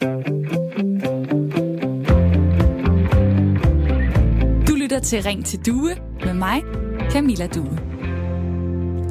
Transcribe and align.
Du 0.00 0.06
lytter 4.74 5.00
til 5.02 5.22
Ring 5.22 5.46
til 5.46 5.66
Due 5.66 5.96
med 6.24 6.34
mig, 6.34 6.62
Camilla 7.10 7.46
Due. 7.46 7.78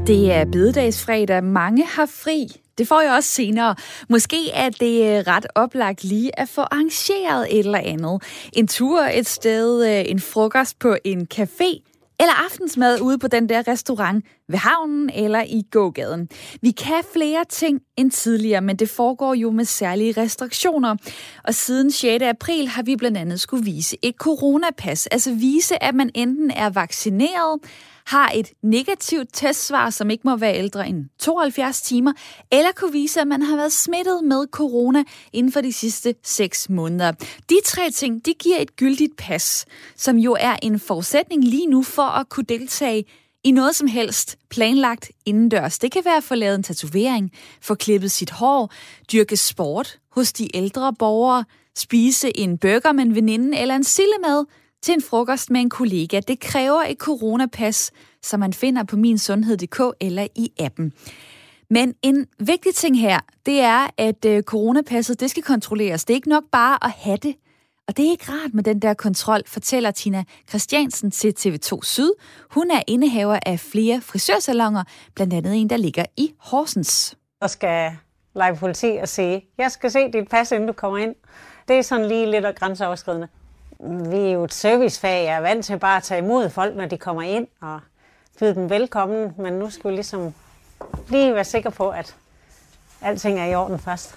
Det 0.07 0.33
er 0.33 0.45
bededagsfredag. 0.45 1.43
Mange 1.43 1.85
har 1.85 2.05
fri. 2.05 2.47
Det 2.77 2.87
får 2.87 3.01
jeg 3.01 3.13
også 3.13 3.29
senere. 3.29 3.75
Måske 4.09 4.51
er 4.51 4.69
det 4.69 5.01
øh, 5.03 5.23
ret 5.27 5.47
oplagt 5.55 6.03
lige 6.03 6.39
at 6.39 6.49
få 6.49 6.61
arrangeret 6.61 7.47
et 7.51 7.59
eller 7.59 7.79
andet. 7.79 8.23
En 8.53 8.67
tur 8.67 9.01
et 9.01 9.27
sted, 9.27 9.99
øh, 9.99 10.11
en 10.11 10.19
frokost 10.19 10.79
på 10.79 10.97
en 11.03 11.27
café, 11.33 11.96
eller 12.19 12.33
aftensmad 12.45 12.99
ude 13.01 13.17
på 13.17 13.27
den 13.27 13.49
der 13.49 13.67
restaurant 13.67 14.25
ved 14.49 14.57
havnen 14.57 15.09
eller 15.09 15.43
i 15.47 15.63
gågaden. 15.71 16.29
Vi 16.61 16.71
kan 16.71 17.03
flere 17.13 17.45
ting 17.49 17.81
end 17.97 18.11
tidligere, 18.11 18.61
men 18.61 18.75
det 18.75 18.89
foregår 18.89 19.33
jo 19.33 19.51
med 19.51 19.65
særlige 19.65 20.21
restriktioner. 20.21 20.95
Og 21.43 21.53
siden 21.53 21.91
6. 21.91 22.23
april 22.23 22.67
har 22.67 22.83
vi 22.83 22.95
blandt 22.95 23.17
andet 23.17 23.39
skulle 23.39 23.65
vise 23.65 23.97
et 24.01 24.15
coronapas, 24.15 25.07
altså 25.07 25.33
vise, 25.33 25.83
at 25.83 25.95
man 25.95 26.11
enten 26.15 26.51
er 26.51 26.69
vaccineret, 26.69 27.59
har 28.07 28.31
et 28.35 28.51
negativt 28.63 29.29
testsvar, 29.33 29.89
som 29.89 30.09
ikke 30.09 30.21
må 30.25 30.35
være 30.35 30.57
ældre 30.57 30.87
end 30.87 31.05
72 31.19 31.81
timer, 31.81 32.13
eller 32.51 32.71
kunne 32.75 32.91
vise, 32.91 33.21
at 33.21 33.27
man 33.27 33.41
har 33.41 33.55
været 33.55 33.73
smittet 33.73 34.23
med 34.23 34.47
corona 34.51 35.03
inden 35.33 35.51
for 35.51 35.61
de 35.61 35.73
sidste 35.73 36.15
6 36.23 36.69
måneder. 36.69 37.11
De 37.49 37.55
tre 37.65 37.91
ting, 37.91 38.25
de 38.25 38.33
giver 38.33 38.57
et 38.59 38.75
gyldigt 38.75 39.17
pas, 39.17 39.65
som 39.95 40.17
jo 40.17 40.37
er 40.39 40.55
en 40.61 40.79
forudsætning 40.79 41.43
lige 41.43 41.67
nu 41.67 41.83
for 41.83 42.03
at 42.03 42.29
kunne 42.29 42.45
deltage 42.49 43.05
i 43.43 43.51
noget 43.51 43.75
som 43.75 43.87
helst 43.87 44.37
planlagt 44.49 45.11
indendørs. 45.25 45.79
Det 45.79 45.91
kan 45.91 46.05
være 46.05 46.17
at 46.17 46.23
få 46.23 46.35
lavet 46.35 46.55
en 46.55 46.63
tatovering, 46.63 47.31
få 47.61 47.75
klippet 47.75 48.11
sit 48.11 48.29
hår, 48.29 48.71
dyrke 49.11 49.37
sport 49.37 49.99
hos 50.11 50.33
de 50.33 50.57
ældre 50.57 50.93
borgere, 50.93 51.45
spise 51.75 52.37
en 52.37 52.57
burger 52.57 52.91
med 52.91 53.03
en 53.03 53.15
veninde 53.15 53.57
eller 53.57 53.75
en 53.75 53.83
sillemad, 53.83 54.45
til 54.81 54.93
en 54.93 55.01
frokost 55.01 55.49
med 55.49 55.61
en 55.61 55.69
kollega. 55.69 56.19
Det 56.27 56.39
kræver 56.39 56.81
et 56.81 56.97
coronapas, 56.97 57.91
som 58.21 58.39
man 58.39 58.53
finder 58.53 58.83
på 58.83 58.95
minsundhed.dk 58.95 59.81
eller 59.99 60.27
i 60.35 60.51
appen. 60.59 60.93
Men 61.69 61.93
en 62.01 62.27
vigtig 62.39 62.75
ting 62.75 62.99
her, 62.99 63.19
det 63.45 63.59
er, 63.59 63.87
at 63.97 64.25
øh, 64.25 64.43
coronapasset 64.43 65.19
det 65.19 65.29
skal 65.31 65.43
kontrolleres. 65.43 66.05
Det 66.05 66.13
er 66.13 66.15
ikke 66.15 66.29
nok 66.29 66.43
bare 66.51 66.77
at 66.85 66.91
have 66.91 67.17
det. 67.17 67.35
Og 67.87 67.97
det 67.97 68.05
er 68.05 68.11
ikke 68.11 68.31
rart 68.31 68.53
med 68.53 68.63
den 68.63 68.79
der 68.79 68.93
kontrol, 68.93 69.41
fortæller 69.47 69.91
Tina 69.91 70.23
Christiansen 70.49 71.11
til 71.11 71.33
TV2 71.39 71.79
Syd. 71.83 72.11
Hun 72.51 72.71
er 72.71 72.81
indehaver 72.87 73.39
af 73.45 73.59
flere 73.59 74.01
frisørsalonger, 74.01 74.83
blandt 75.15 75.33
andet 75.33 75.55
en, 75.55 75.69
der 75.69 75.77
ligger 75.77 76.05
i 76.17 76.33
Horsens. 76.39 77.17
Der 77.41 77.47
skal 77.47 77.91
lege 78.35 78.55
politi 78.55 78.97
og 79.01 79.07
sige, 79.07 79.45
jeg 79.57 79.71
skal 79.71 79.91
se 79.91 80.11
dit 80.11 80.29
pas, 80.29 80.51
inden 80.51 80.67
du 80.67 80.73
kommer 80.73 80.97
ind. 80.97 81.15
Det 81.67 81.75
er 81.75 81.81
sådan 81.81 82.07
lige 82.07 82.31
lidt 82.31 82.55
grænseoverskridende 82.55 83.27
vi 83.79 84.17
er 84.17 84.31
jo 84.31 84.43
et 84.43 84.53
servicefag. 84.53 85.25
Jeg 85.25 85.35
er 85.35 85.41
vant 85.41 85.65
til 85.65 85.79
bare 85.79 85.97
at 85.97 86.03
tage 86.03 86.21
imod 86.21 86.49
folk, 86.49 86.75
når 86.75 86.85
de 86.85 86.97
kommer 86.97 87.21
ind 87.21 87.47
og 87.61 87.79
byde 88.39 88.55
dem 88.55 88.69
velkommen. 88.69 89.33
Men 89.37 89.53
nu 89.53 89.69
skal 89.69 89.91
vi 89.91 89.95
ligesom 89.95 90.33
lige 91.09 91.33
være 91.33 91.45
sikre 91.45 91.71
på, 91.71 91.89
at 91.89 92.15
alting 93.01 93.39
er 93.39 93.45
i 93.45 93.55
orden 93.55 93.79
først. 93.79 94.15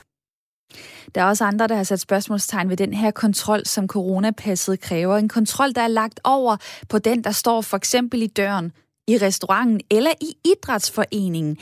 Der 1.14 1.20
er 1.20 1.24
også 1.24 1.44
andre, 1.44 1.68
der 1.68 1.74
har 1.74 1.84
sat 1.84 2.00
spørgsmålstegn 2.00 2.68
ved 2.68 2.76
den 2.76 2.94
her 2.94 3.10
kontrol, 3.10 3.66
som 3.66 3.88
coronapasset 3.88 4.80
kræver. 4.80 5.16
En 5.16 5.28
kontrol, 5.28 5.72
der 5.72 5.82
er 5.82 5.88
lagt 5.88 6.20
over 6.24 6.56
på 6.88 6.98
den, 6.98 7.24
der 7.24 7.30
står 7.30 7.60
for 7.60 7.76
eksempel 7.76 8.22
i 8.22 8.26
døren 8.26 8.72
i 9.12 9.14
restauranten 9.26 9.80
eller 9.96 10.14
i 10.28 10.30
idrætsforeningen. 10.52 11.54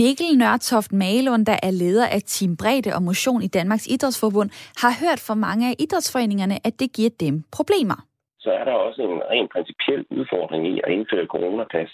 Mikkel 0.00 0.30
Nørtoft 0.42 0.92
Malund, 1.02 1.44
der 1.50 1.58
er 1.68 1.72
leder 1.82 2.06
af 2.16 2.22
Team 2.32 2.52
Bredde 2.60 2.90
og 2.96 3.02
Motion 3.08 3.42
i 3.42 3.50
Danmarks 3.58 3.86
Idrætsforbund, 3.94 4.50
har 4.82 4.92
hørt 5.02 5.20
fra 5.26 5.36
mange 5.46 5.64
af 5.70 5.74
idrætsforeningerne, 5.84 6.56
at 6.66 6.74
det 6.80 6.88
giver 6.96 7.12
dem 7.24 7.34
problemer. 7.56 7.98
Så 8.44 8.50
er 8.60 8.64
der 8.64 8.76
også 8.86 9.02
en 9.02 9.20
rent 9.32 9.50
principiel 9.54 10.02
udfordring 10.18 10.62
i 10.72 10.74
at 10.84 10.92
indføre 10.96 11.26
coronapas 11.34 11.92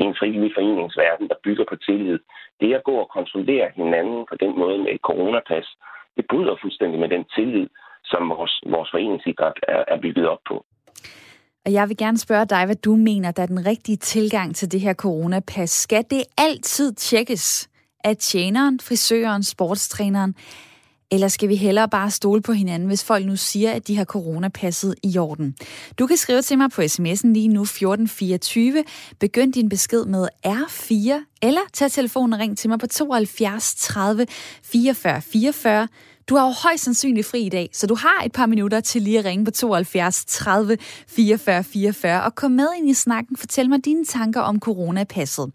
i 0.00 0.02
en 0.08 0.14
frivillig 0.20 0.52
foreningsverden, 0.58 1.26
der 1.28 1.42
bygger 1.46 1.64
på 1.68 1.76
tillid. 1.86 2.18
Det 2.60 2.74
at 2.78 2.84
gå 2.84 2.94
og 3.04 3.08
kontrollere 3.18 3.68
hinanden 3.80 4.20
på 4.30 4.34
den 4.42 4.52
måde 4.62 4.78
med 4.78 4.90
et 4.96 5.02
coronapas, 5.08 5.66
det 6.16 6.24
bryder 6.30 6.56
fuldstændig 6.62 6.98
med 7.00 7.08
den 7.08 7.24
tillid, 7.36 7.66
som 8.04 8.22
vores, 8.28 8.54
vores 8.74 8.90
foreningsidræt 8.94 9.58
er, 9.74 9.84
er 9.92 9.98
bygget 10.04 10.26
op 10.28 10.42
på. 10.50 10.56
Og 11.66 11.72
jeg 11.72 11.88
vil 11.88 11.96
gerne 11.96 12.18
spørge 12.18 12.46
dig, 12.46 12.64
hvad 12.64 12.76
du 12.76 12.96
mener, 12.96 13.30
der 13.30 13.42
er 13.42 13.46
den 13.46 13.66
rigtige 13.66 13.96
tilgang 13.96 14.56
til 14.56 14.72
det 14.72 14.80
her 14.80 14.94
coronapas. 14.94 15.70
Skal 15.70 16.04
det 16.10 16.24
altid 16.38 16.92
tjekkes 16.92 17.68
af 18.04 18.16
tjeneren, 18.16 18.80
frisøren, 18.80 19.42
sportstræneren? 19.42 20.34
Eller 21.10 21.28
skal 21.28 21.48
vi 21.48 21.56
hellere 21.56 21.88
bare 21.88 22.10
stole 22.10 22.42
på 22.42 22.52
hinanden, 22.52 22.88
hvis 22.88 23.04
folk 23.04 23.26
nu 23.26 23.36
siger, 23.36 23.72
at 23.72 23.88
de 23.88 23.96
har 23.96 24.04
coronapasset 24.04 24.94
i 25.02 25.18
orden? 25.18 25.54
Du 25.98 26.06
kan 26.06 26.16
skrive 26.16 26.42
til 26.42 26.58
mig 26.58 26.70
på 26.70 26.82
sms'en 26.82 27.32
lige 27.32 27.48
nu 27.48 27.62
1424. 27.62 28.84
Begynd 29.20 29.52
din 29.52 29.68
besked 29.68 30.04
med 30.04 30.28
R4, 30.46 31.38
eller 31.42 31.60
tag 31.72 31.90
telefonen 31.90 32.32
og 32.32 32.38
ring 32.38 32.58
til 32.58 32.70
mig 32.70 32.78
på 32.78 32.86
72 32.86 33.74
30 33.74 34.26
44 34.64 35.22
44. 35.22 35.88
Du 36.28 36.36
har 36.36 36.46
jo 36.46 36.52
højst 36.62 36.84
sandsynligt 36.84 37.26
fri 37.26 37.40
i 37.40 37.48
dag, 37.48 37.70
så 37.72 37.86
du 37.86 37.94
har 37.94 38.22
et 38.24 38.32
par 38.32 38.46
minutter 38.46 38.80
til 38.80 39.02
lige 39.02 39.18
at 39.18 39.24
ringe 39.24 39.44
på 39.44 39.50
72 39.50 40.24
30 40.24 40.78
44 41.08 41.64
44 41.64 42.22
og 42.22 42.34
kom 42.34 42.50
med 42.50 42.68
ind 42.78 42.90
i 42.90 42.94
snakken. 42.94 43.36
Fortæl 43.36 43.68
mig 43.68 43.84
dine 43.84 44.04
tanker 44.04 44.40
om 44.40 44.60
coronapasset. 44.60 45.50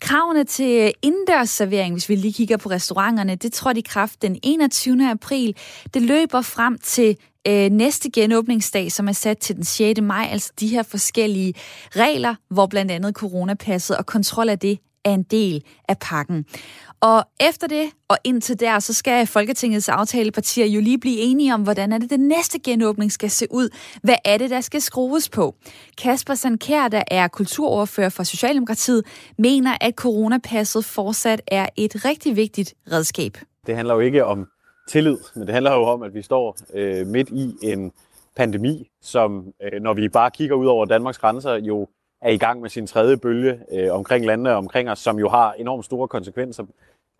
Kravene 0.00 0.44
til 0.44 0.92
indendørsservering, 1.02 1.94
hvis 1.94 2.08
vi 2.08 2.14
lige 2.14 2.32
kigger 2.32 2.56
på 2.56 2.70
restauranterne, 2.70 3.34
det 3.34 3.52
trådte 3.52 3.80
i 3.80 3.84
kraft 3.88 4.22
den 4.22 4.38
21. 4.42 5.10
april. 5.10 5.56
Det 5.94 6.02
løber 6.02 6.40
frem 6.40 6.78
til 6.78 7.16
øh, 7.48 7.70
næste 7.70 8.10
genåbningsdag, 8.10 8.92
som 8.92 9.08
er 9.08 9.12
sat 9.12 9.38
til 9.38 9.56
den 9.56 9.64
6. 9.64 10.00
maj, 10.00 10.28
altså 10.30 10.52
de 10.60 10.68
her 10.68 10.82
forskellige 10.82 11.54
regler, 11.90 12.34
hvor 12.48 12.66
blandt 12.66 12.90
andet 12.90 13.14
coronapasset 13.14 13.96
og 13.96 14.06
kontrol 14.06 14.48
af 14.48 14.58
det 14.58 14.78
er 15.04 15.14
en 15.14 15.22
del 15.22 15.64
af 15.88 15.98
pakken. 15.98 16.44
Og 17.04 17.24
efter 17.40 17.66
det 17.66 17.90
og 18.08 18.16
indtil 18.24 18.60
der, 18.60 18.78
så 18.78 18.94
skal 18.94 19.26
Folketingets 19.26 19.88
aftalepartier 19.88 20.66
jo 20.66 20.80
lige 20.80 20.98
blive 20.98 21.18
enige 21.18 21.54
om, 21.54 21.62
hvordan 21.62 21.92
er 21.92 21.98
det, 21.98 22.10
den 22.10 22.28
næste 22.28 22.58
genåbning 22.58 23.12
skal 23.12 23.30
se 23.30 23.46
ud. 23.50 23.68
Hvad 24.02 24.14
er 24.24 24.38
det, 24.38 24.50
der 24.50 24.60
skal 24.60 24.80
skrues 24.80 25.28
på? 25.28 25.54
Kasper 26.02 26.34
Sandkær, 26.34 26.88
der 26.88 27.02
er 27.10 27.28
kulturordfører 27.28 28.08
for 28.08 28.22
Socialdemokratiet, 28.22 29.04
mener, 29.38 29.76
at 29.80 29.94
coronapasset 29.94 30.84
fortsat 30.84 31.42
er 31.46 31.66
et 31.76 32.04
rigtig 32.04 32.36
vigtigt 32.36 32.74
redskab. 32.92 33.32
Det 33.66 33.76
handler 33.76 33.94
jo 33.94 34.00
ikke 34.00 34.24
om 34.24 34.46
tillid, 34.88 35.18
men 35.34 35.46
det 35.46 35.54
handler 35.54 35.72
jo 35.72 35.82
om, 35.82 36.02
at 36.02 36.14
vi 36.14 36.22
står 36.22 36.56
øh, 36.74 37.06
midt 37.06 37.28
i 37.28 37.54
en 37.62 37.92
pandemi, 38.36 38.90
som, 39.02 39.52
øh, 39.62 39.82
når 39.82 39.94
vi 39.94 40.08
bare 40.08 40.30
kigger 40.30 40.56
ud 40.56 40.66
over 40.66 40.84
Danmarks 40.84 41.18
grænser, 41.18 41.54
jo 41.54 41.88
er 42.22 42.30
i 42.30 42.36
gang 42.36 42.60
med 42.60 42.70
sin 42.70 42.86
tredje 42.86 43.16
bølge 43.16 43.58
øh, 43.72 43.92
omkring 43.92 44.26
landene 44.26 44.54
omkring 44.54 44.90
os, 44.90 44.98
som 44.98 45.18
jo 45.18 45.28
har 45.28 45.52
enormt 45.52 45.84
store 45.84 46.08
konsekvenser. 46.08 46.64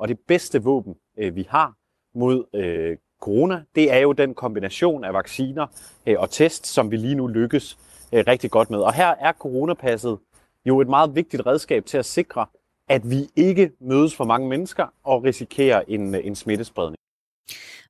Og 0.04 0.08
det 0.08 0.18
bedste 0.28 0.62
våben, 0.62 0.94
øh, 1.18 1.36
vi 1.36 1.46
har 1.50 1.74
mod 2.14 2.44
øh, 2.54 2.96
corona, 3.20 3.62
det 3.74 3.92
er 3.92 3.98
jo 3.98 4.12
den 4.12 4.34
kombination 4.34 5.04
af 5.04 5.14
vacciner 5.14 5.66
øh, 6.06 6.16
og 6.18 6.30
test, 6.30 6.66
som 6.66 6.90
vi 6.90 6.96
lige 6.96 7.14
nu 7.14 7.26
lykkes 7.26 7.78
øh, 8.12 8.24
rigtig 8.26 8.50
godt 8.50 8.70
med. 8.70 8.78
Og 8.78 8.94
her 8.94 9.06
er 9.06 9.32
coronapasset 9.32 10.18
jo 10.66 10.80
et 10.80 10.88
meget 10.88 11.14
vigtigt 11.14 11.46
redskab 11.46 11.86
til 11.86 11.98
at 11.98 12.06
sikre, 12.06 12.46
at 12.88 13.10
vi 13.10 13.28
ikke 13.36 13.70
mødes 13.80 14.16
for 14.16 14.24
mange 14.24 14.48
mennesker 14.48 14.86
og 15.04 15.24
risikerer 15.24 15.82
en, 15.88 16.14
øh, 16.14 16.26
en 16.26 16.34
smittespredning. 16.34 16.96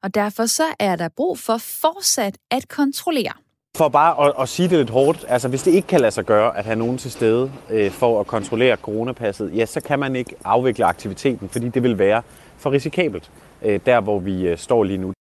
Og 0.02 0.14
derfor 0.14 0.46
så 0.46 0.64
er 0.78 0.96
der 0.96 1.08
brug 1.16 1.38
for 1.38 1.56
fortsat 1.58 2.38
at 2.50 2.68
kontrollere. 2.68 3.32
For 3.76 3.88
bare 3.88 4.26
at, 4.26 4.32
at 4.40 4.48
sige 4.48 4.68
det 4.68 4.78
lidt 4.78 4.90
hårdt, 4.90 5.24
altså 5.28 5.48
hvis 5.48 5.62
det 5.62 5.70
ikke 5.70 5.88
kan 5.88 6.00
lade 6.00 6.10
sig 6.10 6.24
gøre 6.24 6.58
at 6.58 6.64
have 6.64 6.76
nogen 6.76 6.98
til 6.98 7.10
stede 7.10 7.52
øh, 7.70 7.90
for 7.90 8.20
at 8.20 8.26
kontrollere 8.26 8.76
coronapasset, 8.76 9.50
ja, 9.56 9.66
så 9.66 9.80
kan 9.80 9.98
man 9.98 10.16
ikke 10.16 10.34
afvikle 10.44 10.84
aktiviteten, 10.84 11.48
fordi 11.48 11.68
det 11.68 11.82
vil 11.82 11.98
være 11.98 12.22
for 12.58 12.72
risikabelt, 12.72 13.30
øh, 13.62 13.80
der 13.86 14.00
hvor 14.00 14.18
vi 14.18 14.48
øh, 14.48 14.58
står 14.58 14.84
lige 14.84 14.98
nu. 14.98 15.12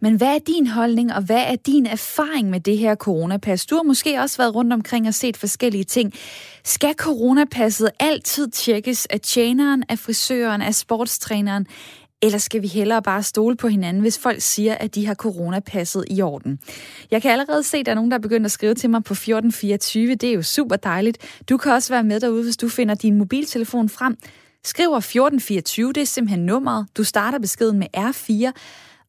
Men 0.00 0.16
hvad 0.16 0.34
er 0.34 0.38
din 0.38 0.66
holdning, 0.66 1.14
og 1.14 1.22
hvad 1.22 1.44
er 1.46 1.56
din 1.56 1.86
erfaring 1.86 2.50
med 2.50 2.60
det 2.60 2.78
her 2.78 2.94
coronapas? 2.94 3.66
Du 3.66 3.74
har 3.74 3.82
måske 3.82 4.20
også 4.20 4.36
været 4.36 4.54
rundt 4.54 4.72
omkring 4.72 5.06
og 5.08 5.14
set 5.14 5.36
forskellige 5.36 5.84
ting. 5.84 6.12
Skal 6.64 6.94
coronapasset 6.94 7.90
altid 8.00 8.50
tjekkes 8.50 9.06
af 9.06 9.20
tjeneren, 9.20 9.84
af 9.88 9.98
frisøren, 9.98 10.62
af 10.62 10.74
sportstræneren? 10.74 11.66
Eller 12.22 12.38
skal 12.38 12.62
vi 12.62 12.66
hellere 12.66 13.02
bare 13.02 13.22
stole 13.22 13.56
på 13.56 13.68
hinanden, 13.68 14.02
hvis 14.02 14.18
folk 14.18 14.40
siger, 14.40 14.74
at 14.74 14.94
de 14.94 15.06
har 15.06 15.14
coronapasset 15.14 16.04
i 16.10 16.22
orden? 16.22 16.58
Jeg 17.10 17.22
kan 17.22 17.30
allerede 17.30 17.62
se, 17.62 17.76
at 17.76 17.86
der 17.86 17.92
er 17.92 17.94
nogen, 17.94 18.10
der 18.10 18.16
er 18.16 18.20
begyndt 18.20 18.44
at 18.44 18.52
skrive 18.52 18.74
til 18.74 18.90
mig 18.90 19.04
på 19.04 19.12
1424. 19.12 20.14
Det 20.14 20.28
er 20.28 20.34
jo 20.34 20.42
super 20.42 20.76
dejligt. 20.76 21.40
Du 21.48 21.56
kan 21.56 21.72
også 21.72 21.92
være 21.92 22.04
med 22.04 22.20
derude, 22.20 22.42
hvis 22.42 22.56
du 22.56 22.68
finder 22.68 22.94
din 22.94 23.18
mobiltelefon 23.18 23.88
frem. 23.88 24.16
Skriver 24.64 24.96
1424, 24.96 25.92
det 25.92 26.00
er 26.00 26.06
simpelthen 26.06 26.46
nummeret. 26.46 26.86
Du 26.96 27.04
starter 27.04 27.38
beskeden 27.38 27.78
med 27.78 27.86
R4. 27.96 28.52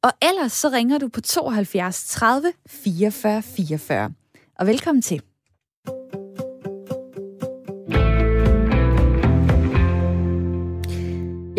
Og 0.02 0.12
ellers 0.22 0.52
så 0.52 0.70
ringer 0.70 0.98
du 0.98 1.08
på 1.08 1.22
72 1.22 2.04
30 2.08 2.54
44 2.68 3.42
44. 3.42 4.12
Og 4.60 4.68
velkommen 4.68 5.02
til. 5.02 5.22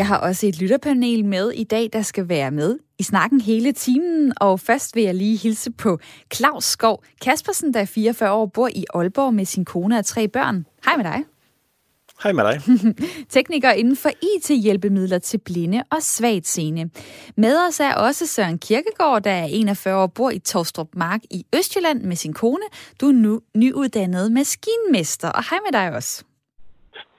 Jeg 0.02 0.08
har 0.08 0.18
også 0.18 0.46
et 0.46 0.60
lytterpanel 0.60 1.24
med 1.24 1.50
i 1.50 1.64
dag, 1.64 1.88
der 1.92 2.02
skal 2.02 2.28
være 2.28 2.50
med 2.50 2.78
i 2.98 3.02
snakken 3.02 3.40
hele 3.40 3.72
timen, 3.72 4.32
og 4.36 4.60
først 4.60 4.96
vil 4.96 5.02
jeg 5.02 5.14
lige 5.14 5.36
hilse 5.36 5.72
på 5.72 5.98
Claus 6.34 6.64
Skov 6.64 7.04
Kaspersen, 7.24 7.74
der 7.74 7.80
er 7.80 7.84
44 7.84 8.32
år, 8.32 8.46
bor 8.46 8.68
i 8.68 8.84
Aalborg 8.94 9.34
med 9.34 9.44
sin 9.44 9.64
kone 9.64 9.98
og 9.98 10.04
tre 10.04 10.28
børn. 10.28 10.66
Hej 10.84 10.96
med 10.96 11.04
dig. 11.04 11.24
Hej 12.22 12.32
med 12.32 12.44
dig. 12.44 12.60
Tekniker 13.34 13.70
inden 13.70 13.96
for 13.96 14.10
IT-hjælpemidler 14.22 15.18
til 15.18 15.38
blinde 15.38 15.82
og 15.90 16.02
svagt 16.02 16.46
seende. 16.46 16.90
Med 17.36 17.56
os 17.68 17.80
er 17.80 17.94
også 17.94 18.26
Søren 18.26 18.58
Kirkegaard, 18.58 19.22
der 19.22 19.30
er 19.30 19.46
41 19.50 19.96
år, 19.96 20.06
bor 20.06 20.30
i 20.30 20.38
Torstrup 20.38 20.88
Mark 20.94 21.20
i 21.30 21.46
Østjylland 21.56 22.02
med 22.02 22.16
sin 22.16 22.32
kone. 22.32 22.64
Du 23.00 23.08
er 23.08 23.12
nu 23.12 23.40
nyuddannet 23.56 24.32
maskinmester, 24.32 25.28
og 25.28 25.50
hej 25.50 25.58
med 25.70 25.80
dig 25.80 25.96
også. 25.96 26.24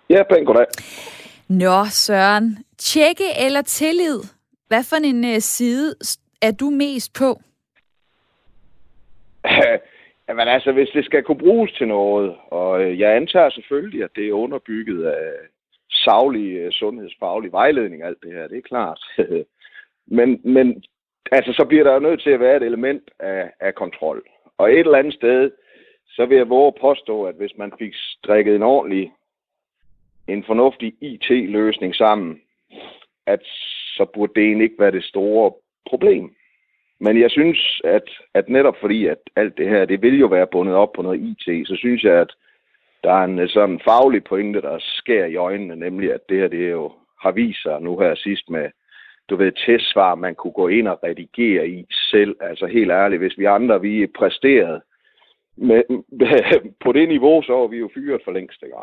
Ja, 0.09 0.23
pænt 0.29 0.47
goddag. 0.47 0.65
Nå, 1.47 1.85
Søren. 1.85 2.57
Tjekke 2.91 3.29
eller 3.45 3.61
tillid? 3.61 4.19
Hvad 4.67 4.83
for 4.89 4.95
en 4.95 5.25
øh, 5.25 5.39
side 5.39 5.95
er 6.41 6.51
du 6.51 6.69
mest 6.69 7.13
på? 7.19 7.29
Jamen 10.27 10.47
altså, 10.47 10.71
hvis 10.71 10.89
det 10.93 11.05
skal 11.05 11.23
kunne 11.23 11.37
bruges 11.45 11.71
til 11.71 11.87
noget, 11.87 12.35
og 12.51 12.83
øh, 12.83 12.99
jeg 12.99 13.15
antager 13.15 13.49
selvfølgelig, 13.49 14.03
at 14.03 14.09
det 14.15 14.27
er 14.27 14.33
underbygget 14.33 15.05
af 15.05 15.31
savlig 15.89 16.57
øh, 16.57 16.71
sundhedsfaglig 16.71 17.51
vejledning, 17.51 18.03
alt 18.03 18.23
det 18.23 18.33
her, 18.33 18.47
det 18.47 18.57
er 18.57 18.69
klart. 18.73 18.99
men, 20.17 20.41
men 20.43 20.83
altså, 21.31 21.53
så 21.53 21.65
bliver 21.65 21.83
der 21.83 21.93
jo 21.93 21.99
nødt 21.99 22.21
til 22.21 22.29
at 22.29 22.39
være 22.39 22.57
et 22.57 22.63
element 22.63 23.11
af, 23.19 23.51
af 23.59 23.75
kontrol. 23.75 24.23
Og 24.57 24.71
et 24.71 24.79
eller 24.79 24.97
andet 24.97 25.13
sted, 25.13 25.51
så 26.07 26.25
vil 26.25 26.37
jeg 26.37 26.49
våge 26.49 26.67
at 26.67 26.81
påstå, 26.81 27.23
at 27.23 27.35
hvis 27.35 27.57
man 27.57 27.73
fik 27.79 27.93
strikket 27.95 28.55
en 28.55 28.63
ordentlig, 28.63 29.11
en 30.27 30.43
fornuftig 30.43 30.93
IT-løsning 31.01 31.95
sammen, 31.95 32.41
at 33.27 33.43
så 33.95 34.05
burde 34.13 34.33
det 34.35 34.43
egentlig 34.43 34.65
ikke 34.65 34.79
være 34.79 34.91
det 34.91 35.03
store 35.03 35.51
problem. 35.89 36.35
Men 36.99 37.21
jeg 37.21 37.31
synes, 37.31 37.81
at, 37.83 38.09
at 38.33 38.49
netop 38.49 38.75
fordi, 38.81 39.05
at 39.05 39.17
alt 39.35 39.57
det 39.57 39.69
her, 39.69 39.85
det 39.85 40.01
vil 40.01 40.19
jo 40.19 40.27
være 40.27 40.47
bundet 40.51 40.75
op 40.75 40.91
på 40.95 41.01
noget 41.01 41.21
IT, 41.21 41.67
så 41.67 41.75
synes 41.75 42.03
jeg, 42.03 42.13
at 42.13 42.31
der 43.03 43.11
er 43.11 43.23
en 43.23 43.39
øh, 43.39 43.49
sådan 43.49 43.79
faglig 43.79 44.23
pointe, 44.23 44.61
der 44.61 44.77
sker 44.79 45.25
i 45.25 45.35
øjnene, 45.35 45.75
nemlig 45.75 46.13
at 46.13 46.29
det 46.29 46.37
her, 46.37 46.47
det 46.47 46.71
jo 46.71 46.91
har 47.21 47.31
vist 47.31 47.61
sig 47.61 47.81
nu 47.81 47.99
her 47.99 48.15
sidst 48.15 48.49
med, 48.49 48.69
du 49.29 49.35
ved, 49.35 49.51
testsvar, 49.51 50.15
man 50.15 50.35
kunne 50.35 50.53
gå 50.53 50.67
ind 50.67 50.87
og 50.87 50.99
redigere 51.03 51.67
i 51.69 51.85
selv. 52.11 52.35
Altså 52.41 52.65
helt 52.65 52.91
ærligt, 52.91 53.21
hvis 53.21 53.37
vi 53.37 53.45
andre, 53.45 53.81
vi 53.81 54.07
præsterede 54.07 54.81
med, 55.57 55.81
på 56.83 56.91
det 56.91 57.07
niveau, 57.07 57.41
så 57.41 57.53
er 57.63 57.67
vi 57.67 57.77
jo 57.77 57.89
fyret 57.93 58.21
for 58.25 58.31
længst, 58.31 58.63
ikke? 58.63 58.75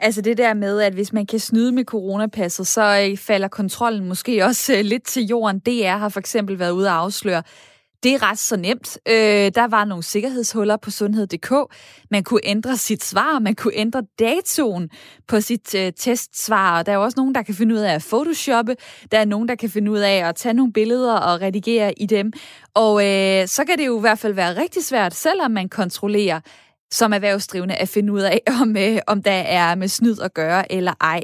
Altså 0.00 0.22
det 0.22 0.38
der 0.38 0.54
med, 0.54 0.80
at 0.80 0.92
hvis 0.92 1.12
man 1.12 1.26
kan 1.26 1.38
snyde 1.38 1.72
med 1.72 1.84
coronapasset, 1.84 2.66
så 2.66 3.08
øh, 3.10 3.16
falder 3.16 3.48
kontrollen 3.48 4.08
måske 4.08 4.44
også 4.44 4.72
øh, 4.78 4.84
lidt 4.84 5.02
til 5.02 5.26
jorden. 5.26 5.58
DR 5.58 5.96
har 5.96 6.08
for 6.08 6.20
eksempel 6.20 6.58
været 6.58 6.72
ude 6.72 6.88
at 6.88 6.94
afsløre, 6.94 7.42
det 8.02 8.14
er 8.14 8.30
ret 8.30 8.38
så 8.38 8.56
nemt. 8.56 8.98
Øh, 9.08 9.14
der 9.54 9.68
var 9.68 9.84
nogle 9.84 10.04
sikkerhedshuller 10.04 10.76
på 10.76 10.90
sundhed.dk. 10.90 11.52
Man 12.10 12.24
kunne 12.24 12.40
ændre 12.44 12.76
sit 12.76 13.04
svar, 13.04 13.38
man 13.38 13.54
kunne 13.54 13.74
ændre 13.74 14.02
datoen 14.18 14.90
på 15.28 15.40
sit 15.40 15.74
øh, 15.74 15.92
testsvar. 15.96 16.78
Og 16.78 16.86
der 16.86 16.92
er 16.92 16.96
også 16.96 17.14
nogen, 17.16 17.34
der 17.34 17.42
kan 17.42 17.54
finde 17.54 17.74
ud 17.74 17.80
af 17.80 17.94
at 17.94 18.02
photoshoppe. 18.02 18.76
Der 19.12 19.18
er 19.18 19.24
nogen, 19.24 19.48
der 19.48 19.54
kan 19.54 19.70
finde 19.70 19.90
ud 19.90 19.98
af 19.98 20.28
at 20.28 20.36
tage 20.36 20.52
nogle 20.52 20.72
billeder 20.72 21.14
og 21.14 21.40
redigere 21.40 21.98
i 21.98 22.06
dem. 22.06 22.32
Og 22.74 23.06
øh, 23.06 23.46
så 23.46 23.64
kan 23.64 23.78
det 23.78 23.86
jo 23.86 23.98
i 23.98 24.00
hvert 24.00 24.18
fald 24.18 24.32
være 24.32 24.60
rigtig 24.60 24.84
svært, 24.84 25.14
selvom 25.14 25.50
man 25.50 25.68
kontrollerer, 25.68 26.40
som 26.90 27.12
erhvervsdrivende 27.12 27.74
at 27.74 27.88
finde 27.88 28.12
ud 28.12 28.20
af, 28.20 28.42
om, 28.62 28.76
øh, 28.76 28.98
om 29.06 29.22
der 29.22 29.30
er 29.30 29.74
med 29.74 29.88
snyd 29.88 30.20
at 30.20 30.34
gøre 30.34 30.72
eller 30.72 30.92
ej. 31.00 31.22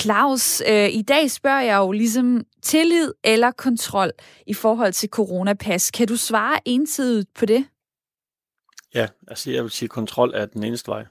Claus, 0.00 0.62
øh, 0.68 0.88
i 0.88 1.02
dag 1.02 1.30
spørger 1.30 1.60
jeg 1.60 1.76
jo 1.76 1.92
ligesom 1.92 2.44
tillid 2.62 3.12
eller 3.24 3.50
kontrol 3.50 4.10
i 4.46 4.54
forhold 4.54 4.92
til 4.92 5.08
coronapas. 5.08 5.90
Kan 5.90 6.08
du 6.08 6.16
svare 6.16 6.60
ensidigt 6.64 7.34
på 7.34 7.46
det? 7.46 7.66
Ja, 8.94 9.06
altså 9.28 9.50
jeg 9.50 9.62
vil 9.62 9.70
sige, 9.70 9.86
at 9.86 9.90
kontrol 9.90 10.32
er 10.34 10.46
den 10.46 10.64
eneste 10.64 10.88
vej. 10.88 11.04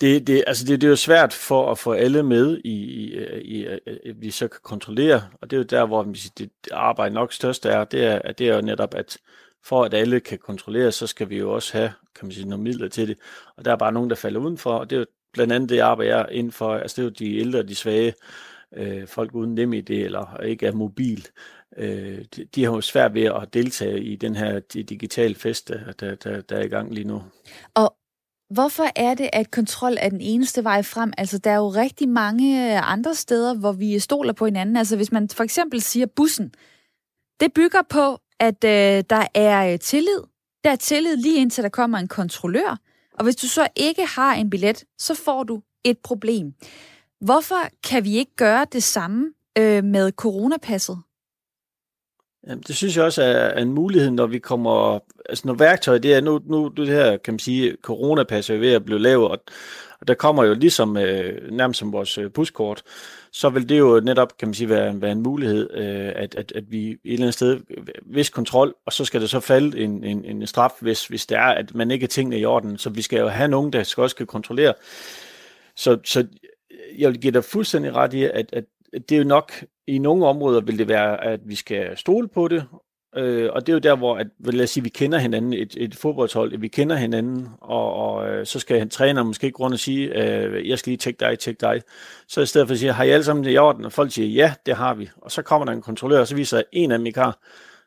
Det, 0.00 0.26
det, 0.26 0.44
altså 0.46 0.64
det, 0.64 0.80
det 0.80 0.86
er 0.86 0.90
jo 0.90 0.96
svært 0.96 1.32
for 1.32 1.70
at 1.70 1.78
få 1.78 1.92
alle 1.92 2.22
med 2.22 2.60
i, 2.64 2.72
i, 2.72 3.14
i, 3.40 3.64
at 3.64 3.80
vi 4.16 4.30
så 4.30 4.48
kan 4.48 4.60
kontrollere, 4.62 5.22
og 5.42 5.50
det 5.50 5.56
er 5.56 5.58
jo 5.58 5.64
der, 5.64 5.86
hvor 5.86 6.02
det, 6.02 6.38
det 6.38 6.50
arbejde 6.72 7.14
nok 7.14 7.32
størst 7.32 7.66
er, 7.66 7.84
det 7.84 8.04
er, 8.06 8.32
det 8.32 8.48
er 8.48 8.54
jo 8.54 8.60
netop, 8.60 8.94
at 8.94 9.18
for 9.64 9.84
at 9.84 9.94
alle 9.94 10.20
kan 10.20 10.38
kontrollere, 10.38 10.92
så 10.92 11.06
skal 11.06 11.30
vi 11.30 11.38
jo 11.38 11.54
også 11.54 11.72
have 11.72 11.92
kan 12.14 12.26
man 12.26 12.32
sige, 12.32 12.48
nogle 12.48 12.64
midler 12.64 12.88
til 12.88 13.08
det. 13.08 13.18
Og 13.56 13.64
der 13.64 13.72
er 13.72 13.76
bare 13.76 13.92
nogen, 13.92 14.10
der 14.10 14.16
falder 14.16 14.40
udenfor, 14.40 14.72
og 14.72 14.90
det 14.90 14.96
er 14.96 15.00
jo 15.00 15.06
blandt 15.32 15.52
andet 15.52 15.68
det 15.68 15.78
arbejde, 15.78 16.10
jeg 16.10 16.20
er 16.20 16.26
inden 16.26 16.52
for. 16.52 16.74
Altså 16.74 16.96
det 16.96 17.02
er 17.02 17.06
jo 17.06 17.10
de 17.10 17.38
ældre, 17.38 17.62
de 17.62 17.74
svage, 17.74 18.14
øh, 18.76 19.06
folk 19.06 19.34
uden 19.34 19.54
nem 19.54 19.72
idé 19.72 19.92
eller 19.92 20.36
ikke 20.36 20.66
er 20.66 20.72
mobil. 20.72 21.28
Øh, 21.76 22.24
de, 22.36 22.44
de 22.44 22.64
har 22.64 22.72
jo 22.72 22.80
svært 22.80 23.14
ved 23.14 23.22
at 23.22 23.54
deltage 23.54 24.00
i 24.04 24.16
den 24.16 24.36
her 24.36 24.60
digitale 24.60 25.34
fest, 25.34 25.68
der, 25.68 25.92
der, 25.92 26.14
der, 26.14 26.40
der 26.40 26.56
er 26.56 26.62
i 26.62 26.68
gang 26.68 26.94
lige 26.94 27.08
nu. 27.08 27.22
Og 27.74 27.96
Hvorfor 28.54 28.84
er 28.96 29.14
det, 29.14 29.30
at 29.32 29.50
kontrol 29.50 29.96
er 30.00 30.08
den 30.08 30.20
eneste 30.20 30.64
vej 30.64 30.82
frem? 30.82 31.12
Altså, 31.18 31.38
der 31.38 31.50
er 31.50 31.56
jo 31.56 31.68
rigtig 31.68 32.08
mange 32.08 32.72
øh, 32.72 32.92
andre 32.92 33.14
steder, 33.14 33.54
hvor 33.54 33.72
vi 33.72 33.98
stoler 33.98 34.32
på 34.32 34.44
hinanden. 34.44 34.76
Altså, 34.76 34.96
hvis 34.96 35.12
man 35.12 35.28
for 35.28 35.44
eksempel 35.44 35.80
siger 35.80 36.06
bussen, 36.06 36.54
det 37.40 37.52
bygger 37.54 37.82
på, 37.90 38.18
at 38.40 38.64
øh, 38.64 39.04
der 39.10 39.26
er 39.34 39.72
øh, 39.72 39.78
tillid. 39.78 40.22
Der 40.64 40.70
er 40.70 40.76
tillid 40.76 41.16
lige 41.16 41.40
indtil 41.40 41.62
der 41.64 41.70
kommer 41.70 41.98
en 41.98 42.08
kontrollør. 42.08 42.78
Og 43.14 43.24
hvis 43.24 43.36
du 43.36 43.48
så 43.48 43.68
ikke 43.76 44.06
har 44.06 44.34
en 44.34 44.50
billet, 44.50 44.84
så 44.98 45.14
får 45.14 45.42
du 45.42 45.62
et 45.84 45.98
problem. 45.98 46.52
Hvorfor 47.20 47.68
kan 47.84 48.04
vi 48.04 48.16
ikke 48.16 48.36
gøre 48.36 48.66
det 48.72 48.82
samme 48.82 49.32
øh, 49.58 49.84
med 49.84 50.12
coronapasset? 50.12 50.98
Jamen, 52.46 52.62
det 52.66 52.76
synes 52.76 52.96
jeg 52.96 53.04
også 53.04 53.22
er 53.22 53.62
en 53.62 53.72
mulighed, 53.72 54.10
når 54.10 54.26
vi 54.26 54.38
kommer... 54.38 54.98
Altså, 55.28 55.46
når 55.46 55.54
værktøjet, 55.54 56.02
det 56.02 56.14
er 56.14 56.20
nu, 56.20 56.40
nu 56.44 56.68
det 56.68 56.88
her, 56.88 57.16
kan 57.16 57.34
man 57.34 57.38
sige, 57.38 57.76
coronapas 57.82 58.50
er 58.50 58.56
ved 58.56 58.72
at 58.72 58.84
blive 58.84 58.98
lavet, 58.98 59.28
og, 59.28 59.42
og 60.00 60.08
der 60.08 60.14
kommer 60.14 60.44
jo 60.44 60.54
ligesom 60.54 60.96
øh, 60.96 61.52
nærmest 61.52 61.78
som 61.78 61.92
vores 61.92 62.18
øh, 62.18 62.30
buskort, 62.32 62.82
så 63.32 63.48
vil 63.48 63.68
det 63.68 63.78
jo 63.78 64.00
netop, 64.04 64.38
kan 64.38 64.48
man 64.48 64.54
sige, 64.54 64.68
være, 64.68 65.00
være 65.00 65.12
en 65.12 65.22
mulighed, 65.22 65.70
øh, 65.74 66.12
at, 66.16 66.34
at, 66.34 66.52
at 66.52 66.70
vi 66.70 66.90
et 66.90 66.98
eller 67.04 67.22
andet 67.22 67.34
sted, 67.34 67.60
øh, 67.70 67.86
vis 68.04 68.30
kontrol, 68.30 68.74
og 68.86 68.92
så 68.92 69.04
skal 69.04 69.20
der 69.20 69.26
så 69.26 69.40
falde 69.40 69.80
en, 69.80 70.04
en, 70.04 70.24
en 70.24 70.46
straf, 70.46 70.72
hvis, 70.80 71.06
hvis 71.06 71.26
det 71.26 71.38
er, 71.38 71.42
at 71.42 71.74
man 71.74 71.90
ikke 71.90 72.04
er 72.04 72.08
tingene 72.08 72.38
i 72.38 72.44
orden. 72.44 72.78
Så 72.78 72.90
vi 72.90 73.02
skal 73.02 73.18
jo 73.18 73.28
have 73.28 73.48
nogen, 73.48 73.72
der 73.72 73.82
skal 73.82 74.02
også 74.02 74.14
skal 74.14 74.26
kontrollere. 74.26 74.74
Så, 75.76 75.98
så 76.04 76.26
jeg 76.98 77.10
vil 77.10 77.20
give 77.20 77.32
dig 77.32 77.44
fuldstændig 77.44 77.94
ret 77.94 78.14
i, 78.14 78.24
at, 78.24 78.46
at 78.52 78.64
det 78.92 79.12
er 79.12 79.18
jo 79.18 79.24
nok, 79.24 79.52
i 79.94 79.98
nogle 79.98 80.26
områder 80.26 80.60
vil 80.60 80.78
det 80.78 80.88
være, 80.88 81.24
at 81.24 81.40
vi 81.44 81.54
skal 81.54 81.96
stole 81.96 82.28
på 82.28 82.48
det, 82.48 82.64
Øh, 83.16 83.50
og 83.52 83.66
det 83.66 83.72
er 83.72 83.74
jo 83.74 83.78
der, 83.78 83.96
hvor 83.96 84.16
at, 84.16 84.26
lad 84.40 84.64
os 84.64 84.70
sige, 84.70 84.84
vi 84.84 84.88
kender 84.88 85.18
hinanden, 85.18 85.52
et, 85.52 85.74
et 85.76 85.94
fodboldhold, 85.94 86.58
vi 86.58 86.68
kender 86.68 86.96
hinanden, 86.96 87.48
og, 87.60 87.94
og 87.94 88.28
øh, 88.28 88.46
så 88.46 88.58
skal 88.58 88.82
en 88.82 88.90
træner 88.90 89.22
måske 89.22 89.46
ikke 89.46 89.58
rundt 89.58 89.74
og 89.74 89.80
sige, 89.80 90.24
øh, 90.24 90.68
jeg 90.68 90.78
skal 90.78 90.90
lige 90.90 90.98
tjekke 90.98 91.20
dig, 91.20 91.38
tjekke 91.38 91.60
dig. 91.60 91.82
Så 92.28 92.40
i 92.40 92.46
stedet 92.46 92.68
for 92.68 92.72
at 92.72 92.78
sige, 92.78 92.92
har 92.92 93.04
I 93.04 93.10
alle 93.10 93.24
sammen 93.24 93.44
det 93.44 93.52
i 93.52 93.58
orden? 93.58 93.84
Og 93.84 93.92
folk 93.92 94.12
siger, 94.12 94.28
ja, 94.28 94.54
det 94.66 94.76
har 94.76 94.94
vi. 94.94 95.10
Og 95.16 95.30
så 95.30 95.42
kommer 95.42 95.64
der 95.64 95.72
en 95.72 95.82
kontrollør, 95.82 96.20
og 96.20 96.26
så 96.26 96.34
viser 96.34 96.62
en 96.72 96.92
af 96.92 96.98
dem 96.98 97.06
ikke 97.06 97.20
har. 97.20 97.38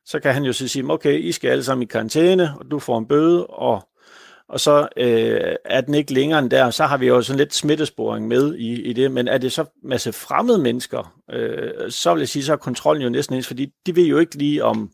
Så 0.05 0.19
kan 0.19 0.33
han 0.33 0.43
jo 0.43 0.53
så 0.53 0.67
sige, 0.67 0.91
okay, 0.91 1.19
I 1.19 1.31
skal 1.31 1.50
alle 1.50 1.63
sammen 1.63 1.83
i 1.83 1.86
karantæne, 1.86 2.50
og 2.60 2.72
du 2.72 2.79
får 2.79 2.98
en 2.98 3.07
bøde, 3.07 3.48
og 3.48 3.88
og 4.53 4.60
så 4.60 4.88
øh, 4.98 5.55
er 5.65 5.81
den 5.81 5.93
ikke 5.93 6.13
længere 6.13 6.39
end 6.39 6.50
der, 6.50 6.69
så 6.69 6.86
har 6.86 6.98
vi 6.98 7.07
jo 7.07 7.22
sådan 7.22 7.38
lidt 7.38 7.53
smittesporing 7.53 8.27
med 8.27 8.55
i, 8.55 8.81
i 8.81 8.93
det, 8.93 9.12
men 9.12 9.27
er 9.27 9.38
det 9.38 9.51
så 9.51 9.65
masse 9.83 10.13
fremmede 10.13 10.57
mennesker, 10.57 11.13
øh, 11.31 11.91
så 11.91 12.13
vil 12.13 12.22
jeg 12.22 12.29
sige, 12.29 12.43
så 12.43 12.53
er 12.53 12.57
kontrollen 12.57 13.03
jo 13.03 13.10
næsten 13.10 13.36
ens, 13.36 13.48
fordi 13.48 13.74
de 13.86 13.95
ved 13.95 14.03
jo 14.03 14.17
ikke 14.17 14.36
lige 14.36 14.63
om, 14.63 14.91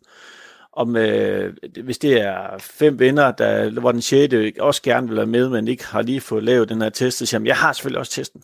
om 0.74 0.96
øh, 0.96 1.54
hvis 1.84 1.98
det 1.98 2.22
er 2.22 2.58
fem 2.60 3.00
venner, 3.00 3.32
der, 3.32 3.70
hvor 3.70 3.92
den 3.92 4.01
sjette 4.01 4.54
også 4.60 4.82
gerne 4.82 5.08
vil 5.08 5.18
være 5.18 5.25
med, 5.25 5.50
men 5.50 5.68
ikke 5.68 5.86
har 5.86 6.01
lige 6.01 6.22
fået 6.22 6.44
lavet 6.44 6.70
den 6.70 6.82
her 6.82 6.89
test, 6.89 7.18
så 7.18 7.25
siger 7.25 7.42
jeg 7.46 7.58
har 7.58 7.74
selvfølgelig 7.74 8.00
også 8.00 8.12
testen. 8.12 8.44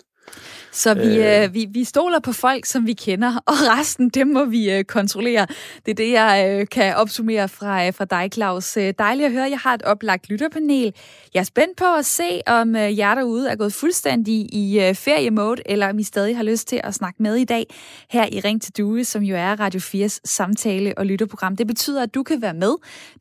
Så 0.75 0.93
vi, 0.93 1.17
øh. 1.17 1.43
øh, 1.43 1.53
vi, 1.53 1.67
vi 1.69 1.83
stoler 1.83 2.19
på 2.19 2.33
folk, 2.33 2.65
som 2.65 2.87
vi 2.87 2.93
kender, 2.93 3.39
og 3.45 3.53
resten, 3.53 4.09
dem 4.09 4.27
må 4.27 4.45
vi 4.45 4.71
øh, 4.71 4.83
kontrollere. 4.83 5.47
Det 5.85 5.91
er 5.91 5.95
det, 5.95 6.11
jeg 6.11 6.59
øh, 6.59 6.67
kan 6.71 6.95
opsummere 6.95 7.49
fra, 7.49 7.87
øh, 7.87 7.93
fra 7.93 8.05
dig, 8.05 8.29
Claus. 8.33 8.77
Øh, 8.77 8.93
dejligt 8.99 9.25
at 9.25 9.31
høre. 9.31 9.49
Jeg 9.49 9.59
har 9.59 9.73
et 9.73 9.83
oplagt 9.83 10.29
lytterpanel. 10.29 10.93
Jeg 11.33 11.39
er 11.39 11.43
spændt 11.43 11.77
på 11.77 11.95
at 11.95 12.05
se, 12.05 12.41
om 12.47 12.75
øh, 12.75 12.97
jer 12.97 13.15
derude 13.15 13.49
er 13.49 13.55
gået 13.55 13.73
fuldstændig 13.73 14.53
i 14.53 14.79
øh, 14.79 14.95
feriemode, 14.95 15.61
eller 15.65 15.89
om 15.89 15.99
I 15.99 16.03
stadig 16.03 16.37
har 16.37 16.43
lyst 16.43 16.67
til 16.67 16.81
at 16.83 16.93
snakke 16.93 17.23
med 17.23 17.35
i 17.35 17.45
dag 17.45 17.65
her 18.09 18.25
i 18.31 18.39
Ring 18.39 18.61
til 18.61 18.77
Due, 18.77 19.03
som 19.03 19.23
jo 19.23 19.35
er 19.35 19.59
Radio 19.59 19.79
4's 19.79 20.19
samtale- 20.25 20.97
og 20.97 21.05
lytterprogram. 21.05 21.55
Det 21.55 21.67
betyder, 21.67 22.03
at 22.03 22.15
du 22.15 22.23
kan 22.23 22.41
være 22.41 22.53
med. 22.53 22.73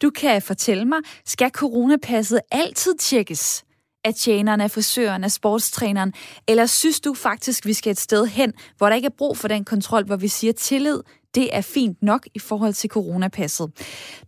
Du 0.02 0.10
kan 0.10 0.42
fortælle 0.42 0.84
mig, 0.84 0.98
skal 1.24 1.50
coronapasset 1.50 2.40
altid 2.50 2.94
tjekkes? 2.98 3.64
Af 4.04 4.14
tjeneren, 4.14 4.60
af 4.60 4.70
frisøren, 4.70 5.24
af 5.24 5.32
sportstræneren? 5.32 6.12
Eller 6.48 6.66
synes 6.66 7.00
du 7.00 7.14
faktisk, 7.14 7.66
vi 7.66 7.72
skal 7.72 7.90
et 7.90 8.00
sted 8.00 8.26
hen, 8.26 8.52
hvor 8.78 8.88
der 8.88 8.96
ikke 8.96 9.06
er 9.06 9.16
brug 9.18 9.38
for 9.38 9.48
den 9.48 9.64
kontrol, 9.64 10.04
hvor 10.04 10.16
vi 10.16 10.28
siger 10.28 10.52
tillid, 10.52 11.00
det 11.34 11.56
er 11.56 11.60
fint 11.60 12.02
nok 12.02 12.26
i 12.34 12.38
forhold 12.38 12.74
til 12.74 12.90
coronapasset. 12.90 13.70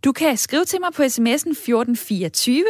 Du 0.03 0.11
kan 0.11 0.37
skrive 0.37 0.65
til 0.65 0.79
mig 0.81 0.89
på 0.93 1.03
sms'en 1.03 1.51
1424. 1.51 2.63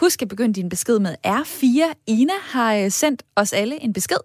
Husk 0.00 0.22
at 0.22 0.28
begynde 0.28 0.54
din 0.54 0.68
besked 0.68 0.98
med 0.98 1.14
R4. 1.26 1.92
Ina 2.06 2.32
har 2.42 2.74
øh, 2.74 2.90
sendt 2.90 3.22
os 3.36 3.52
alle 3.52 3.82
en 3.82 3.92
besked. 3.92 4.16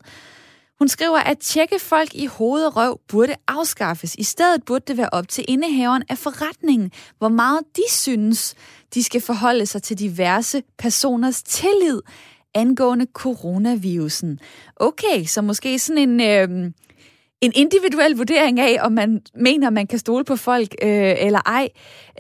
Hun 0.80 0.88
skriver, 0.88 1.18
at 1.18 1.38
tjekke 1.38 1.80
folk 1.80 2.16
i 2.16 2.26
hoved 2.26 2.66
og 2.66 2.76
røv 2.76 3.00
burde 3.08 3.36
afskaffes. 3.48 4.16
I 4.16 4.24
stedet 4.24 4.66
burde 4.66 4.86
det 4.88 4.98
være 4.98 5.10
op 5.12 5.28
til 5.28 5.46
indehaveren 5.48 6.04
af 6.10 6.18
forretningen, 6.18 6.92
hvor 7.18 7.30
meget 7.30 7.60
de 7.76 7.84
synes, 7.90 8.56
de 8.94 9.04
skal 9.04 9.22
forholde 9.22 9.66
sig 9.66 9.84
til 9.84 10.00
diverse 10.00 10.64
personers 10.78 11.44
tillid 11.44 12.02
angående 12.56 13.08
coronavirusen. 13.14 14.40
Okay, 14.76 15.24
så 15.26 15.42
måske 15.42 15.80
sådan 15.80 16.10
en... 16.10 16.22
Øh, 16.22 16.72
en 17.42 17.52
individuel 17.56 18.16
vurdering 18.18 18.60
af, 18.60 18.78
om 18.82 18.92
man 18.92 19.22
mener, 19.36 19.70
man 19.70 19.88
kan 19.88 20.00
stole 20.00 20.26
på 20.26 20.36
folk 20.36 20.76
øh, 20.82 21.16
eller 21.18 21.40
ej. 21.46 21.70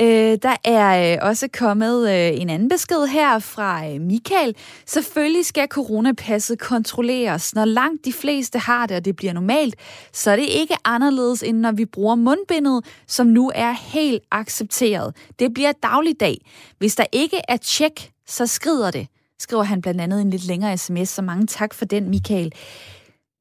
Øh, 0.01 0.37
der 0.43 0.55
er 0.63 1.13
øh, 1.13 1.17
også 1.21 1.47
kommet 1.57 2.09
øh, 2.09 2.41
en 2.41 2.49
anden 2.49 2.69
besked 2.69 3.07
her 3.07 3.39
fra 3.39 3.87
øh, 3.87 4.01
Michael. 4.01 4.55
Selvfølgelig 4.85 5.45
skal 5.45 5.67
coronapasset 5.67 6.59
kontrolleres. 6.59 7.55
Når 7.55 7.65
langt 7.65 8.05
de 8.05 8.13
fleste 8.13 8.59
har 8.59 8.85
det, 8.85 8.97
og 8.97 9.05
det 9.05 9.15
bliver 9.15 9.33
normalt, 9.33 9.75
så 10.13 10.31
er 10.31 10.35
det 10.35 10.49
ikke 10.49 10.75
anderledes, 10.85 11.43
end 11.43 11.57
når 11.57 11.71
vi 11.71 11.85
bruger 11.85 12.15
mundbindet, 12.15 12.85
som 13.07 13.27
nu 13.27 13.51
er 13.55 13.71
helt 13.71 14.23
accepteret. 14.31 15.15
Det 15.39 15.53
bliver 15.53 15.71
dagligdag. 15.83 16.37
Hvis 16.77 16.95
der 16.95 17.05
ikke 17.11 17.41
er 17.47 17.57
tjek, 17.57 18.11
så 18.27 18.47
skrider 18.47 18.91
det, 18.91 19.07
skriver 19.39 19.63
han 19.63 19.81
blandt 19.81 20.01
andet 20.01 20.21
en 20.21 20.29
lidt 20.29 20.47
længere 20.47 20.77
sms, 20.77 21.09
så 21.09 21.21
mange 21.21 21.47
tak 21.47 21.73
for 21.73 21.85
den, 21.85 22.09
Michael. 22.09 22.53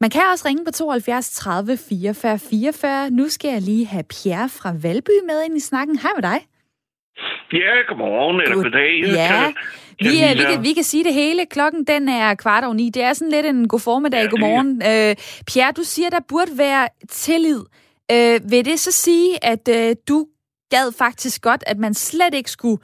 Man 0.00 0.10
kan 0.10 0.22
også 0.32 0.48
ringe 0.48 0.64
på 0.64 0.70
72 0.70 1.30
30 1.30 1.76
44 1.76 2.38
44. 2.38 3.10
Nu 3.10 3.28
skal 3.28 3.50
jeg 3.50 3.62
lige 3.62 3.86
have 3.86 4.04
Pierre 4.04 4.48
fra 4.48 4.72
Valby 4.82 5.10
med 5.26 5.44
ind 5.44 5.56
i 5.56 5.60
snakken. 5.60 5.98
Hej 5.98 6.10
med 6.16 6.22
dig. 6.22 6.40
Ja, 7.52 7.74
godmorgen 7.88 8.40
eller 8.40 8.54
goddag. 8.54 8.92
Ja, 9.02 9.52
vi, 10.00 10.18
er, 10.18 10.34
vi, 10.34 10.54
kan, 10.54 10.62
vi 10.62 10.72
kan 10.72 10.84
sige 10.84 11.04
det 11.04 11.14
hele. 11.14 11.46
Klokken 11.46 11.84
den 11.84 12.08
er 12.08 12.34
kvart 12.34 12.64
over 12.64 12.74
ni. 12.74 12.90
Det 12.94 13.02
er 13.02 13.12
sådan 13.12 13.30
lidt 13.30 13.46
en 13.46 13.68
god 13.68 13.80
formiddag. 13.80 14.22
Ja, 14.22 14.26
godmorgen. 14.26 14.82
Øh, 14.82 15.16
Pierre, 15.46 15.72
du 15.72 15.82
siger, 15.82 16.10
der 16.10 16.20
burde 16.28 16.58
være 16.58 16.88
tillid. 17.08 17.60
Øh, 18.12 18.40
vil 18.50 18.64
det 18.64 18.80
så 18.80 18.92
sige, 18.92 19.44
at 19.44 19.68
øh, 19.68 19.96
du 20.08 20.26
gad 20.70 20.92
faktisk 20.98 21.42
godt, 21.42 21.64
at 21.66 21.78
man 21.78 21.94
slet 21.94 22.34
ikke 22.34 22.50
skulle 22.50 22.82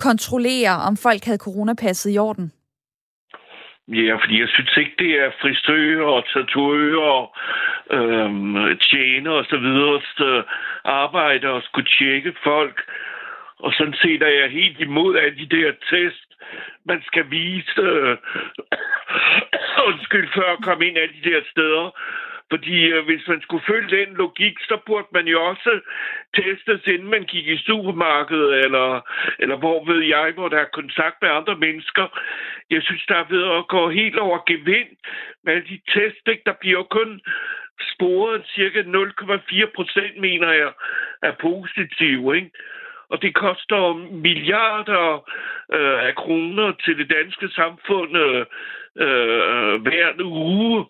kontrollere, 0.00 0.74
om 0.88 0.96
folk 0.96 1.24
havde 1.24 1.44
coronapasset 1.46 2.14
i 2.14 2.18
orden? 2.18 2.52
Ja, 3.88 4.14
fordi 4.22 4.40
jeg 4.40 4.48
synes 4.48 4.76
ikke, 4.76 4.94
det 4.98 5.12
er 5.20 5.30
frisører 5.40 6.06
og 6.06 6.24
tatoører, 6.32 7.38
øhm, 7.90 8.78
tjener 8.78 9.30
og 9.30 9.44
så 9.44 9.56
videre, 9.56 10.00
der 10.18 10.42
arbejder 10.84 11.48
og 11.48 11.62
skulle 11.62 11.88
tjekke 11.98 12.34
folk. 12.44 12.82
Og 13.58 13.72
sådan 13.72 13.94
set 14.02 14.22
er 14.22 14.34
jeg 14.40 14.50
helt 14.50 14.80
imod 14.80 15.16
af 15.16 15.32
de 15.32 15.46
der 15.56 15.72
test, 15.90 16.28
man 16.84 17.02
skal 17.06 17.30
vise, 17.30 17.80
øh, 17.80 18.16
undskyld, 19.88 20.28
før 20.34 20.52
at 20.52 20.64
komme 20.64 20.86
ind 20.86 20.98
alle 20.98 21.14
de 21.22 21.30
der 21.30 21.40
steder. 21.50 21.90
Fordi 22.50 22.86
øh, 22.86 23.04
hvis 23.04 23.28
man 23.28 23.40
skulle 23.42 23.64
følge 23.66 23.96
den 23.96 24.14
logik, 24.14 24.56
så 24.60 24.78
burde 24.86 25.06
man 25.12 25.26
jo 25.26 25.44
også 25.44 25.80
testes, 26.34 26.86
inden 26.86 27.10
man 27.10 27.24
gik 27.24 27.46
i 27.46 27.58
supermarkedet, 27.58 28.64
eller, 28.64 29.00
eller 29.38 29.56
hvor 29.56 29.84
ved 29.92 30.02
jeg, 30.02 30.32
hvor 30.32 30.48
der 30.48 30.58
er 30.58 30.76
kontakt 30.80 31.16
med 31.22 31.30
andre 31.30 31.56
mennesker. 31.56 32.06
Jeg 32.70 32.82
synes, 32.82 33.04
der 33.08 33.16
er 33.16 33.28
ved 33.28 33.44
at 33.58 33.68
gå 33.68 33.90
helt 33.90 34.18
over 34.18 34.38
gevind 34.46 34.88
med 35.44 35.52
alle 35.52 35.68
de 35.68 35.80
test. 35.92 36.28
Ikke? 36.28 36.42
Der 36.46 36.56
bliver 36.60 36.82
kun 36.82 37.20
sporet 37.94 38.42
cirka 38.54 38.82
0,4 38.82 39.70
procent, 39.74 40.16
mener 40.20 40.52
jeg, 40.52 40.72
er 41.22 41.32
positive. 41.40 42.36
Ikke? 42.36 42.50
og 43.10 43.22
det 43.22 43.34
koster 43.34 43.94
milliarder 44.12 45.30
øh, 45.72 46.06
af 46.08 46.14
kroner 46.14 46.72
til 46.84 46.98
det 46.98 47.10
danske 47.10 47.48
samfund 47.48 48.16
øh, 48.16 48.46
øh, 48.96 49.82
hver 49.82 50.08
uge. 50.24 50.86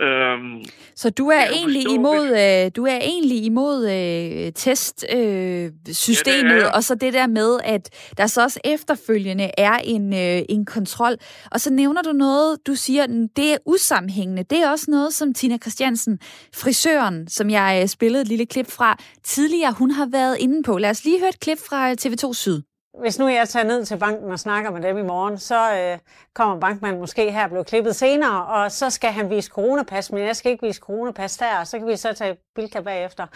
Øhm, 0.00 0.64
så 0.96 1.10
du 1.10 1.28
er 1.28 1.44
egentlig 1.52 1.94
imod 1.94 2.26
øh, 2.26 2.70
du 2.76 2.86
er 2.86 2.98
egentlig 3.02 3.44
imod 3.44 3.90
øh, 3.90 4.52
testsystemet 4.52 6.52
øh, 6.52 6.60
ja, 6.60 6.70
og 6.70 6.84
så 6.84 6.94
det 6.94 7.12
der 7.12 7.26
med 7.26 7.58
at 7.64 7.90
der 8.16 8.26
så 8.26 8.42
også 8.42 8.60
efterfølgende 8.64 9.50
er 9.58 9.78
en 9.84 10.12
øh, 10.12 10.42
en 10.48 10.64
kontrol. 10.64 11.16
Og 11.50 11.60
så 11.60 11.70
nævner 11.70 12.02
du 12.02 12.12
noget, 12.12 12.58
du 12.66 12.74
siger 12.74 13.06
det 13.36 13.52
er 13.52 13.56
usammenhængende. 13.66 14.42
Det 14.42 14.58
er 14.58 14.70
også 14.70 14.86
noget 14.88 15.14
som 15.14 15.34
Tina 15.34 15.58
Christiansen, 15.58 16.18
frisøren, 16.54 17.28
som 17.28 17.50
jeg 17.50 17.80
øh, 17.82 17.88
spillede 17.88 18.22
et 18.22 18.28
lille 18.28 18.46
klip 18.46 18.70
fra 18.70 18.98
tidligere, 19.24 19.72
hun 19.72 19.90
har 19.90 20.06
været 20.06 20.36
inde 20.40 20.62
på. 20.62 20.78
Lad 20.78 20.90
os 20.90 21.04
lige 21.04 21.18
høre 21.18 21.28
et 21.28 21.40
klip 21.40 21.58
fra 21.58 21.92
TV2 21.92 22.32
Syd. 22.32 22.69
Hvis 22.98 23.18
nu 23.18 23.28
jeg 23.28 23.48
tager 23.48 23.66
ned 23.66 23.84
til 23.84 23.98
banken 23.98 24.30
og 24.30 24.38
snakker 24.38 24.70
med 24.70 24.82
dem 24.82 24.98
i 24.98 25.02
morgen, 25.02 25.38
så 25.38 25.74
øh, 25.76 25.98
kommer 26.34 26.60
bankmanden 26.60 27.00
måske 27.00 27.32
her 27.32 27.44
og 27.44 27.50
bliver 27.50 27.62
klippet 27.62 27.96
senere, 27.96 28.46
og 28.46 28.72
så 28.72 28.90
skal 28.90 29.10
han 29.10 29.30
vise 29.30 29.50
coronapas, 29.50 30.12
men 30.12 30.22
jeg 30.22 30.36
skal 30.36 30.52
ikke 30.52 30.66
vise 30.66 30.80
coronapas 30.80 31.36
der, 31.36 31.58
og 31.58 31.66
så 31.66 31.78
kan 31.78 31.88
vi 31.88 31.96
så 31.96 32.12
tage 32.12 32.36
Bilka 32.54 32.80
bagefter. 32.80 33.26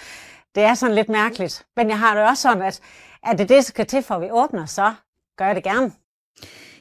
Det 0.55 0.63
er 0.63 0.75
sådan 0.75 0.95
lidt 0.95 1.09
mærkeligt. 1.09 1.67
Men 1.77 1.89
jeg 1.89 1.99
har 1.99 2.15
det 2.15 2.25
også 2.25 2.43
sådan, 2.43 2.63
at 2.63 2.81
er 3.23 3.31
det 3.31 3.39
det, 3.39 3.49
der 3.49 3.61
skal 3.61 3.87
til, 3.87 4.03
for 4.03 4.15
at 4.15 4.21
vi 4.21 4.31
åbner, 4.31 4.67
så 4.67 4.93
gør 5.39 5.47
jeg 5.47 5.57
det 5.57 5.65
gerne. 5.65 5.93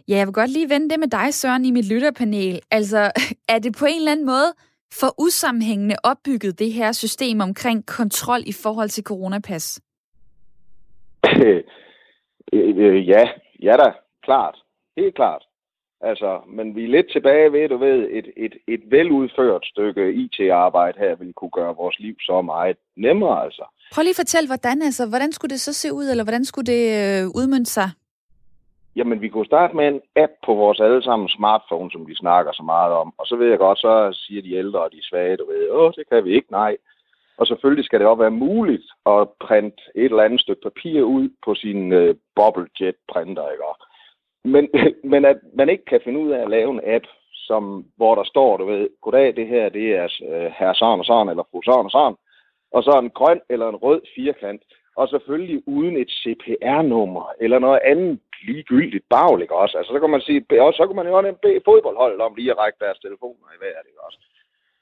Ja, 0.07 0.17
jeg 0.17 0.27
vil 0.27 0.33
godt 0.33 0.49
lige 0.49 0.69
vende 0.69 0.89
det 0.89 0.99
med 0.99 1.07
dig, 1.07 1.33
Søren, 1.33 1.65
i 1.65 1.71
mit 1.71 1.85
lytterpanel. 1.85 2.61
Altså, 2.71 3.11
er 3.49 3.59
det 3.59 3.75
på 3.75 3.85
en 3.85 3.95
eller 3.95 4.11
anden 4.11 4.25
måde 4.25 4.53
for 4.93 5.15
usammenhængende 5.17 5.95
opbygget, 6.03 6.59
det 6.59 6.73
her 6.73 6.91
system 6.91 7.39
omkring 7.39 7.85
kontrol 7.85 8.39
i 8.45 8.53
forhold 8.53 8.89
til 8.89 9.03
coronapas? 9.03 9.79
Øh, 12.53 12.77
øh, 12.77 13.09
ja, 13.09 13.29
ja 13.63 13.71
da, 13.71 13.91
klart. 14.23 14.55
Helt 14.97 15.15
klart. 15.15 15.43
Altså, 16.01 16.39
men 16.47 16.75
vi 16.75 16.83
er 16.83 16.87
lidt 16.87 17.11
tilbage 17.11 17.51
ved, 17.51 17.69
du 17.69 17.77
ved, 17.77 18.07
et, 18.11 18.27
et, 18.37 18.53
et 18.67 18.81
veludført 18.85 19.65
stykke 19.65 20.13
IT-arbejde 20.13 20.99
her 20.99 21.15
vil 21.15 21.33
kunne 21.33 21.55
gøre 21.59 21.75
vores 21.75 21.99
liv 21.99 22.15
så 22.19 22.41
meget 22.41 22.77
nemmere, 22.95 23.43
altså. 23.43 23.65
Prøv 23.93 24.01
lige 24.01 24.15
at 24.17 24.23
fortælle, 24.23 24.47
hvordan, 24.47 24.81
altså, 24.81 25.09
hvordan 25.09 25.31
skulle 25.31 25.49
det 25.49 25.59
så 25.59 25.73
se 25.73 25.93
ud, 25.93 26.05
eller 26.05 26.23
hvordan 26.23 26.45
skulle 26.45 26.67
det 26.73 26.83
øh, 27.01 27.23
udmønte 27.39 27.71
sig? 27.71 27.89
Jamen, 28.95 29.21
vi 29.21 29.29
kunne 29.29 29.45
starte 29.45 29.75
med 29.75 29.87
en 29.87 30.01
app 30.15 30.33
på 30.45 30.53
vores 30.53 30.79
allesammen 30.79 31.29
smartphone, 31.29 31.91
som 31.91 32.07
vi 32.07 32.15
snakker 32.15 32.51
så 32.51 32.63
meget 32.63 32.93
om. 32.93 33.13
Og 33.17 33.25
så 33.27 33.35
ved 33.35 33.49
jeg 33.49 33.57
godt, 33.57 33.79
så 33.79 33.93
siger 34.13 34.41
de 34.41 34.53
ældre 34.53 34.79
og 34.79 34.91
de 34.91 35.07
svage, 35.09 35.37
du 35.37 35.45
ved, 35.51 35.69
åh, 35.69 35.91
det 35.97 36.09
kan 36.11 36.25
vi 36.25 36.31
ikke, 36.35 36.51
nej. 36.51 36.77
Og 37.37 37.47
selvfølgelig 37.47 37.85
skal 37.85 37.99
det 37.99 38.07
også 38.07 38.21
være 38.21 38.41
muligt 38.45 38.87
at 39.05 39.27
printe 39.39 39.83
et 39.95 40.05
eller 40.05 40.23
andet 40.23 40.41
stykke 40.41 40.61
papir 40.61 41.01
ud 41.01 41.29
på 41.45 41.55
sin 41.55 41.91
øh, 41.93 42.15
jet 42.79 42.95
printer, 43.11 43.49
ikke? 43.51 43.63
Men, 44.43 44.69
men 45.11 45.25
at 45.25 45.39
man 45.53 45.69
ikke 45.69 45.85
kan 45.85 46.01
finde 46.03 46.19
ud 46.19 46.31
af 46.31 46.41
at 46.41 46.49
lave 46.49 46.71
en 46.71 46.81
app, 46.83 47.05
som, 47.47 47.85
hvor 47.97 48.15
der 48.15 48.23
står, 48.23 48.57
du 48.57 48.65
ved, 48.65 48.89
goddag, 49.01 49.35
det 49.35 49.47
her, 49.47 49.69
det 49.69 49.95
er 49.95 50.07
øh, 50.29 50.51
herr 50.57 50.73
Søren 50.73 50.99
og 50.99 51.05
Søren, 51.05 51.29
eller 51.29 51.43
fru 51.51 51.61
Søren 51.61 51.85
og 51.85 51.91
Søren, 51.91 52.15
og 52.71 52.83
så 52.83 52.99
en 52.99 53.09
grøn 53.09 53.41
eller 53.49 53.69
en 53.69 53.75
rød 53.75 54.01
firkant, 54.15 54.61
og 54.95 55.09
selvfølgelig 55.09 55.67
uden 55.67 55.97
et 55.97 56.11
CPR-nummer, 56.21 57.25
eller 57.39 57.59
noget 57.59 57.79
andet 57.83 58.19
ligegyldigt 58.47 59.05
bagligt 59.09 59.51
også. 59.51 59.77
Altså, 59.77 59.93
så 59.93 59.99
kan 59.99 60.09
man 60.09 60.21
sige, 60.21 60.39
og 60.65 60.73
så 60.73 60.83
kan 60.87 60.95
man 60.95 61.07
jo 61.07 61.21
nemt 61.21 61.41
bede 61.41 61.61
fodboldholdet 61.65 62.21
om 62.21 62.35
lige 62.35 62.51
at 62.51 62.57
række 62.57 62.79
deres 62.85 62.99
telefoner 62.99 63.47
i 63.55 63.61
vejret, 63.63 63.85
ikke 63.89 64.01
også? 64.07 64.19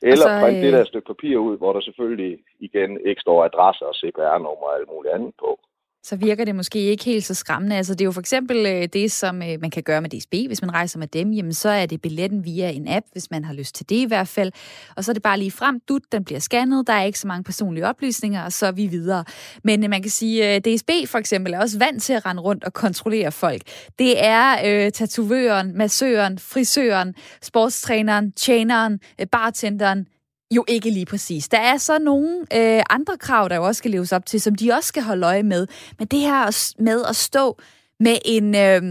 Eller 0.01 0.27
altså, 0.27 0.41
printe 0.41 0.61
det 0.61 0.73
der 0.73 0.83
stykke 0.83 1.07
papir 1.13 1.37
ud, 1.37 1.57
hvor 1.57 1.73
der 1.73 1.81
selvfølgelig 1.81 2.39
igen 2.59 2.91
ikke 3.05 3.21
står 3.21 3.45
adresse 3.45 3.85
og 3.85 3.95
CPR-nummer 3.95 4.67
og 4.69 4.75
alt 4.77 4.89
muligt 4.93 5.13
andet 5.13 5.33
på 5.39 5.59
så 6.03 6.15
virker 6.15 6.45
det 6.45 6.55
måske 6.55 6.79
ikke 6.79 7.03
helt 7.03 7.25
så 7.25 7.33
skræmmende. 7.33 7.77
Altså, 7.77 7.93
det 7.93 8.01
er 8.01 8.05
jo 8.05 8.11
for 8.11 8.19
eksempel 8.19 8.65
øh, 8.65 8.87
det, 8.93 9.11
som 9.11 9.41
øh, 9.41 9.61
man 9.61 9.69
kan 9.69 9.83
gøre 9.83 10.01
med 10.01 10.09
DSB. 10.09 10.33
Hvis 10.47 10.61
man 10.61 10.73
rejser 10.73 10.99
med 10.99 11.07
dem, 11.07 11.31
jamen, 11.31 11.53
så 11.53 11.69
er 11.69 11.85
det 11.85 12.01
billetten 12.01 12.45
via 12.45 12.69
en 12.69 12.87
app, 12.87 13.05
hvis 13.11 13.31
man 13.31 13.43
har 13.43 13.53
lyst 13.53 13.75
til 13.75 13.89
det 13.89 13.95
i 13.95 14.05
hvert 14.05 14.27
fald. 14.27 14.51
Og 14.95 15.03
så 15.03 15.11
er 15.11 15.13
det 15.13 15.23
bare 15.23 15.39
lige 15.39 15.51
frem, 15.51 15.79
du, 15.89 15.99
den 16.11 16.23
bliver 16.23 16.39
scannet, 16.39 16.87
der 16.87 16.93
er 16.93 17.03
ikke 17.03 17.19
så 17.19 17.27
mange 17.27 17.43
personlige 17.43 17.87
oplysninger, 17.87 18.43
og 18.43 18.51
så 18.51 18.65
er 18.65 18.71
vi 18.71 18.87
videre. 18.87 19.25
Men 19.63 19.83
øh, 19.83 19.89
man 19.89 20.01
kan 20.01 20.11
sige, 20.11 20.55
øh, 20.55 20.61
DSB 20.61 20.89
for 21.05 21.17
eksempel 21.17 21.53
er 21.53 21.59
også 21.59 21.79
vant 21.79 22.03
til 22.03 22.13
at 22.13 22.25
rende 22.25 22.41
rundt 22.41 22.63
og 22.63 22.73
kontrollere 22.73 23.31
folk. 23.31 23.61
Det 23.99 24.25
er 24.25 24.55
øh, 24.65 24.91
tatovøren, 24.91 25.77
massøren, 25.77 26.39
frisøren, 26.39 27.15
sportstræneren, 27.41 28.31
tjeneren, 28.31 28.99
øh, 29.19 29.27
bartenderen, 29.27 30.07
jo 30.51 30.65
ikke 30.67 30.89
lige 30.89 31.05
præcis. 31.05 31.47
Der 31.47 31.57
er 31.57 31.77
så 31.77 31.99
nogle 31.99 32.39
øh, 32.53 32.83
andre 32.89 33.17
krav, 33.17 33.49
der 33.49 33.55
jo 33.55 33.63
også 33.63 33.79
skal 33.79 33.91
leves 33.91 34.11
op 34.11 34.25
til, 34.25 34.41
som 34.41 34.55
de 34.55 34.71
også 34.71 34.87
skal 34.87 35.03
holde 35.03 35.27
øje 35.27 35.43
med. 35.43 35.67
Men 35.99 36.07
det 36.07 36.19
her 36.19 36.73
med 36.79 37.05
at 37.09 37.15
stå 37.15 37.57
med 37.99 38.17
en, 38.25 38.55
øh, 38.55 38.83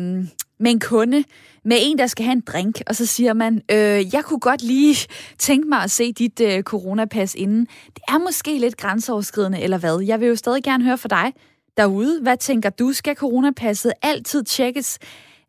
med 0.60 0.70
en 0.70 0.80
kunde, 0.80 1.24
med 1.64 1.76
en, 1.80 1.98
der 1.98 2.06
skal 2.06 2.24
have 2.24 2.32
en 2.32 2.40
drink, 2.40 2.82
og 2.86 2.96
så 2.96 3.06
siger 3.06 3.32
man, 3.32 3.62
øh, 3.70 4.14
jeg 4.14 4.24
kunne 4.24 4.40
godt 4.40 4.62
lige 4.62 4.96
tænke 5.38 5.68
mig 5.68 5.82
at 5.82 5.90
se 5.90 6.12
dit 6.12 6.40
øh, 6.40 6.62
coronapas 6.62 7.34
inden. 7.34 7.66
Det 7.86 8.02
er 8.08 8.18
måske 8.18 8.58
lidt 8.58 8.76
grænseoverskridende, 8.76 9.60
eller 9.60 9.78
hvad? 9.78 10.00
Jeg 10.06 10.20
vil 10.20 10.28
jo 10.28 10.36
stadig 10.36 10.62
gerne 10.62 10.84
høre 10.84 10.98
fra 10.98 11.08
dig 11.08 11.32
derude. 11.76 12.20
Hvad 12.22 12.36
tænker 12.36 12.70
du? 12.70 12.92
Skal 12.92 13.16
coronapasset 13.16 13.92
altid 14.02 14.44
tjekkes? 14.44 14.98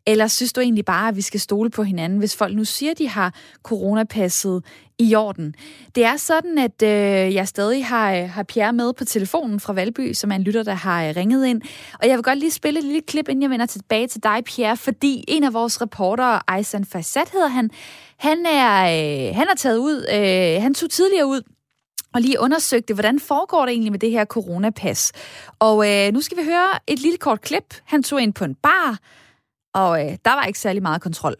Eller 0.06 0.26
synes 0.26 0.52
du 0.52 0.60
egentlig 0.60 0.84
bare, 0.84 1.08
at 1.08 1.16
vi 1.16 1.22
skal 1.22 1.40
stole 1.40 1.70
på 1.70 1.82
hinanden, 1.82 2.18
hvis 2.18 2.36
folk 2.36 2.56
nu 2.56 2.64
siger, 2.64 2.90
at 2.90 2.98
de 2.98 3.08
har 3.08 3.34
coronapasset 3.62 4.64
i 5.02 5.14
orden. 5.14 5.54
Det 5.94 6.04
er 6.04 6.16
sådan, 6.16 6.58
at 6.58 6.82
øh, 6.82 7.34
jeg 7.34 7.48
stadig 7.48 7.86
har, 7.86 8.14
øh, 8.14 8.30
har 8.30 8.42
Pierre 8.42 8.72
med 8.72 8.92
på 8.92 9.04
telefonen 9.04 9.60
fra 9.60 9.72
Valby, 9.72 10.12
som 10.12 10.30
er 10.30 10.36
en 10.36 10.42
lytter, 10.42 10.62
der 10.62 10.74
har 10.74 11.04
øh, 11.04 11.16
ringet 11.16 11.46
ind. 11.46 11.62
Og 12.00 12.08
jeg 12.08 12.16
vil 12.16 12.24
godt 12.24 12.38
lige 12.38 12.50
spille 12.50 12.78
et 12.78 12.84
lille 12.84 13.00
klip, 13.00 13.28
inden 13.28 13.42
jeg 13.42 13.50
vender 13.50 13.66
tilbage 13.66 14.06
til 14.06 14.22
dig, 14.22 14.42
Pierre, 14.44 14.76
fordi 14.76 15.24
en 15.28 15.44
af 15.44 15.52
vores 15.52 15.82
reportere, 15.82 16.40
Aysan 16.48 16.84
Fassad 16.84 17.32
hedder 17.32 17.48
han, 17.48 17.70
han 18.18 18.46
er, 18.46 18.82
øh, 18.82 19.36
han 19.36 19.46
er 19.50 19.54
taget 19.56 19.78
ud, 19.78 20.06
øh, 20.14 20.62
han 20.62 20.74
tog 20.74 20.90
tidligere 20.90 21.26
ud 21.26 21.42
og 22.14 22.20
lige 22.20 22.40
undersøgte, 22.40 22.94
hvordan 22.94 23.20
foregår 23.20 23.66
det 23.66 23.72
egentlig 23.72 23.92
med 23.92 23.98
det 23.98 24.10
her 24.10 24.24
coronapas. 24.24 25.12
Og 25.58 25.90
øh, 25.90 26.12
nu 26.12 26.20
skal 26.20 26.38
vi 26.38 26.42
høre 26.44 26.68
et 26.86 26.98
lille 26.98 27.18
kort 27.18 27.40
klip. 27.40 27.74
Han 27.84 28.02
tog 28.02 28.22
ind 28.22 28.34
på 28.34 28.44
en 28.44 28.54
bar, 28.54 28.98
og 29.74 30.00
øh, 30.06 30.18
der 30.24 30.34
var 30.34 30.44
ikke 30.44 30.58
særlig 30.58 30.82
meget 30.82 31.02
kontrol. 31.02 31.36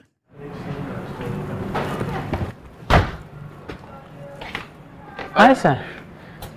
Hej 5.37 5.55
så. 5.55 5.77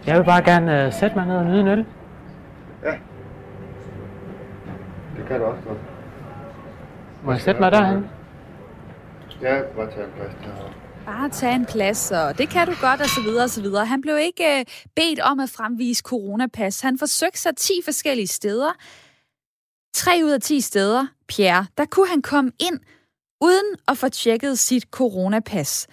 Jeg 0.05 0.17
vil 0.17 0.24
bare 0.24 0.44
gerne 0.44 0.88
uh, 0.88 0.94
sætte 0.94 1.15
mig 1.15 1.25
ned 1.25 1.36
og 1.36 1.46
nyde 1.46 1.60
en 1.60 1.67
øl. 1.67 1.86
Ja. 2.84 2.91
Det 5.17 5.27
kan 5.27 5.39
du 5.39 5.46
også 5.46 5.62
godt. 5.67 5.77
Må 7.24 7.32
jeg 7.32 7.41
sætte 7.41 7.62
mig 7.62 7.72
derhen? 7.72 8.05
Ja, 9.41 9.62
bare 9.75 9.91
tage 9.91 10.05
en 10.05 10.12
plads 10.15 10.34
derovre. 10.44 10.74
Bare 11.05 11.29
tage 11.29 11.55
en 11.55 11.65
plads, 11.65 12.12
og 12.12 12.38
det 12.38 12.50
kan 12.50 12.67
du 12.67 12.74
godt, 12.82 13.01
og 13.01 13.10
så 13.10 13.22
videre, 13.22 13.44
og 13.44 13.50
så 13.50 13.62
videre. 13.62 13.86
Han 13.86 14.01
blev 14.01 14.17
ikke 14.17 14.44
uh, 14.60 14.74
bedt 14.96 15.20
om 15.20 15.39
at 15.39 15.50
fremvise 15.50 16.01
coronapas. 16.05 16.82
Han 16.82 17.00
forsøgte 17.00 17.39
sig 17.39 17.55
10 17.58 17.74
forskellige 17.86 18.27
steder. 18.27 18.72
3 19.96 20.22
ud 20.24 20.32
af 20.32 20.41
10 20.41 20.62
steder, 20.62 21.08
Pierre, 21.27 21.65
der 21.77 21.86
kunne 21.86 22.10
han 22.10 22.22
komme 22.22 22.51
ind, 22.60 22.79
uden 23.41 23.75
at 23.88 23.98
få 23.98 24.10
tjekket 24.10 24.60
sit 24.60 24.84
coronapas. 24.91 25.88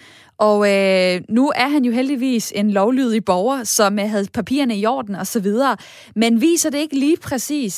Og 0.48 0.58
øh, 0.74 1.14
nu 1.28 1.44
er 1.62 1.68
han 1.74 1.84
jo 1.84 1.92
heldigvis 1.92 2.52
en 2.56 2.70
lovlydig 2.70 3.24
borger, 3.24 3.64
som 3.64 3.98
øh, 3.98 4.04
havde 4.12 4.26
papirerne 4.34 4.76
i 4.76 4.86
orden 4.86 5.14
og 5.14 5.26
så 5.26 5.42
videre. 5.42 5.76
Men 6.16 6.40
viser 6.40 6.70
det 6.70 6.78
ikke 6.78 6.98
lige 6.98 7.16
præcis, 7.28 7.74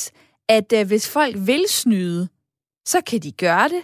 at 0.49 0.73
øh, 0.77 0.87
hvis 0.87 1.13
folk 1.17 1.35
vil 1.47 1.63
snyde, 1.67 2.27
så 2.85 2.97
kan 3.09 3.19
de 3.19 3.31
gøre 3.45 3.67
det. 3.75 3.83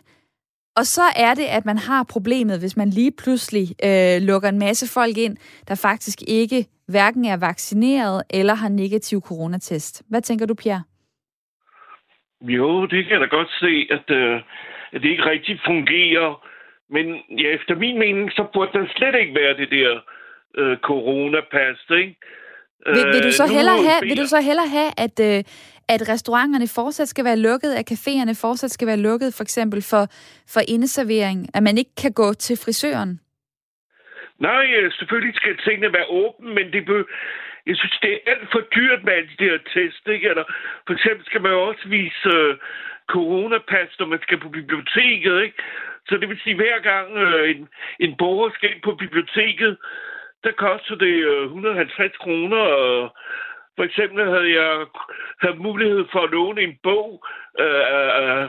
Og 0.79 0.85
så 0.85 1.01
er 1.15 1.33
det, 1.33 1.47
at 1.57 1.65
man 1.65 1.77
har 1.77 2.03
problemet, 2.13 2.59
hvis 2.59 2.77
man 2.77 2.89
lige 2.89 3.13
pludselig 3.23 3.65
øh, 3.87 4.21
lukker 4.29 4.49
en 4.49 4.59
masse 4.59 4.93
folk 4.93 5.17
ind, 5.17 5.37
der 5.67 5.75
faktisk 5.75 6.19
ikke 6.27 6.65
hverken 6.87 7.25
er 7.25 7.37
vaccineret 7.37 8.23
eller 8.29 8.53
har 8.53 8.69
negativ 8.69 9.21
coronatest. 9.21 10.03
Hvad 10.09 10.21
tænker 10.21 10.45
du, 10.45 10.53
Pierre? 10.53 10.83
Jo, 12.41 12.85
det 12.85 13.03
kan 13.03 13.11
jeg 13.11 13.21
da 13.21 13.25
godt 13.25 13.51
se, 13.63 13.73
at, 13.95 14.15
øh, 14.15 14.35
at 14.93 15.01
det 15.01 15.09
ikke 15.09 15.25
rigtig 15.25 15.59
fungerer. 15.65 16.51
Men 16.95 17.05
ja, 17.41 17.47
efter 17.57 17.75
min 17.75 17.99
mening, 17.99 18.31
så 18.31 18.43
burde 18.53 18.71
der 18.73 18.85
slet 18.95 19.15
ikke 19.15 19.35
være 19.35 19.57
det 19.57 19.69
der 19.71 19.91
øh, 20.59 20.77
coronapas, 20.77 21.79
ikke? 22.01 22.15
Vil, 22.85 23.05
vil, 23.13 23.23
du 23.23 23.31
så 23.31 23.43
øh, 23.43 23.55
hellere 23.57 23.79
have, 23.89 24.01
vil 24.09 24.17
du 24.17 24.27
så 24.35 24.41
hellere 24.41 24.69
have, 24.77 24.91
at, 25.05 25.15
øh, 25.29 25.39
at 25.93 26.01
restauranterne 26.13 26.67
fortsat 26.75 27.07
skal 27.07 27.25
være 27.25 27.39
lukket, 27.49 27.71
at 27.79 27.91
caféerne 27.91 28.35
fortsat 28.41 28.71
skal 28.71 28.87
være 28.87 28.97
lukket, 28.97 29.33
for 29.37 29.43
eksempel 29.43 29.81
for, 29.91 30.03
for 30.53 30.61
indeservering, 30.67 31.39
at 31.55 31.63
man 31.63 31.77
ikke 31.77 31.95
kan 32.03 32.13
gå 32.13 32.33
til 32.33 32.55
frisøren? 32.63 33.19
Nej, 34.39 34.65
øh, 34.77 34.91
selvfølgelig 34.91 35.35
skal 35.35 35.57
tingene 35.57 35.93
være 35.93 36.07
åbne, 36.09 36.53
men 36.57 36.65
det 36.73 36.85
bør, 36.85 37.03
jeg 37.69 37.75
synes, 37.77 37.97
det 38.01 38.11
er 38.13 38.19
alt 38.31 38.47
for 38.51 38.61
dyrt 38.75 39.01
med 39.03 39.13
alle 39.13 39.29
de 39.39 39.45
der 39.45 39.57
test, 39.73 40.03
ikke? 40.15 40.29
Eller 40.29 40.45
for 40.85 40.93
eksempel 40.93 41.25
skal 41.25 41.41
man 41.41 41.51
jo 41.51 41.61
også 41.69 41.85
vise 41.87 42.29
øh, 42.37 42.57
coronapas, 43.15 43.89
når 43.99 44.07
man 44.13 44.21
skal 44.21 44.39
på 44.39 44.49
biblioteket, 44.49 45.41
ikke? 45.45 45.57
Så 46.07 46.17
det 46.17 46.29
vil 46.29 46.39
sige, 46.43 46.55
at 46.55 46.61
hver 46.61 46.79
gang 46.91 47.07
øh, 47.17 47.49
en, 47.51 47.67
en 47.99 48.15
borger 48.17 48.49
skal 48.53 48.71
ind 48.71 48.81
på 48.81 48.95
biblioteket, 48.95 49.77
der 50.43 50.51
koster 50.51 50.95
det 50.95 51.15
øh, 51.31 51.43
150 51.43 52.17
kroner. 52.17 52.57
Og 52.57 53.15
for 53.81 53.85
eksempel 53.85 54.25
havde 54.33 54.51
jeg 54.61 54.85
havde 55.43 55.63
mulighed 55.67 56.03
for 56.11 56.19
at 56.23 56.31
låne 56.31 56.61
en 56.61 56.75
bog 56.83 57.09
øh, 57.59 57.83
af, 57.97 58.43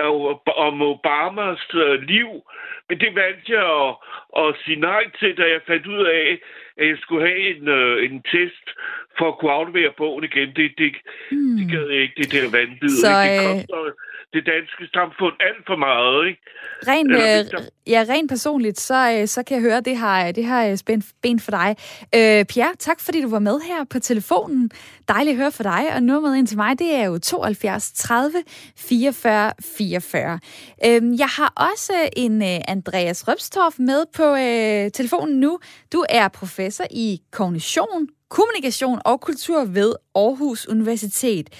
øh, 0.00 0.38
om 0.66 0.82
Obamas 0.82 1.64
øh, 1.74 2.02
liv. 2.12 2.30
Men 2.88 3.00
det 3.00 3.10
valgte 3.14 3.52
jeg 3.58 3.66
at, 3.84 3.92
at 4.42 4.48
sige 4.64 4.80
nej 4.80 5.04
til, 5.18 5.36
da 5.38 5.44
jeg 5.54 5.60
fandt 5.66 5.86
ud 5.86 6.04
af, 6.06 6.38
at 6.80 6.86
jeg 6.88 6.98
skulle 7.00 7.26
have 7.28 7.40
en, 7.52 7.68
øh, 7.68 8.04
en 8.06 8.22
test 8.22 8.66
for 9.18 9.28
at 9.28 9.38
kunne 9.38 9.52
aflevere 9.52 9.92
bogen 9.96 10.24
igen. 10.24 10.48
Det, 10.56 10.68
det, 10.78 10.96
mm. 11.30 11.56
det 11.58 11.64
gad 11.72 11.86
jeg 11.92 12.02
ikke, 12.02 12.22
det 12.22 12.32
der 12.32 12.50
vanvid. 12.58 12.96
Så, 13.04 13.10
det 13.24 13.32
øh, 13.34 13.46
koster 13.46 14.07
det 14.32 14.42
danske 14.46 14.84
samfund 14.94 15.34
alt 15.40 15.62
for 15.66 15.76
meget. 15.76 16.26
Ikke? 16.28 16.40
Rent, 16.90 17.12
øh, 17.12 17.62
ja, 17.86 18.04
rent 18.08 18.28
personligt, 18.30 18.80
så, 18.80 18.98
øh, 19.12 19.26
så 19.26 19.42
kan 19.42 19.54
jeg 19.54 19.62
høre, 19.62 19.80
det 19.80 19.96
har, 19.96 20.32
det 20.32 20.44
har 20.44 20.76
spændt 20.76 21.04
ben 21.22 21.40
for 21.40 21.50
dig. 21.50 21.76
Øh, 22.14 22.44
Pierre, 22.44 22.74
tak 22.78 23.00
fordi 23.00 23.22
du 23.22 23.30
var 23.30 23.38
med 23.38 23.60
her 23.60 23.84
på 23.84 23.98
telefonen. 23.98 24.70
Dejligt 25.08 25.34
at 25.34 25.38
høre 25.38 25.52
fra 25.52 25.64
dig, 25.64 25.94
og 25.94 26.02
nummeret 26.02 26.38
ind 26.38 26.46
til 26.46 26.56
mig, 26.56 26.78
det 26.78 26.94
er 26.94 27.04
jo 27.04 27.18
72 27.18 27.92
30 27.92 28.42
44 28.76 29.52
44. 29.76 30.40
Øh, 30.86 31.18
jeg 31.18 31.28
har 31.28 31.52
også 31.72 31.92
en 32.16 32.42
øh, 32.42 32.58
Andreas 32.68 33.28
Røbstorff 33.28 33.78
med 33.78 34.04
på 34.16 34.24
øh, 34.24 34.90
telefonen 34.90 35.40
nu. 35.40 35.58
Du 35.92 36.04
er 36.08 36.28
professor 36.28 36.84
i 36.90 37.20
kognition, 37.32 38.08
kommunikation 38.28 38.98
og 39.04 39.20
kultur 39.20 39.64
ved 39.64 39.94
Aarhus 40.14 40.66
Universitet. 40.66 41.50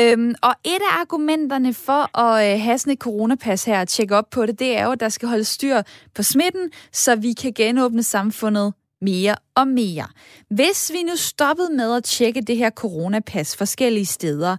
Øhm, 0.00 0.34
og 0.42 0.54
et 0.64 0.82
af 0.90 1.00
argumenterne 1.00 1.74
for 1.74 2.18
at 2.18 2.54
øh, 2.54 2.60
have 2.60 2.78
sådan 2.78 2.92
et 2.92 2.98
coronapas 2.98 3.64
her 3.64 3.80
og 3.80 3.88
tjekke 3.88 4.16
op 4.16 4.30
på 4.30 4.46
det, 4.46 4.58
det 4.58 4.76
er 4.76 4.84
jo, 4.84 4.92
at 4.92 5.00
der 5.00 5.08
skal 5.08 5.28
holde 5.28 5.44
styr 5.44 5.82
på 6.14 6.22
smitten, 6.22 6.70
så 6.92 7.16
vi 7.16 7.32
kan 7.32 7.52
genåbne 7.52 8.02
samfundet 8.02 8.74
mere 9.00 9.36
og 9.54 9.68
mere. 9.68 10.08
Hvis 10.50 10.92
vi 10.92 11.02
nu 11.02 11.16
stoppede 11.16 11.72
med 11.72 11.96
at 11.96 12.04
tjekke 12.04 12.40
det 12.40 12.56
her 12.56 12.70
coronapas 12.70 13.56
forskellige 13.56 14.06
steder, 14.06 14.56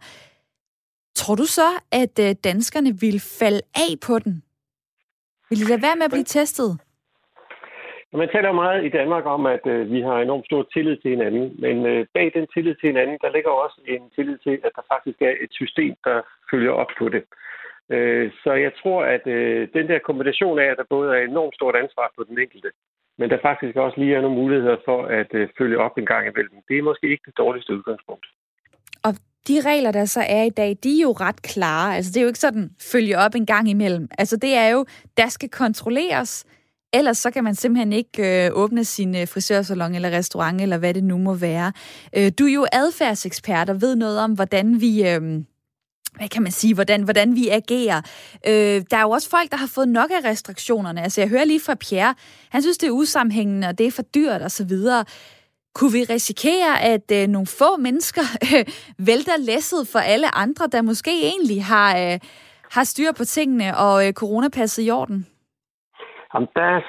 tror 1.16 1.36
du 1.36 1.46
så, 1.46 1.70
at 1.92 2.20
øh, 2.20 2.36
danskerne 2.44 3.00
vil 3.00 3.20
falde 3.20 3.62
af 3.76 4.00
på 4.02 4.20
den? 4.20 4.44
Vil 5.50 5.60
de 5.60 5.66
lade 5.66 5.82
være 5.82 5.96
med 5.96 6.06
at 6.06 6.12
blive 6.12 6.24
testet? 6.24 6.78
Man 8.14 8.30
taler 8.30 8.52
meget 8.52 8.86
i 8.86 8.90
Danmark 8.90 9.26
om, 9.26 9.46
at 9.46 9.66
øh, 9.66 9.92
vi 9.92 10.02
har 10.02 10.18
enormt 10.18 10.46
stor 10.46 10.68
tillid 10.74 10.98
til 10.98 11.12
hinanden, 11.12 11.56
men 11.60 11.86
øh, 11.86 12.06
bag 12.14 12.32
den 12.34 12.48
tillid 12.54 12.76
til 12.76 12.88
hinanden, 12.92 13.18
der 13.22 13.32
ligger 13.32 13.50
også 13.50 13.82
en 13.88 14.10
tillid 14.16 14.38
til, 14.38 14.56
at 14.64 14.72
der 14.76 14.82
faktisk 14.94 15.22
er 15.22 15.34
et 15.44 15.52
system, 15.52 15.96
der 16.04 16.22
følger 16.52 16.72
op 16.72 16.92
på 17.00 17.10
det. 17.10 17.24
Øh, 17.90 18.32
så 18.44 18.52
jeg 18.54 18.72
tror, 18.82 19.04
at 19.04 19.28
øh, 19.28 19.68
den 19.74 19.88
der 19.88 20.00
kombination 20.00 20.60
af, 20.60 20.66
at 20.66 20.78
der 20.78 20.84
både 20.90 21.18
er 21.18 21.22
enormt 21.22 21.56
stort 21.56 21.76
ansvar 21.76 22.12
på 22.18 22.24
den 22.30 22.40
enkelte, 22.40 22.70
men 23.18 23.30
der 23.30 23.38
faktisk 23.42 23.76
også 23.78 24.00
lige 24.00 24.16
er 24.16 24.22
nogle 24.22 24.38
muligheder 24.42 24.78
for 24.86 25.00
at 25.06 25.34
øh, 25.34 25.50
følge 25.58 25.78
op 25.80 25.98
en 25.98 26.06
gang 26.06 26.28
imellem, 26.28 26.58
det 26.68 26.78
er 26.78 26.90
måske 26.90 27.08
ikke 27.12 27.24
det 27.26 27.38
dårligste 27.38 27.74
udgangspunkt. 27.74 28.26
Og 29.04 29.14
de 29.48 29.62
regler, 29.70 29.92
der 29.92 30.06
så 30.06 30.22
er 30.30 30.44
i 30.44 30.50
dag, 30.50 30.78
de 30.84 30.90
er 30.98 31.02
jo 31.02 31.12
ret 31.12 31.42
klare. 31.42 31.96
Altså, 31.96 32.12
det 32.12 32.18
er 32.18 32.22
jo 32.22 32.28
ikke 32.28 32.46
sådan, 32.48 32.70
følge 32.92 33.18
op 33.18 33.36
en 33.36 33.46
gang 33.46 33.70
imellem. 33.70 34.08
Altså, 34.18 34.38
det 34.38 34.54
er 34.54 34.70
jo, 34.70 34.86
der 35.18 35.28
skal 35.28 35.50
kontrolleres, 35.50 36.46
Ellers 36.94 37.18
så 37.18 37.32
kan 37.32 37.44
man 37.44 37.56
simpelthen 37.56 37.94
ikke 37.94 38.46
øh, 38.46 38.52
åbne 38.54 38.86
sin 38.86 39.16
øh, 39.16 39.28
frisørsalon 39.28 39.96
eller 39.96 40.10
restaurant, 40.10 40.62
eller 40.62 40.78
hvad 40.78 40.94
det 40.94 41.04
nu 41.04 41.18
må 41.18 41.34
være. 41.34 41.72
Øh, 42.18 42.32
du 42.40 42.46
er 42.46 42.54
jo 42.54 42.66
adfærdsekspert 42.72 43.70
og 43.70 43.82
ved 43.82 43.96
noget 43.96 44.20
om, 44.20 44.32
hvordan 44.32 44.82
vi... 44.82 45.08
Øh, 45.08 45.44
hvad 46.18 46.30
kan 46.30 46.44
man 46.44 46.52
sige, 46.52 46.74
hvordan, 46.74 47.04
hvordan 47.04 47.36
vi 47.36 47.50
agerer. 47.50 48.02
Øh, 48.48 48.84
der 48.92 48.98
er 48.98 49.02
jo 49.02 49.10
også 49.10 49.30
folk, 49.30 49.52
der 49.52 49.58
har 49.58 49.68
fået 49.68 49.90
nok 49.90 50.12
af 50.12 50.30
restriktionerne. 50.30 51.04
Altså, 51.04 51.22
jeg 51.22 51.30
hører 51.30 51.46
lige 51.46 51.60
fra 51.60 51.76
Pierre, 51.76 52.16
han 52.50 52.62
synes, 52.62 52.78
det 52.78 52.88
er 52.88 52.92
usammenhængende, 52.92 53.68
og 53.68 53.78
det 53.78 53.88
er 53.88 53.92
for 53.92 54.02
dyrt 54.02 54.42
og 54.42 54.52
så 54.52 54.64
videre. 54.64 55.06
Kunne 55.76 55.92
vi 55.92 56.04
risikere, 56.04 56.82
at 56.82 57.12
øh, 57.12 57.28
nogle 57.28 57.48
få 57.48 57.78
mennesker 57.78 58.22
øh, 58.56 58.66
vælter 59.08 59.38
læsset 59.38 59.88
for 59.88 60.00
alle 60.00 60.36
andre, 60.36 60.68
der 60.72 60.82
måske 60.82 61.22
egentlig 61.24 61.66
har, 61.66 61.98
øh, 61.98 62.20
har 62.72 62.84
styr 62.84 63.12
på 63.12 63.26
tingene 63.26 63.78
og 63.78 64.08
øh, 64.08 64.14
coronapasset 64.14 64.84
i 64.86 64.92
orden? 64.92 65.26
Jamen, 66.38 66.50
der 66.56 66.82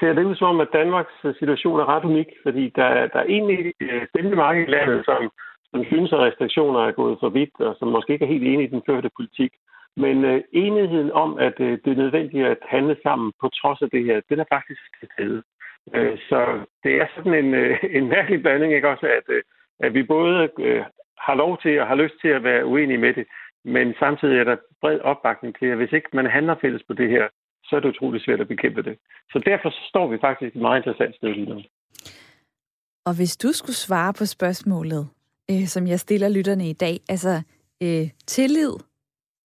ser 0.00 0.12
det 0.12 0.24
ud 0.24 0.34
som 0.36 0.48
om, 0.48 0.60
at 0.60 0.72
Danmarks 0.72 1.16
situation 1.38 1.80
er 1.80 1.88
ret 1.88 2.04
unik, 2.04 2.30
fordi 2.42 2.72
der, 2.76 2.88
der 3.12 3.18
er 3.18 3.32
egentlig 3.36 3.72
øh, 3.80 4.36
mange 4.36 4.62
i 4.62 4.70
landet, 4.70 5.04
som, 5.04 5.30
som 5.70 5.84
synes, 5.84 6.12
at 6.12 6.18
restriktioner 6.18 6.80
er 6.80 6.92
gået 6.92 7.16
for 7.20 7.28
vidt, 7.28 7.60
og 7.60 7.76
som 7.78 7.88
måske 7.88 8.12
ikke 8.12 8.24
er 8.24 8.34
helt 8.34 8.44
enige 8.44 8.68
i 8.68 8.70
den 8.74 8.82
førte 8.86 9.10
politik. 9.16 9.52
Men 9.96 10.24
øh, 10.24 10.42
enigheden 10.52 11.12
om, 11.12 11.38
at 11.38 11.60
øh, 11.60 11.78
det 11.84 11.92
er 11.92 12.02
nødvendigt 12.02 12.46
at 12.46 12.58
handle 12.68 12.96
sammen 13.02 13.32
på 13.40 13.48
trods 13.48 13.82
af 13.82 13.90
det 13.90 14.04
her, 14.04 14.20
den 14.28 14.40
er 14.40 14.44
faktisk 14.52 14.80
til 15.00 15.08
stede. 15.12 15.42
Øh, 15.94 16.18
så 16.28 16.40
det 16.84 16.92
er 17.02 17.06
sådan 17.16 17.34
en, 17.44 17.54
øh, 17.54 17.78
en 17.98 18.08
mærkelig 18.08 18.42
blanding, 18.42 18.72
ikke 18.74 18.88
også, 18.88 19.06
at, 19.06 19.26
øh, 19.28 19.42
at 19.80 19.94
vi 19.94 20.02
både 20.02 20.48
øh, 20.58 20.84
har 21.18 21.34
lov 21.34 21.58
til 21.62 21.80
og 21.80 21.86
har 21.86 21.94
lyst 21.94 22.14
til 22.20 22.28
at 22.28 22.44
være 22.44 22.66
uenige 22.66 22.98
med 22.98 23.14
det, 23.14 23.26
men 23.64 23.94
samtidig 23.98 24.38
er 24.38 24.44
der 24.44 24.56
bred 24.80 25.00
opbakning 25.00 25.56
til, 25.58 25.66
at 25.66 25.76
hvis 25.76 25.92
ikke 25.92 26.08
man 26.12 26.26
handler 26.26 26.54
fælles 26.60 26.82
på 26.88 26.94
det 26.94 27.10
her, 27.10 27.28
så 27.74 27.78
er 27.78 27.82
det 27.82 27.94
utroligt 27.96 28.24
svært 28.24 28.40
at 28.40 28.48
bekæmpe 28.48 28.82
det. 28.82 28.98
Så 29.32 29.38
derfor 29.38 29.70
står 29.88 30.06
vi 30.06 30.18
faktisk 30.20 30.56
et 30.56 30.62
meget 30.62 30.78
interessant 30.78 31.16
sted 31.16 31.28
lige 31.28 31.50
nu. 31.50 31.60
Og 33.06 33.16
hvis 33.16 33.36
du 33.36 33.48
skulle 33.52 33.76
svare 33.86 34.12
på 34.18 34.24
spørgsmålet, 34.36 35.08
øh, 35.50 35.66
som 35.74 35.86
jeg 35.86 36.00
stiller 36.00 36.28
lytterne 36.28 36.66
i 36.68 36.72
dag, 36.72 36.96
altså 37.08 37.34
øh, 37.82 38.06
tillid 38.26 38.74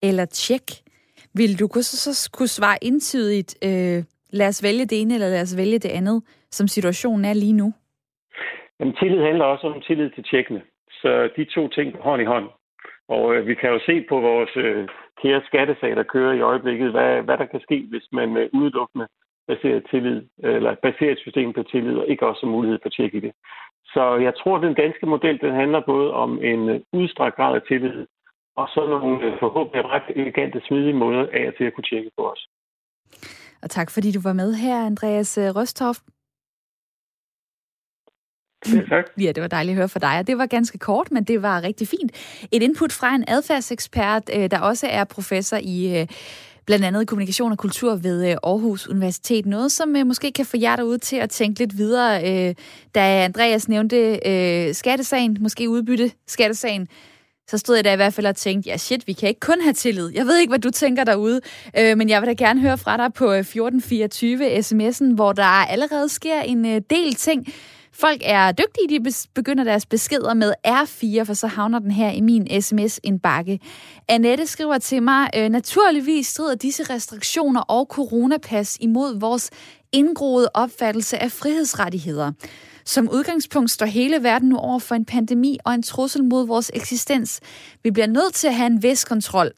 eller 0.03 0.25
tjek, 0.25 0.67
vil 1.39 1.59
du 1.59 1.67
så, 1.81 2.13
så 2.15 2.29
kunne 2.33 2.53
svare 2.59 2.77
indtydigt, 2.81 3.51
øh, 3.67 3.99
lad 4.39 4.47
os 4.47 4.63
vælge 4.63 4.85
det 4.85 5.01
ene 5.01 5.13
eller 5.13 5.29
lad 5.29 5.41
os 5.41 5.57
vælge 5.57 5.79
det 5.79 5.91
andet, 5.99 6.17
som 6.57 6.67
situationen 6.67 7.25
er 7.25 7.33
lige 7.33 7.57
nu? 7.61 7.73
Jamen, 8.79 8.95
tillid 8.95 9.21
handler 9.21 9.45
også 9.45 9.67
om 9.67 9.81
tillid 9.81 10.09
til 10.09 10.23
tjekkene. 10.23 10.61
Så 10.91 11.29
de 11.35 11.45
to 11.45 11.67
ting 11.67 11.97
hånd 12.07 12.21
i 12.21 12.25
hånd. 12.25 12.47
Og 13.07 13.35
øh, 13.35 13.47
vi 13.47 13.55
kan 13.55 13.69
jo 13.69 13.79
se 13.85 14.05
på 14.09 14.19
vores 14.19 14.53
øh, 14.55 14.87
kære 15.21 15.41
skattesag, 15.45 15.95
der 15.95 16.03
kører 16.03 16.33
i 16.33 16.41
øjeblikket, 16.41 16.91
hvad, 16.91 17.21
hvad 17.21 17.37
der 17.37 17.45
kan 17.45 17.61
ske, 17.61 17.85
hvis 17.89 18.07
man 18.11 18.37
øh, 18.37 18.49
udelukkende 18.53 19.07
baserer, 19.47 19.81
tillid, 19.91 20.21
øh, 20.43 20.55
eller 20.55 20.75
baserer 20.75 21.11
et 21.11 21.23
system 21.25 21.53
på 21.53 21.63
tillid, 21.63 21.95
og 21.97 22.07
ikke 22.07 22.27
også 22.27 22.45
mulighed 22.45 22.79
for 22.81 22.89
tjek 22.89 23.13
i 23.13 23.19
det. 23.19 23.33
Så 23.93 24.03
jeg 24.15 24.33
tror, 24.39 24.55
at 24.57 24.63
den 24.63 24.73
danske 24.73 25.05
model 25.05 25.41
den 25.41 25.53
handler 25.61 25.81
både 25.93 26.13
om 26.13 26.31
en 26.43 26.69
øh, 26.69 26.79
udstrakt 26.93 27.35
grad 27.35 27.55
af 27.55 27.61
tillid, 27.67 28.05
og 28.55 28.67
så 28.73 28.81
nogle 28.89 29.25
øh, 29.25 29.39
forhåbentlig 29.39 29.85
ret 29.85 30.07
elegante, 30.15 30.61
smidige 30.67 30.99
måder 31.03 31.27
af 31.33 31.53
til 31.57 31.63
at 31.63 31.73
kunne 31.73 31.89
tjekke 31.91 32.11
på 32.17 32.23
os. 32.31 32.47
Og 33.63 33.69
tak 33.69 33.89
fordi 33.91 34.11
du 34.11 34.21
var 34.23 34.33
med 34.33 34.53
her, 34.53 34.85
Andreas 34.85 35.37
øh, 35.37 35.55
Røstoft. 35.55 36.03
Ja, 38.67 38.81
tak. 38.89 39.05
Ja, 39.23 39.31
det 39.31 39.41
var 39.41 39.47
dejligt 39.47 39.73
at 39.73 39.77
høre 39.77 39.89
fra 39.89 39.99
dig, 39.99 40.19
og 40.19 40.27
det 40.27 40.37
var 40.37 40.45
ganske 40.45 40.77
kort, 40.77 41.11
men 41.11 41.23
det 41.23 41.41
var 41.41 41.63
rigtig 41.63 41.87
fint. 41.87 42.11
Et 42.51 42.63
input 42.63 42.91
fra 42.91 43.15
en 43.15 43.23
adfærdsekspert, 43.27 44.29
øh, 44.35 44.51
der 44.51 44.59
også 44.59 44.87
er 44.87 45.03
professor 45.03 45.57
i 45.61 45.99
øh, 45.99 46.07
blandt 46.65 46.85
andet 46.85 47.07
kommunikation 47.07 47.51
og 47.51 47.57
kultur 47.57 47.95
ved 47.95 48.25
øh, 48.25 48.37
Aarhus 48.43 48.87
Universitet. 48.87 49.45
Noget, 49.45 49.71
som 49.71 49.95
måske 50.05 50.31
kan 50.31 50.45
få 50.45 50.57
jer 50.57 50.75
derude 50.75 50.97
til 50.97 51.15
at 51.15 51.29
tænke 51.29 51.59
lidt 51.59 51.77
videre. 51.77 52.53
Da 52.95 53.23
Andreas 53.23 53.67
nævnte 53.67 54.73
skattesagen, 54.73 55.37
måske 55.39 55.69
udbytte 55.69 56.11
skattesagen, 56.27 56.87
så 57.49 57.57
stod 57.57 57.75
jeg 57.75 57.83
der 57.83 57.93
i 57.93 57.95
hvert 57.95 58.13
fald 58.13 58.27
og 58.27 58.35
tænkte, 58.35 58.69
ja 58.69 58.77
shit, 58.77 59.07
vi 59.07 59.13
kan 59.13 59.29
ikke 59.29 59.39
kun 59.39 59.61
have 59.61 59.73
tillid. 59.73 60.11
Jeg 60.13 60.25
ved 60.25 60.37
ikke, 60.37 60.51
hvad 60.51 60.59
du 60.59 60.69
tænker 60.69 61.03
derude, 61.03 61.41
øh, 61.79 61.97
men 61.97 62.09
jeg 62.09 62.21
vil 62.21 62.27
da 62.27 62.33
gerne 62.33 62.61
høre 62.61 62.77
fra 62.77 62.97
dig 62.97 63.13
på 63.13 63.31
1424 63.31 64.59
sms'en, 64.59 65.13
hvor 65.15 65.33
der 65.33 65.43
allerede 65.43 66.09
sker 66.09 66.41
en 66.41 66.65
øh, 66.65 66.81
del 66.89 67.15
ting. 67.15 67.47
Folk 67.99 68.21
er 68.25 68.51
dygtige, 68.51 68.99
de 68.99 69.13
begynder 69.35 69.63
deres 69.63 69.85
beskeder 69.85 70.33
med 70.33 70.53
R4, 70.67 71.23
for 71.23 71.33
så 71.33 71.47
havner 71.47 71.79
den 71.79 71.91
her 71.91 72.11
i 72.11 72.21
min 72.21 72.61
sms-indbakke. 72.61 73.59
Annette 74.07 74.47
skriver 74.47 74.77
til 74.77 75.03
mig, 75.03 75.29
øh, 75.35 75.49
naturligvis 75.49 76.27
strider 76.27 76.55
disse 76.55 76.83
restriktioner 76.83 77.61
og 77.61 77.87
coronapas 77.89 78.77
imod 78.81 79.19
vores 79.19 79.49
indgroede 79.91 80.49
opfattelse 80.53 81.19
af 81.19 81.31
frihedsrettigheder. 81.31 82.31
Som 82.85 83.09
udgangspunkt 83.09 83.71
står 83.71 83.85
hele 83.85 84.23
verden 84.23 84.49
nu 84.49 84.57
over 84.57 84.79
for 84.79 84.95
en 84.95 85.05
pandemi 85.05 85.57
og 85.65 85.73
en 85.73 85.83
trussel 85.83 86.23
mod 86.23 86.47
vores 86.47 86.71
eksistens. 86.73 87.39
Vi 87.83 87.91
bliver 87.91 88.07
nødt 88.07 88.33
til 88.33 88.47
at 88.47 88.55
have 88.55 88.67
en 88.67 88.83
vis 88.83 89.05
kontrol, 89.05 89.51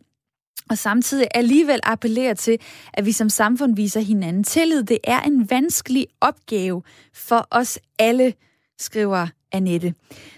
og 0.72 0.78
samtidig 0.78 1.28
alligevel 1.36 1.80
appellere 1.84 2.36
til, 2.36 2.58
at 2.94 3.06
vi 3.06 3.12
som 3.12 3.30
samfund 3.30 3.76
viser 3.76 4.00
hinanden 4.00 4.44
tillid. 4.44 4.84
Det 4.84 4.98
er 5.04 5.22
en 5.22 5.50
vanskelig 5.50 6.08
opgave 6.22 6.84
for 7.14 7.48
os 7.52 7.80
alle, 8.00 8.34
skriver 8.80 9.28
Annette. 9.52 9.94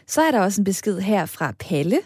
Så 0.07 0.21
er 0.21 0.31
der 0.31 0.39
også 0.39 0.61
en 0.61 0.65
besked 0.65 0.99
her 0.99 1.25
fra 1.25 1.53
Palle, 1.59 1.99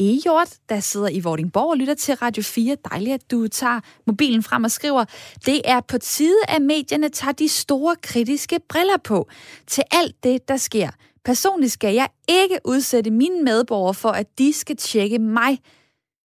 Ejort, 0.00 0.56
der 0.68 0.80
sidder 0.80 1.08
i 1.08 1.20
Vordingborg 1.20 1.70
og 1.70 1.76
lytter 1.76 1.94
til 1.94 2.14
Radio 2.14 2.42
4. 2.42 2.76
Dejligt, 2.90 3.14
at 3.14 3.30
du 3.30 3.48
tager 3.48 3.80
mobilen 4.06 4.42
frem 4.42 4.64
og 4.64 4.70
skriver, 4.70 5.04
det 5.46 5.62
er 5.64 5.80
på 5.80 5.98
tide, 5.98 6.38
at 6.48 6.62
medierne 6.62 7.08
tager 7.08 7.32
de 7.32 7.48
store 7.48 7.96
kritiske 8.02 8.60
briller 8.68 8.96
på 9.04 9.28
til 9.66 9.84
alt 9.90 10.24
det, 10.24 10.48
der 10.48 10.56
sker. 10.56 10.90
Personligt 11.24 11.72
skal 11.72 11.94
jeg 11.94 12.08
ikke 12.28 12.58
udsætte 12.64 13.10
mine 13.10 13.42
medborgere 13.42 13.94
for, 13.94 14.08
at 14.08 14.38
de 14.38 14.52
skal 14.52 14.76
tjekke 14.76 15.18
mig. 15.18 15.58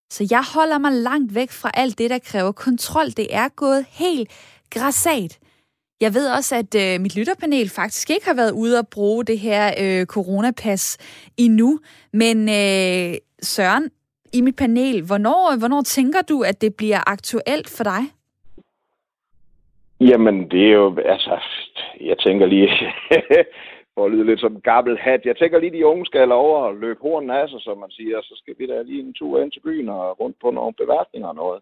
Så 0.10 0.28
jeg 0.32 0.44
holder 0.56 0.78
mig 0.78 0.92
langt 0.92 1.36
væk 1.36 1.52
fra 1.52 1.72
alt 1.74 1.98
det, 1.98 2.10
der 2.10 2.20
kræver 2.20 2.52
kontrol. 2.52 3.06
Det 3.06 3.28
er 3.36 3.48
gået 3.56 3.86
helt 3.90 4.30
græsat. 4.70 5.40
Jeg 6.02 6.14
ved 6.14 6.30
også, 6.30 6.56
at 6.56 6.76
øh, 6.76 7.02
mit 7.02 7.16
lytterpanel 7.18 7.70
faktisk 7.70 8.10
ikke 8.10 8.26
har 8.26 8.34
været 8.34 8.52
ude 8.52 8.80
at 8.80 8.88
bruge 8.88 9.26
det 9.26 9.40
her 9.40 9.74
øh, 9.82 10.06
coronapas 10.06 10.98
endnu. 11.38 11.80
Men 12.14 12.50
øh, 12.50 13.18
Søren, 13.42 13.90
i 14.34 14.42
mit 14.42 14.56
panel, 14.56 15.02
hvornår, 15.02 15.58
hvornår 15.60 15.82
tænker 15.82 16.22
du, 16.22 16.42
at 16.42 16.62
det 16.62 16.76
bliver 16.76 17.10
aktuelt 17.10 17.70
for 17.78 17.84
dig? 17.84 18.02
Jamen, 20.00 20.52
det 20.52 20.68
er 20.68 20.74
jo, 20.74 20.98
altså, 21.06 21.40
jeg 22.02 22.18
tænker 22.20 22.46
lige, 22.46 22.70
for 23.96 24.06
at 24.06 24.12
lyde 24.12 24.26
lidt 24.26 24.40
som 24.40 24.56
en 24.56 24.62
gammel 24.62 24.98
hat, 24.98 25.22
jeg 25.26 25.38
tænker 25.38 25.60
lige, 25.60 25.78
de 25.78 25.86
unge 25.86 26.06
skal 26.06 26.32
over 26.32 26.60
og 26.60 26.76
løbe 26.76 27.00
hornen 27.02 27.30
af 27.30 27.50
sig, 27.50 27.62
som 27.62 27.78
man 27.78 27.92
siger, 27.92 28.22
så 28.22 28.34
skal 28.42 28.56
vi 28.60 28.66
da 28.68 28.82
lige 28.82 29.02
en 29.02 29.14
tur 29.14 29.42
ind 29.42 29.52
til 29.52 29.60
byen 29.60 29.90
og 29.90 30.20
rundt 30.20 30.38
på 30.42 30.52
nogle 30.52 30.74
beværtninger 30.82 31.28
og 31.28 31.36
noget. 31.36 31.62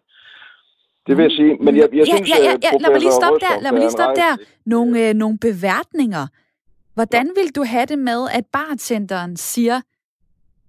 Det 1.06 1.16
vil 1.16 1.22
jeg 1.22 1.32
sige, 1.40 1.56
men 1.64 1.76
jeg, 1.76 1.88
jeg 1.92 2.06
ja, 2.06 2.14
synes, 2.14 2.30
ja, 2.32 2.38
ja, 2.48 2.54
ja. 2.66 2.70
Lad 2.82 2.90
mig 2.90 3.00
lige 3.00 3.18
stoppe 3.22 3.40
der, 3.46 3.54
lad 3.62 3.72
mig 3.72 3.80
lige 3.80 3.96
stoppe 3.98 4.20
der. 4.20 4.32
Nogle, 4.66 5.08
øh, 5.08 5.14
nogle 5.14 5.38
beværtninger. 5.46 6.24
Hvordan 6.94 7.26
vil 7.38 7.48
du 7.56 7.62
have 7.72 7.86
det 7.86 7.98
med, 7.98 8.20
at 8.38 8.44
bartenderen 8.52 9.36
siger, 9.36 9.76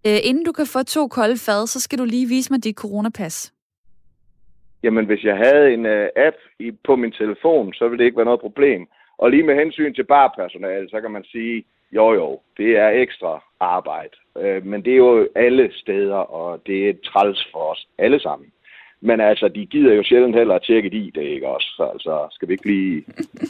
øh, 0.07 0.19
inden 0.29 0.45
du 0.45 0.51
kan 0.51 0.67
få 0.73 0.83
to 0.83 1.07
kolde 1.07 1.37
fad, 1.45 1.67
så 1.67 1.79
skal 1.81 1.99
du 1.99 2.05
lige 2.05 2.27
vise 2.27 2.53
mig 2.53 2.63
dit 2.63 2.75
coronapas? 2.75 3.53
Jamen, 4.83 5.05
hvis 5.05 5.23
jeg 5.23 5.37
havde 5.37 5.73
en 5.73 5.85
uh, 5.85 6.07
app 6.27 6.37
i, 6.59 6.71
på 6.87 6.95
min 6.95 7.11
telefon, 7.11 7.73
så 7.73 7.87
ville 7.87 7.97
det 7.99 8.05
ikke 8.05 8.17
være 8.17 8.31
noget 8.31 8.47
problem. 8.47 8.87
Og 9.17 9.31
lige 9.31 9.43
med 9.43 9.55
hensyn 9.55 9.93
til 9.93 10.03
barpersonale, 10.03 10.89
så 10.89 11.01
kan 11.01 11.11
man 11.11 11.23
sige, 11.23 11.65
jo 11.91 12.13
jo, 12.13 12.39
det 12.57 12.77
er 12.77 12.89
ekstra 12.89 13.43
arbejde. 13.59 14.15
Øh, 14.37 14.65
men 14.65 14.85
det 14.85 14.93
er 14.93 14.97
jo 14.97 15.27
alle 15.35 15.71
steder, 15.73 16.15
og 16.15 16.61
det 16.65 16.89
er 16.89 16.93
træls 17.05 17.47
for 17.51 17.71
os 17.71 17.87
alle 17.97 18.19
sammen. 18.19 18.51
Men 19.01 19.19
altså, 19.21 19.47
de 19.47 19.65
gider 19.65 19.93
jo 19.93 20.03
sjældent 20.03 20.35
heller 20.35 20.55
at 20.55 20.63
tjekke 20.63 20.89
de 20.89 20.97
i 20.97 21.11
det, 21.15 21.21
ikke 21.21 21.47
også? 21.47 21.67
Så 21.77 21.83
altså, 21.93 22.27
skal 22.31 22.47
vi 22.47 22.53
ikke 22.53 22.65
lige... 22.65 23.05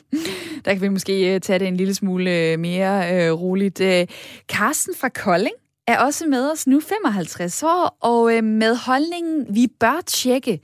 Der 0.65 0.73
kan 0.73 0.81
vi 0.81 0.89
måske 0.89 1.33
øh, 1.33 1.39
tage 1.39 1.59
det 1.59 1.67
en 1.67 1.77
lille 1.77 1.93
smule 1.93 2.51
øh, 2.51 2.59
mere 2.59 2.95
øh, 3.13 3.41
roligt. 3.41 3.81
Øh, 3.81 4.07
Carsten 4.51 4.93
fra 5.01 5.09
Kolding 5.09 5.55
er 5.87 5.97
også 6.05 6.27
med 6.27 6.51
os 6.51 6.67
nu 6.67 6.79
55 6.79 7.63
år, 7.63 7.97
og 8.01 8.37
øh, 8.37 8.43
med 8.43 8.75
holdningen, 8.87 9.55
vi 9.55 9.67
bør 9.79 10.01
tjekke. 10.05 10.59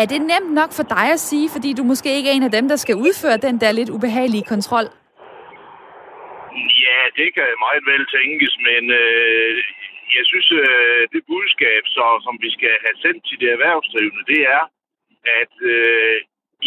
Er 0.00 0.06
det 0.12 0.20
nemt 0.32 0.52
nok 0.60 0.70
for 0.78 0.86
dig 0.96 1.06
at 1.16 1.24
sige, 1.30 1.46
fordi 1.54 1.70
du 1.78 1.82
måske 1.92 2.08
ikke 2.16 2.28
er 2.30 2.36
en 2.36 2.48
af 2.48 2.54
dem, 2.58 2.66
der 2.72 2.78
skal 2.84 2.96
udføre 3.06 3.44
den 3.46 3.56
der 3.62 3.72
lidt 3.78 3.90
ubehagelige 3.96 4.50
kontrol? 4.52 4.86
Ja, 6.84 7.00
det 7.18 7.28
kan 7.36 7.48
meget 7.66 7.82
vel 7.92 8.04
tænkes, 8.16 8.54
men 8.68 8.82
øh, 9.02 9.50
jeg 10.16 10.24
synes, 10.30 10.48
øh, 10.62 11.02
det 11.12 11.22
budskab, 11.32 11.82
så, 11.96 12.06
som 12.24 12.34
vi 12.44 12.50
skal 12.56 12.74
have 12.84 12.96
sendt 13.04 13.20
til 13.28 13.36
de 13.40 13.46
erhvervsdrivende, 13.56 14.24
det 14.32 14.40
er, 14.56 14.64
at 15.40 15.54
øh, 15.74 16.16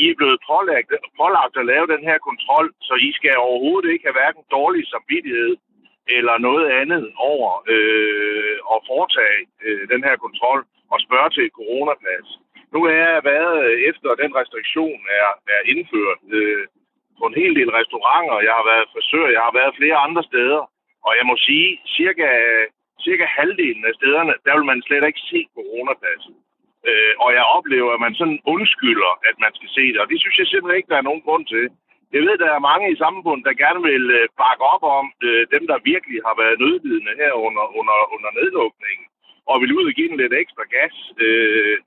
I 0.02 0.04
er 0.10 0.16
blevet 0.20 0.40
pålagt, 0.52 0.90
pålagt 1.22 1.56
at 1.62 1.70
lave 1.74 1.88
den 1.94 2.04
her 2.10 2.18
kontrol, 2.30 2.68
så 2.88 2.94
I 3.08 3.10
skal 3.18 3.34
overhovedet 3.48 3.90
ikke 3.92 4.08
have 4.08 4.20
hverken 4.20 4.44
dårlig 4.58 4.84
samvittighed 4.94 5.52
eller 6.18 6.36
noget 6.48 6.66
andet 6.82 7.06
over 7.32 7.50
øh, 7.74 8.56
at 8.74 8.80
foretage 8.92 9.42
øh, 9.66 9.84
den 9.94 10.02
her 10.08 10.16
kontrol 10.26 10.62
og 10.94 10.98
spørge 11.06 11.30
til 11.30 11.44
et 11.46 11.58
coronapas. 11.60 12.28
Nu 12.74 12.80
er 12.92 12.96
jeg 13.14 13.24
været, 13.34 13.56
øh, 13.66 13.76
efter 13.90 14.10
den 14.22 14.32
restriktion 14.40 15.00
er, 15.22 15.30
er 15.56 15.62
indført, 15.72 16.22
øh, 16.40 16.64
på 17.20 17.24
en 17.28 17.40
hel 17.42 17.54
del 17.60 17.70
restauranter, 17.80 18.46
jeg 18.48 18.56
har 18.60 18.66
været 18.72 18.92
frisør, 18.94 19.28
jeg 19.36 19.44
har 19.48 19.54
været 19.60 19.78
flere 19.80 19.98
andre 20.08 20.24
steder, 20.32 20.62
og 21.08 21.12
jeg 21.20 21.26
må 21.30 21.36
sige, 21.48 21.70
cirka, 21.98 22.30
cirka 23.06 23.26
halvdelen 23.38 23.86
af 23.90 23.94
stederne, 24.00 24.34
der 24.46 24.54
vil 24.56 24.66
man 24.72 24.82
slet 24.82 25.06
ikke 25.10 25.28
se 25.32 25.40
coronapasset. 25.56 26.36
Øh, 26.90 27.14
og 27.24 27.30
jeg 27.38 27.46
oplever, 27.58 27.92
at 27.94 28.04
man 28.06 28.16
sådan 28.20 28.40
undskylder, 28.54 29.12
at 29.30 29.36
man 29.44 29.52
skal 29.58 29.70
se 29.78 29.84
det, 29.94 30.00
og 30.02 30.10
det 30.12 30.20
synes 30.20 30.38
jeg 30.40 30.48
simpelthen 30.48 30.80
ikke, 30.80 30.92
der 30.94 31.00
er 31.00 31.10
nogen 31.10 31.26
grund 31.28 31.46
til. 31.54 31.66
Jeg 32.14 32.22
ved, 32.28 32.36
der 32.44 32.52
er 32.54 32.68
mange 32.72 32.88
i 32.92 33.02
samfundet, 33.06 33.46
der 33.48 33.62
gerne 33.64 33.82
vil 33.92 34.06
øh, 34.20 34.28
bakke 34.44 34.64
op 34.74 34.84
om 35.00 35.06
øh, 35.28 35.44
dem, 35.54 35.64
der 35.72 35.88
virkelig 35.92 36.20
har 36.28 36.36
været 36.42 36.60
nødlidende 36.64 37.14
her 37.22 37.34
under, 37.48 37.66
under, 37.80 37.98
under 38.16 38.30
nedlukningen, 38.40 39.06
og 39.50 39.56
vil 39.62 39.76
ud 39.78 39.86
og 39.90 39.94
give 39.98 40.10
den 40.12 40.22
lidt 40.24 40.34
ekstra 40.42 40.64
gas. 40.76 40.96
Øh, 41.26 41.78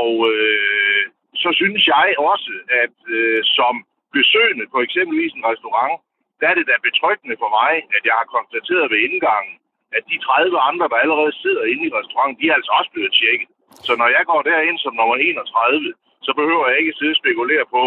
og 0.00 0.10
øh, 0.32 1.02
så 1.42 1.50
synes 1.60 1.82
jeg 1.94 2.08
også, 2.32 2.52
at 2.82 2.96
øh, 3.18 3.40
som 3.58 3.74
besøgende 4.18 4.66
på 4.72 4.78
eksempelvis 4.86 5.32
en 5.38 5.48
restaurant, 5.52 5.96
der 6.40 6.46
er 6.50 6.56
det 6.58 6.66
da 6.70 6.76
betryggende 6.88 7.36
for 7.42 7.50
mig, 7.58 7.72
at 7.96 8.02
jeg 8.08 8.14
har 8.20 8.28
konstateret 8.36 8.86
ved 8.92 9.00
indgangen, 9.08 9.54
at 9.96 10.02
de 10.10 10.16
30 10.18 10.58
andre, 10.70 10.86
der 10.92 10.98
allerede 11.04 11.34
sidder 11.42 11.64
inde 11.72 11.84
i 11.88 11.94
restauranten, 11.98 12.38
de 12.40 12.48
er 12.48 12.56
altså 12.58 12.72
også 12.78 12.90
blevet 12.94 13.12
tjekket. 13.20 13.48
Så 13.86 13.92
når 14.00 14.08
jeg 14.16 14.24
går 14.30 14.40
derind 14.50 14.78
som 14.84 14.94
nummer 15.00 15.16
31, 15.16 15.94
så 16.26 16.30
behøver 16.40 16.64
jeg 16.70 16.78
ikke 16.80 16.96
sidde 16.98 17.14
og 17.16 17.20
spekulere 17.22 17.64
på, 17.76 17.82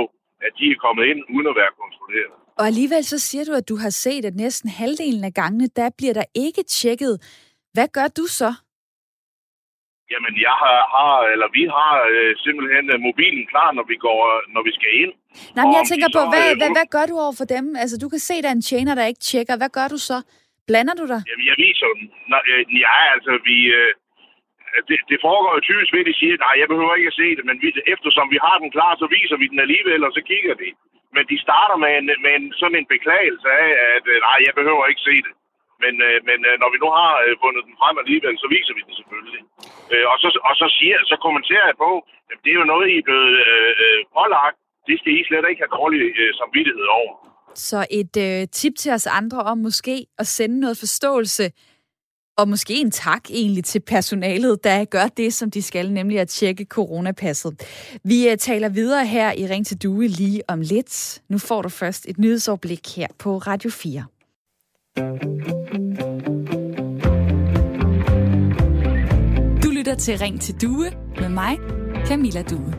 at 0.45 0.51
de 0.59 0.65
er 0.73 0.77
kommet 0.85 1.05
ind 1.12 1.19
uden 1.35 1.47
at 1.51 1.55
være 1.62 1.73
kontrolleret. 1.81 2.33
Og 2.59 2.65
alligevel 2.71 3.03
så 3.13 3.19
siger 3.27 3.43
du, 3.49 3.53
at 3.62 3.69
du 3.71 3.75
har 3.83 3.89
set, 3.89 4.25
at 4.25 4.35
næsten 4.45 4.69
halvdelen 4.69 5.23
af 5.29 5.33
gangene, 5.41 5.67
der 5.79 5.89
bliver 5.97 6.13
der 6.19 6.27
ikke 6.45 6.63
tjekket. 6.63 7.13
Hvad 7.73 7.88
gør 7.97 8.07
du 8.19 8.25
så? 8.41 8.51
Jamen, 10.13 10.34
jeg 10.48 10.56
har, 10.63 10.80
har 10.95 11.15
eller 11.34 11.48
vi 11.60 11.63
har 11.78 11.93
øh, 12.13 12.32
simpelthen 12.45 12.86
øh, 12.93 12.98
mobilen 13.08 13.45
klar, 13.52 13.69
når 13.78 13.86
vi 13.91 13.98
går, 14.08 14.19
når 14.56 14.62
vi 14.67 14.72
skal 14.78 14.91
ind. 15.04 15.13
Nej, 15.56 15.63
men 15.65 15.74
jeg 15.80 15.86
tænker 15.91 16.10
på, 16.17 16.22
så, 16.26 16.32
hvad, 16.34 16.48
øh, 16.52 16.58
hvad, 16.60 16.69
hvad 16.78 16.88
gør 16.95 17.06
du 17.12 17.15
over 17.26 17.36
for 17.39 17.48
dem? 17.56 17.65
Altså, 17.82 17.95
du 18.04 18.08
kan 18.13 18.22
se, 18.30 18.36
der 18.43 18.50
er 18.52 18.58
en 18.60 18.67
tjener, 18.72 18.93
der 18.95 19.12
ikke 19.12 19.26
tjekker. 19.32 19.56
Hvad 19.62 19.72
gør 19.78 19.88
du 19.93 20.00
så? 20.10 20.17
Blander 20.69 20.95
du 21.02 21.06
dig? 21.13 21.22
Jamen, 21.30 21.45
jeg 21.52 21.58
viser 21.65 21.88
dem. 21.93 22.04
Nå, 22.32 22.38
øh, 22.52 22.62
ja, 22.86 22.95
altså, 23.15 23.32
vi... 23.50 23.58
Øh, 23.80 23.91
det, 24.89 24.98
det 25.12 25.17
foregår 25.28 25.52
jo 25.58 25.62
typisk 25.69 25.89
ved, 25.93 26.04
at 26.06 26.10
de 26.12 26.19
siger, 26.19 26.34
nej, 26.45 26.56
jeg 26.62 26.67
behøver 26.72 26.93
ikke 26.95 27.12
at 27.13 27.19
se 27.22 27.28
det, 27.38 27.43
men 27.50 27.58
vi, 27.63 27.67
eftersom 27.95 28.26
vi 28.34 28.39
har 28.45 28.56
den 28.63 28.72
klar, 28.76 28.91
så 29.02 29.08
viser 29.17 29.38
vi 29.41 29.48
den 29.54 29.60
alligevel, 29.65 30.02
og 30.08 30.12
så 30.17 30.22
kigger 30.32 30.56
de. 30.63 30.69
Men 31.15 31.24
de 31.32 31.38
starter 31.45 31.78
med, 31.84 31.91
en, 32.00 32.08
med 32.24 32.32
en, 32.39 32.48
sådan 32.60 32.80
en 32.80 32.91
beklagelse 32.95 33.48
af, 33.63 33.69
at 33.95 34.06
øh, 34.13 34.17
nej, 34.28 34.38
jeg 34.48 34.54
behøver 34.60 34.84
ikke 34.91 35.08
se 35.10 35.15
det. 35.26 35.34
Men, 35.83 35.93
øh, 36.07 36.17
men 36.29 36.39
øh, 36.49 36.55
når 36.61 36.69
vi 36.73 36.77
nu 36.83 36.89
har 36.99 37.13
øh, 37.25 37.33
fundet 37.43 37.61
den 37.67 37.75
frem 37.81 37.95
alligevel, 38.03 38.35
så 38.43 38.47
viser 38.55 38.73
vi 38.77 38.81
den 38.87 38.95
selvfølgelig. 38.99 39.41
Øh, 39.93 40.05
og 40.11 40.17
så, 40.21 40.27
og 40.49 40.53
så, 40.61 40.67
siger, 40.77 40.97
så 41.11 41.15
kommenterer 41.25 41.65
jeg 41.71 41.77
på, 41.85 41.91
at 42.31 42.37
det 42.43 42.51
er 42.51 42.59
jo 42.61 42.67
noget, 42.73 42.85
I 42.93 42.97
er 43.01 43.05
blevet 43.09 43.33
øh, 43.51 43.71
øh, 43.83 43.99
pålagt. 44.15 44.57
Det 44.87 44.95
skal 44.99 45.11
I 45.17 45.21
slet 45.27 45.45
ikke 45.49 45.63
have 45.63 45.75
dårlig 45.79 45.99
øh, 46.21 46.31
samvittighed 46.39 46.87
over. 46.99 47.13
Så 47.67 47.79
et 47.99 48.15
øh, 48.27 48.47
tip 48.59 48.73
til 48.81 48.91
os 48.97 49.07
andre 49.19 49.39
om 49.51 49.57
måske 49.67 49.95
at 50.21 50.27
sende 50.27 50.57
noget 50.63 50.77
forståelse 50.83 51.45
og 52.39 52.47
måske 52.49 52.73
en 52.73 52.91
tak 52.91 53.23
egentlig 53.29 53.63
til 53.63 53.79
personalet, 53.79 54.63
der 54.63 54.85
gør 54.85 55.07
det, 55.17 55.33
som 55.33 55.51
de 55.51 55.61
skal, 55.61 55.91
nemlig 55.91 56.19
at 56.19 56.27
tjekke 56.27 56.65
coronapasset. 56.65 57.53
Vi 58.03 58.29
øh, 58.29 58.37
taler 58.37 58.69
videre 58.69 59.05
her 59.05 59.31
i 59.31 59.47
Ring 59.47 59.65
til 59.65 59.83
Due 59.83 60.07
lige 60.07 60.41
om 60.47 60.61
lidt. 60.61 61.21
Nu 61.29 61.37
får 61.37 61.61
du 61.61 61.69
først 61.69 62.05
et 62.07 62.17
nyhedsoverblik 62.17 62.95
her 62.97 63.07
på 63.19 63.37
Radio 63.37 63.69
4. 63.69 65.59
lytter 69.79 69.95
til 69.95 70.17
Ring 70.17 70.41
til 70.41 70.61
Due 70.61 70.91
med 71.19 71.29
mig, 71.29 71.57
Camilla 72.07 72.41
Due. 72.41 72.73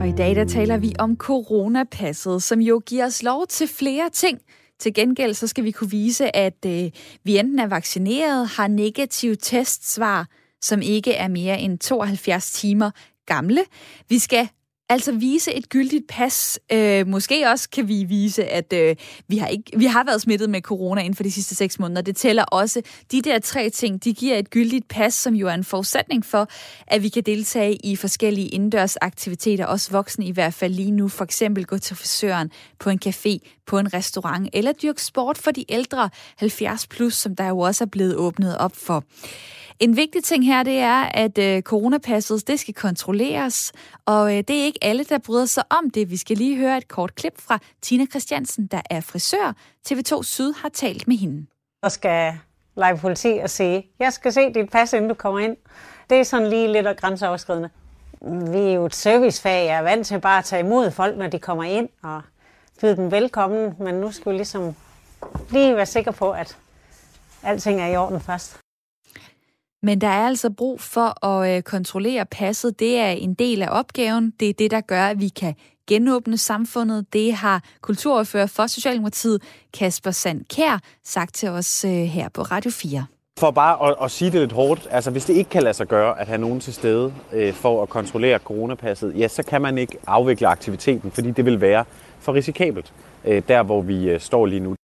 Og 0.00 0.08
i 0.08 0.12
dag 0.12 0.36
der 0.36 0.44
taler 0.44 0.76
vi 0.76 0.94
om 0.98 1.16
coronapasset, 1.16 2.42
som 2.42 2.60
jo 2.60 2.82
giver 2.86 3.06
os 3.06 3.22
lov 3.22 3.46
til 3.46 3.68
flere 3.68 4.10
ting– 4.10 4.38
til 4.82 4.94
gengæld 4.94 5.34
så 5.34 5.46
skal 5.46 5.64
vi 5.64 5.70
kunne 5.70 5.90
vise, 5.90 6.36
at 6.36 6.66
øh, 6.66 6.90
vi 7.24 7.38
enten 7.38 7.58
er 7.58 7.66
vaccineret, 7.66 8.48
har 8.48 8.68
negativ 8.68 9.36
testsvar, 9.36 10.28
som 10.60 10.82
ikke 10.82 11.12
er 11.14 11.28
mere 11.28 11.60
end 11.60 11.78
72 11.78 12.52
timer 12.52 12.90
gamle. 13.26 13.60
Vi 14.08 14.18
skal 14.18 14.48
Altså 14.88 15.12
vise 15.12 15.52
et 15.52 15.68
gyldigt 15.68 16.04
pas. 16.08 16.60
Øh, 16.72 17.06
måske 17.06 17.48
også 17.48 17.70
kan 17.70 17.88
vi 17.88 18.04
vise, 18.04 18.44
at 18.44 18.72
øh, 18.72 18.96
vi, 19.28 19.36
har 19.36 19.46
ikke, 19.46 19.78
vi 19.78 19.84
har 19.84 20.04
været 20.04 20.22
smittet 20.22 20.50
med 20.50 20.60
corona 20.60 21.00
inden 21.00 21.14
for 21.14 21.22
de 21.22 21.32
sidste 21.32 21.54
seks 21.54 21.78
måneder. 21.78 22.02
Det 22.02 22.16
tæller 22.16 22.44
også. 22.44 22.82
De 23.12 23.22
der 23.22 23.38
tre 23.38 23.70
ting, 23.70 24.04
de 24.04 24.14
giver 24.14 24.36
et 24.36 24.50
gyldigt 24.50 24.88
pas, 24.88 25.14
som 25.14 25.34
jo 25.34 25.48
er 25.48 25.54
en 25.54 25.64
forudsætning 25.64 26.24
for, 26.24 26.48
at 26.86 27.02
vi 27.02 27.08
kan 27.08 27.22
deltage 27.22 27.76
i 27.84 27.96
forskellige 27.96 28.48
indendørs 28.48 28.96
aktiviteter, 28.96 29.66
også 29.66 29.90
voksne 29.90 30.26
i 30.26 30.32
hvert 30.32 30.54
fald 30.54 30.74
lige 30.74 30.90
nu. 30.90 31.08
For 31.08 31.24
eksempel 31.24 31.66
gå 31.66 31.78
til 31.78 31.96
frisøren, 31.96 32.50
på 32.78 32.90
en 32.90 33.00
café, 33.06 33.38
på 33.66 33.78
en 33.78 33.94
restaurant, 33.94 34.48
eller 34.52 34.72
dyrke 34.72 35.02
sport 35.02 35.38
for 35.38 35.50
de 35.50 35.64
ældre 35.68 36.10
70 36.36 36.86
plus, 36.86 37.14
som 37.14 37.36
der 37.36 37.48
jo 37.48 37.58
også 37.58 37.84
er 37.84 37.88
blevet 37.88 38.16
åbnet 38.16 38.58
op 38.58 38.76
for. 38.76 39.04
En 39.78 39.96
vigtig 39.96 40.24
ting 40.24 40.46
her, 40.46 40.62
det 40.62 40.78
er, 40.78 41.02
at 41.02 41.38
øh, 41.38 41.62
coronapasset, 41.62 42.48
det 42.48 42.60
skal 42.60 42.74
kontrolleres, 42.74 43.72
og 44.06 44.36
øh, 44.36 44.44
det 44.48 44.60
er 44.60 44.64
ikke 44.64 44.78
alle, 44.82 45.04
der 45.04 45.18
bryder 45.18 45.46
sig 45.46 45.64
om 45.70 45.90
det. 45.90 46.10
Vi 46.10 46.16
skal 46.16 46.36
lige 46.36 46.56
høre 46.56 46.78
et 46.78 46.88
kort 46.88 47.14
klip 47.14 47.40
fra 47.40 47.58
Tina 47.82 48.06
Christiansen, 48.06 48.66
der 48.66 48.80
er 48.90 49.00
frisør. 49.00 49.56
TV2 49.88 50.22
Syd 50.22 50.52
har 50.52 50.68
talt 50.68 51.08
med 51.08 51.16
hende. 51.16 51.46
Og 51.82 51.92
skal 51.92 52.32
lege 52.76 52.98
politi 52.98 53.40
og 53.42 53.50
sige, 53.50 53.86
jeg 53.98 54.12
skal 54.12 54.32
se 54.32 54.52
dit 54.52 54.70
pas, 54.70 54.92
inden 54.92 55.08
du 55.08 55.14
kommer 55.14 55.40
ind. 55.40 55.56
Det 56.10 56.20
er 56.20 56.22
sådan 56.22 56.48
lige 56.48 56.72
lidt 56.72 57.00
grænseoverskridende. 57.00 57.70
Vi 58.52 58.58
er 58.58 58.72
jo 58.72 58.86
et 58.86 58.94
servicefag, 58.94 59.66
jeg 59.66 59.76
er 59.76 59.82
vant 59.82 60.06
til 60.06 60.20
bare 60.20 60.38
at 60.38 60.44
tage 60.44 60.60
imod 60.60 60.90
folk, 60.90 61.18
når 61.18 61.26
de 61.26 61.38
kommer 61.38 61.64
ind, 61.64 61.88
og 62.02 62.22
byde 62.80 62.96
dem 62.96 63.10
velkommen, 63.10 63.74
men 63.78 63.94
nu 63.94 64.12
skal 64.12 64.32
vi 64.32 64.36
ligesom 64.36 64.74
lige 65.50 65.76
være 65.76 65.86
sikre 65.86 66.12
på, 66.12 66.30
at 66.32 66.56
alting 67.42 67.80
er 67.80 67.86
i 67.86 67.96
orden 67.96 68.20
først. 68.20 68.61
Men 69.82 70.00
der 70.00 70.08
er 70.08 70.26
altså 70.26 70.50
brug 70.50 70.80
for 70.80 71.26
at 71.26 71.56
øh, 71.56 71.62
kontrollere 71.62 72.26
passet. 72.26 72.78
Det 72.78 72.98
er 72.98 73.10
en 73.10 73.34
del 73.34 73.62
af 73.62 73.68
opgaven. 73.70 74.32
Det 74.40 74.48
er 74.48 74.52
det, 74.52 74.70
der 74.70 74.80
gør, 74.80 75.06
at 75.06 75.20
vi 75.20 75.28
kan 75.28 75.54
genåbne 75.86 76.38
samfundet. 76.38 77.12
Det 77.12 77.34
har 77.34 77.62
kulturordfører 77.80 78.46
for 78.46 78.66
Socialdemokratiet, 78.66 79.42
Kasper 79.78 80.10
Sandkær, 80.10 80.80
sagt 81.04 81.34
til 81.34 81.48
os 81.48 81.84
øh, 81.84 81.90
her 81.90 82.28
på 82.28 82.42
Radio 82.42 82.70
4. 82.70 83.06
For 83.38 83.50
bare 83.50 83.88
at, 83.88 83.96
at 84.04 84.10
sige 84.10 84.30
det 84.30 84.40
lidt 84.40 84.52
hårdt, 84.52 84.88
altså 84.90 85.10
hvis 85.10 85.24
det 85.24 85.34
ikke 85.34 85.50
kan 85.50 85.62
lade 85.62 85.74
sig 85.74 85.88
gøre 85.88 86.20
at 86.20 86.26
have 86.26 86.38
nogen 86.38 86.60
til 86.60 86.74
stede 86.74 87.14
øh, 87.32 87.54
for 87.54 87.82
at 87.82 87.88
kontrollere 87.88 88.38
coronapasset, 88.38 89.18
ja, 89.18 89.28
så 89.28 89.42
kan 89.42 89.62
man 89.62 89.78
ikke 89.78 89.96
afvikle 90.06 90.46
aktiviteten, 90.48 91.10
fordi 91.10 91.30
det 91.30 91.44
vil 91.44 91.60
være 91.60 91.84
for 92.20 92.34
risikabelt, 92.34 92.92
øh, 93.24 93.42
der 93.48 93.62
hvor 93.62 93.82
vi 93.82 94.08
øh, 94.08 94.20
står 94.20 94.46
lige 94.46 94.60
nu. 94.60 94.74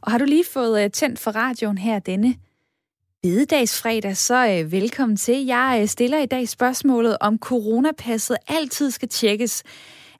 Og 0.00 0.10
har 0.10 0.18
du 0.18 0.24
lige 0.24 0.44
fået 0.52 0.84
øh, 0.84 0.90
tændt 0.90 1.18
for 1.18 1.30
radioen 1.30 1.78
her 1.78 1.98
denne 1.98 2.34
bededagsfredag, 3.22 4.16
så 4.16 4.48
øh, 4.48 4.72
velkommen 4.72 5.16
til. 5.16 5.46
Jeg 5.46 5.78
øh, 5.82 5.88
stiller 5.88 6.18
i 6.18 6.26
dag 6.26 6.48
spørgsmålet, 6.48 7.16
om 7.20 7.38
coronapasset 7.38 8.36
altid 8.48 8.90
skal 8.90 9.08
tjekkes 9.08 9.62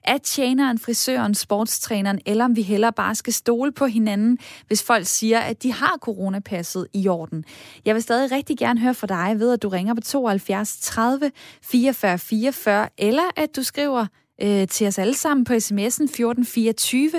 af 0.03 0.21
tjeneren, 0.21 0.79
frisøren, 0.79 1.35
sportstræneren, 1.35 2.19
eller 2.25 2.45
om 2.45 2.55
vi 2.55 2.61
heller 2.61 2.91
bare 2.91 3.15
skal 3.15 3.33
stole 3.33 3.71
på 3.71 3.85
hinanden, 3.85 4.37
hvis 4.67 4.83
folk 4.83 5.05
siger, 5.05 5.39
at 5.39 5.63
de 5.63 5.73
har 5.73 5.97
coronapasset 6.01 6.87
i 6.93 7.07
orden. 7.07 7.43
Jeg 7.85 7.95
vil 7.95 8.03
stadig 8.03 8.31
rigtig 8.31 8.57
gerne 8.57 8.79
høre 8.79 8.93
fra 8.93 9.07
dig 9.07 9.39
ved, 9.39 9.53
at 9.53 9.63
du 9.63 9.69
ringer 9.69 9.93
på 9.93 10.01
72 10.01 10.77
30 10.81 11.31
44 11.63 12.19
44, 12.19 12.89
eller 12.97 13.23
at 13.35 13.55
du 13.55 13.63
skriver 13.63 14.05
øh, 14.41 14.67
til 14.67 14.87
os 14.87 14.99
alle 14.99 15.15
sammen 15.15 15.43
på 15.43 15.53
sms'en 15.53 16.03
1424. 16.03 17.11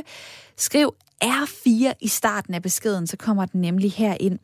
Skriv 0.56 0.94
R4 1.24 1.92
i 2.00 2.08
starten 2.08 2.54
af 2.54 2.62
beskeden, 2.62 3.06
så 3.06 3.16
kommer 3.16 3.46
den 3.46 3.60
nemlig 3.60 3.92
her 3.92 4.16
ind. 4.20 4.38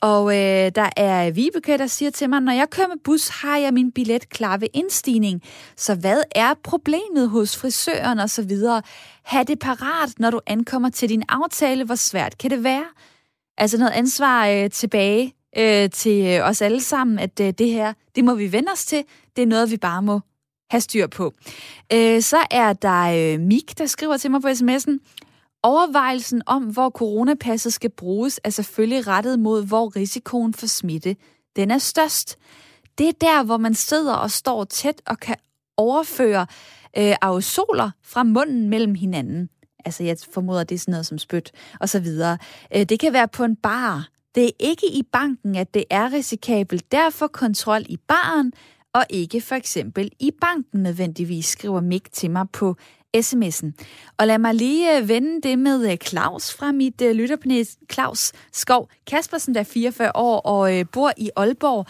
Og 0.00 0.34
øh, 0.34 0.72
der 0.74 0.90
er 0.96 1.30
Vibeke, 1.30 1.78
der 1.78 1.86
siger 1.86 2.10
til 2.10 2.30
mig, 2.30 2.40
når 2.40 2.52
jeg 2.52 2.70
kører 2.70 2.88
med 2.88 2.96
bus, 3.04 3.28
har 3.28 3.56
jeg 3.56 3.74
min 3.74 3.92
billet 3.92 4.28
klar 4.28 4.56
ved 4.56 4.68
indstigning. 4.74 5.42
Så 5.76 5.94
hvad 5.94 6.22
er 6.34 6.54
problemet 6.64 7.28
hos 7.28 7.56
frisøren 7.56 8.18
og 8.18 8.30
så 8.30 8.42
videre? 8.42 8.82
Ha' 9.22 9.42
det 9.42 9.58
parat, 9.58 10.18
når 10.18 10.30
du 10.30 10.40
ankommer 10.46 10.88
til 10.90 11.08
din 11.08 11.22
aftale. 11.28 11.84
Hvor 11.84 11.94
svært 11.94 12.38
kan 12.38 12.50
det 12.50 12.64
være? 12.64 12.84
Altså 13.58 13.78
noget 13.78 13.92
ansvar 13.92 14.46
øh, 14.48 14.70
tilbage 14.70 15.34
øh, 15.58 15.90
til 15.90 16.26
øh, 16.26 16.48
os 16.48 16.62
alle 16.62 16.80
sammen, 16.80 17.18
at 17.18 17.40
øh, 17.40 17.52
det 17.58 17.70
her, 17.70 17.92
det 18.16 18.24
må 18.24 18.34
vi 18.34 18.52
vende 18.52 18.72
os 18.72 18.84
til. 18.84 19.04
Det 19.36 19.42
er 19.42 19.46
noget, 19.46 19.70
vi 19.70 19.76
bare 19.76 20.02
må 20.02 20.20
have 20.70 20.80
styr 20.80 21.06
på. 21.06 21.32
Øh, 21.92 22.22
så 22.22 22.38
er 22.50 22.72
der 22.72 23.34
øh, 23.34 23.40
Mik, 23.40 23.78
der 23.78 23.86
skriver 23.86 24.16
til 24.16 24.30
mig 24.30 24.42
på 24.42 24.48
sms'en, 24.48 24.98
Overvejelsen 25.62 26.42
om, 26.46 26.62
hvor 26.62 26.90
coronapasset 26.90 27.72
skal 27.72 27.90
bruges, 27.90 28.40
er 28.44 28.50
selvfølgelig 28.50 29.06
rettet 29.06 29.38
mod, 29.38 29.66
hvor 29.66 29.96
risikoen 29.96 30.54
for 30.54 30.66
smitte 30.66 31.16
den 31.56 31.70
er 31.70 31.78
størst. 31.78 32.38
Det 32.98 33.08
er 33.08 33.12
der, 33.20 33.44
hvor 33.44 33.56
man 33.56 33.74
sidder 33.74 34.14
og 34.14 34.30
står 34.30 34.64
tæt 34.64 35.02
og 35.06 35.20
kan 35.20 35.36
overføre 35.76 36.46
øh, 36.98 37.14
aerosoler 37.22 37.90
fra 38.02 38.22
munden 38.22 38.68
mellem 38.68 38.94
hinanden. 38.94 39.48
Altså, 39.84 40.04
jeg 40.04 40.16
formoder, 40.32 40.64
det 40.64 40.74
er 40.74 40.78
sådan 40.78 40.92
noget 40.92 41.06
som 41.06 41.18
spyt 41.18 41.52
og 41.80 41.88
så 41.88 42.00
videre. 42.00 42.38
Øh, 42.76 42.82
det 42.82 43.00
kan 43.00 43.12
være 43.12 43.28
på 43.28 43.44
en 43.44 43.56
bar. 43.56 44.08
Det 44.34 44.44
er 44.44 44.50
ikke 44.58 44.86
i 44.86 45.02
banken, 45.12 45.56
at 45.56 45.74
det 45.74 45.84
er 45.90 46.12
risikabelt. 46.12 46.92
Derfor 46.92 47.26
kontrol 47.26 47.82
i 47.88 47.96
baren, 47.96 48.52
og 48.94 49.06
ikke 49.10 49.40
for 49.40 49.54
eksempel 49.54 50.10
i 50.20 50.30
banken 50.40 50.82
nødvendigvis, 50.82 51.46
skriver 51.46 51.80
Mik 51.80 52.12
til 52.12 52.30
mig 52.30 52.46
på 52.52 52.76
sms'en. 53.16 53.72
Og 54.18 54.26
lad 54.26 54.38
mig 54.38 54.54
lige 54.54 54.98
øh, 54.98 55.08
vende 55.08 55.48
det 55.48 55.58
med 55.58 55.90
øh, 55.90 55.96
Claus 55.96 56.54
fra 56.54 56.72
mit 56.72 57.02
øh, 57.02 57.12
lytterpanel. 57.12 57.68
Claus 57.92 58.32
Skov 58.52 58.88
Kaspersen, 59.06 59.54
der 59.54 59.60
er 59.60 59.64
44 59.64 60.10
år 60.14 60.40
og 60.40 60.88
bor 60.92 61.12
i 61.16 61.30
Aalborg. 61.36 61.86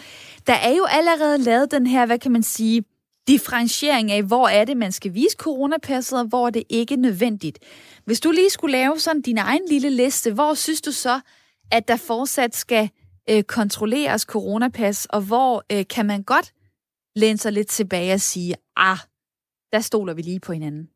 Der 0.47 0.53
er 0.53 0.75
jo 0.75 0.85
allerede 0.89 1.37
lavet 1.37 1.71
den 1.71 1.87
her, 1.87 2.05
hvad 2.05 2.19
kan 2.19 2.31
man 2.31 2.43
sige, 2.43 2.83
differentiering 3.27 4.11
af, 4.11 4.23
hvor 4.23 4.47
er 4.47 4.65
det, 4.65 4.77
man 4.77 4.91
skal 4.91 5.13
vise 5.13 5.35
coronapasset, 5.37 6.19
og 6.19 6.25
hvor 6.25 6.47
er 6.47 6.51
det 6.51 6.63
ikke 6.69 6.95
nødvendigt. 6.95 7.59
Hvis 8.05 8.19
du 8.19 8.31
lige 8.31 8.49
skulle 8.49 8.71
lave 8.71 8.99
sådan 8.99 9.21
din 9.21 9.37
egen 9.37 9.61
lille 9.69 9.89
liste, 9.89 10.33
hvor 10.33 10.53
synes 10.53 10.81
du 10.81 10.91
så, 10.91 11.19
at 11.71 11.87
der 11.87 11.97
fortsat 11.97 12.55
skal 12.55 12.89
øh, 13.29 13.43
kontrolleres 13.43 14.21
coronapas, 14.21 15.05
og 15.05 15.21
hvor 15.21 15.63
øh, 15.71 15.85
kan 15.89 16.05
man 16.05 16.23
godt 16.23 16.53
læne 17.15 17.37
sig 17.37 17.51
lidt 17.51 17.67
tilbage 17.67 18.13
og 18.13 18.21
sige, 18.21 18.55
ah, 18.75 18.97
der 19.71 19.79
stoler 19.79 20.13
vi 20.13 20.21
lige 20.21 20.39
på 20.39 20.53
hinanden? 20.53 20.92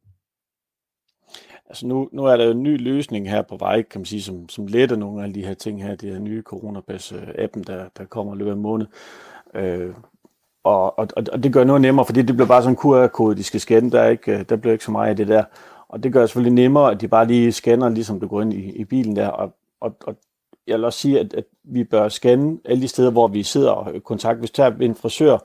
Altså 1.70 1.88
nu, 1.88 2.10
nu 2.12 2.26
er 2.26 2.38
der 2.38 2.46
jo 2.46 2.52
en 2.52 2.64
ny 2.64 2.82
løsning 2.82 3.30
her 3.30 3.42
på 3.42 3.58
vej, 3.58 3.82
kan 3.82 4.02
man 4.02 4.06
sige, 4.06 4.22
som, 4.22 4.50
som 4.50 4.68
letter 4.68 4.96
nogle 4.96 5.24
af 5.24 5.34
de 5.34 5.46
her 5.46 5.54
ting 5.54 5.84
her, 5.84 5.96
det 5.96 6.12
her 6.12 6.20
nye 6.20 6.44
coronapas-appen, 6.54 7.64
der, 7.64 7.86
der 7.98 8.06
kommer 8.06 8.36
i 8.36 8.38
løbet 8.38 8.52
af 8.52 8.58
måned. 8.58 8.88
Øh, 9.54 9.94
og, 10.64 11.00
og, 11.00 11.08
og 11.32 11.44
det 11.44 11.54
gør 11.54 11.64
noget 11.64 11.82
nemmere, 11.82 12.06
fordi 12.06 12.22
det 12.22 12.36
bliver 12.36 12.48
bare 12.48 12.62
sådan 12.62 12.74
en 12.74 12.78
QR-kode, 12.78 13.36
de 13.36 13.44
skal 13.44 13.60
scanne, 13.60 13.92
der, 13.92 14.02
er 14.02 14.10
ikke, 14.10 14.40
øh, 14.40 14.46
der 14.50 14.56
bliver 14.56 14.74
ikke 14.74 14.86
så 14.86 14.92
meget 14.92 15.10
af 15.10 15.16
det 15.16 15.28
der. 15.28 15.44
Og 15.90 16.04
det 16.04 16.14
gør 16.14 16.20
det 16.20 16.30
selvfølgelig 16.30 16.64
nemmere, 16.64 16.92
at 16.92 17.02
de 17.02 17.08
bare 17.08 17.28
lige 17.28 17.52
scanner, 17.52 17.90
ligesom 17.90 18.20
du 18.20 18.28
går 18.28 18.42
ind 18.42 18.54
i, 18.54 18.72
i 18.72 18.86
bilen 18.86 19.16
der. 19.16 19.28
Og, 19.28 19.54
og, 19.82 19.96
og 20.04 20.16
jeg 20.68 20.78
vil 20.78 20.86
også 20.86 21.00
sige, 21.00 21.20
at, 21.20 21.34
at 21.34 21.44
vi 21.64 21.84
bør 21.84 22.10
scanne 22.10 22.58
alle 22.66 22.82
de 22.82 22.88
steder, 22.88 23.12
hvor 23.12 23.28
vi 23.28 23.44
sidder 23.44 23.72
og 23.72 23.94
øh, 23.94 24.02
kontakt. 24.02 24.40
Hvis 24.40 24.52
du 24.52 24.56
tager 24.56 24.72
en 24.82 24.96
frisør, 24.96 25.38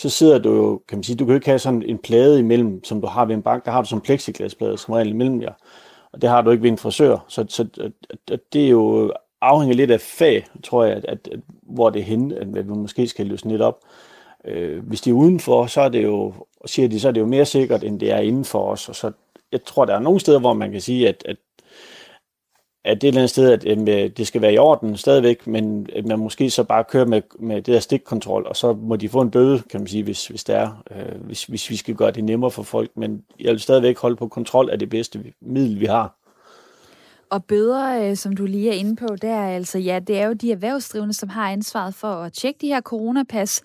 så 0.00 0.08
sidder 0.08 0.38
du 0.38 0.54
jo, 0.54 0.82
kan 0.88 0.98
man 0.98 1.02
sige, 1.02 1.16
du 1.16 1.24
kan 1.24 1.32
jo 1.32 1.34
ikke 1.34 1.46
have 1.46 1.58
sådan 1.58 1.82
en 1.82 1.98
plade 1.98 2.38
imellem, 2.38 2.84
som 2.84 3.00
du 3.00 3.06
har 3.06 3.24
ved 3.24 3.34
en 3.34 3.42
bank, 3.42 3.64
der 3.64 3.70
har 3.70 3.82
du 3.82 3.88
sådan 3.88 3.98
en 3.98 4.04
plexiglasplade 4.04 4.78
som 4.78 4.94
regel 4.94 5.08
imellem 5.08 5.42
jer. 5.42 5.52
Og 6.12 6.22
det 6.22 6.30
har 6.30 6.42
du 6.42 6.50
ikke 6.50 6.62
ved 6.62 6.70
en 6.70 6.78
frisør. 6.78 7.24
Så, 7.28 7.44
så 7.48 7.66
det 8.52 8.64
er 8.64 8.68
jo 8.68 9.12
afhænger 9.40 9.76
lidt 9.76 9.90
af 9.90 10.00
fag, 10.00 10.46
tror 10.64 10.84
jeg, 10.84 10.96
at, 10.96 11.04
at, 11.04 11.28
at 11.32 11.40
hvor 11.62 11.90
det 11.90 12.00
er 12.00 12.04
henne, 12.04 12.36
at 12.36 12.54
vi 12.54 12.72
måske 12.72 13.06
skal 13.06 13.26
løsne 13.26 13.50
lidt 13.50 13.62
op. 13.62 13.78
Øh, 14.44 14.86
hvis 14.86 15.00
de 15.00 15.10
er 15.10 15.14
udenfor, 15.14 15.66
så 15.66 15.80
er 15.80 15.88
det 15.88 16.02
jo, 16.02 16.32
siger 16.66 16.88
de, 16.88 17.00
så 17.00 17.08
er 17.08 17.12
det 17.12 17.20
jo 17.20 17.26
mere 17.26 17.44
sikkert, 17.44 17.84
end 17.84 18.00
det 18.00 18.12
er 18.12 18.18
indenfor 18.18 18.64
os. 18.64 18.88
Og 18.88 18.94
så, 18.94 19.12
jeg 19.52 19.64
tror, 19.64 19.84
der 19.84 19.94
er 19.94 20.00
nogle 20.00 20.20
steder, 20.20 20.40
hvor 20.40 20.52
man 20.52 20.72
kan 20.72 20.80
sige, 20.80 21.08
at, 21.08 21.22
at 21.26 21.36
at 22.84 23.00
det 23.00 23.06
er 23.06 23.08
et 23.08 23.12
eller 23.12 23.20
andet 23.20 23.30
sted, 23.30 23.52
at 23.52 23.66
øhm, 23.66 23.88
øh, 23.88 24.10
det 24.10 24.26
skal 24.26 24.42
være 24.42 24.52
i 24.52 24.58
orden 24.58 24.96
stadigvæk, 24.96 25.46
men 25.46 25.86
at 25.96 26.06
man 26.06 26.18
måske 26.18 26.50
så 26.50 26.64
bare 26.64 26.84
kører 26.84 27.04
med, 27.04 27.22
med 27.38 27.56
det 27.56 27.66
der 27.66 27.80
stikkontrol, 27.80 28.46
og 28.46 28.56
så 28.56 28.72
må 28.72 28.96
de 28.96 29.08
få 29.08 29.20
en 29.20 29.30
bøde, 29.30 29.62
kan 29.70 29.80
man 29.80 29.86
sige, 29.86 30.02
hvis, 30.02 30.26
hvis 30.26 30.44
det 30.44 30.54
er, 30.54 30.82
øh, 30.90 31.20
hvis, 31.20 31.44
hvis 31.44 31.70
vi 31.70 31.76
skal 31.76 31.94
gøre 31.94 32.10
det 32.10 32.24
nemmere 32.24 32.50
for 32.50 32.62
folk. 32.62 32.90
Men 32.94 33.24
jeg 33.40 33.52
vil 33.52 33.60
stadigvæk 33.60 33.98
holde 33.98 34.16
på 34.16 34.28
kontrol 34.28 34.70
af 34.70 34.78
det 34.78 34.90
bedste 34.90 35.24
middel, 35.40 35.80
vi 35.80 35.86
har. 35.86 36.14
Og 37.30 37.44
bøder, 37.44 38.10
øh, 38.10 38.16
som 38.16 38.36
du 38.36 38.46
lige 38.46 38.70
er 38.70 38.74
inde 38.74 38.96
på, 38.96 39.06
det 39.22 39.30
er 39.30 39.46
altså, 39.46 39.78
ja, 39.78 39.98
det 39.98 40.20
er 40.20 40.26
jo 40.26 40.32
de 40.32 40.52
erhvervsdrivende, 40.52 41.14
som 41.14 41.28
har 41.28 41.50
ansvaret 41.50 41.94
for 41.94 42.12
at 42.12 42.32
tjekke 42.32 42.58
de 42.60 42.66
her 42.66 42.80
coronapas. 42.80 43.62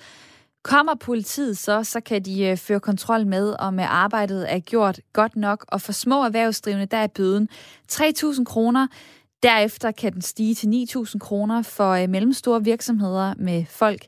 Kommer 0.65 0.95
politiet 0.95 1.57
så, 1.57 1.83
så 1.83 1.99
kan 1.99 2.21
de 2.21 2.43
øh, 2.43 2.57
føre 2.57 2.79
kontrol 2.79 3.27
med, 3.27 3.55
om 3.59 3.79
øh, 3.79 3.93
arbejdet 3.93 4.53
er 4.53 4.59
gjort 4.59 4.99
godt 5.13 5.35
nok. 5.35 5.65
Og 5.67 5.81
for 5.81 5.91
små 5.91 6.23
erhvervsdrivende, 6.23 6.85
der 6.85 6.97
er 6.97 7.07
bøden 7.07 7.49
3.000 7.91 8.43
kroner. 8.43 8.87
Derefter 9.43 9.91
kan 9.91 10.13
den 10.13 10.21
stige 10.21 10.55
til 10.55 10.85
9.000 10.95 11.17
kroner 11.19 11.61
for 11.61 11.91
øh, 11.91 12.09
mellemstore 12.09 12.63
virksomheder 12.63 13.33
med 13.37 13.65
folk 13.69 14.05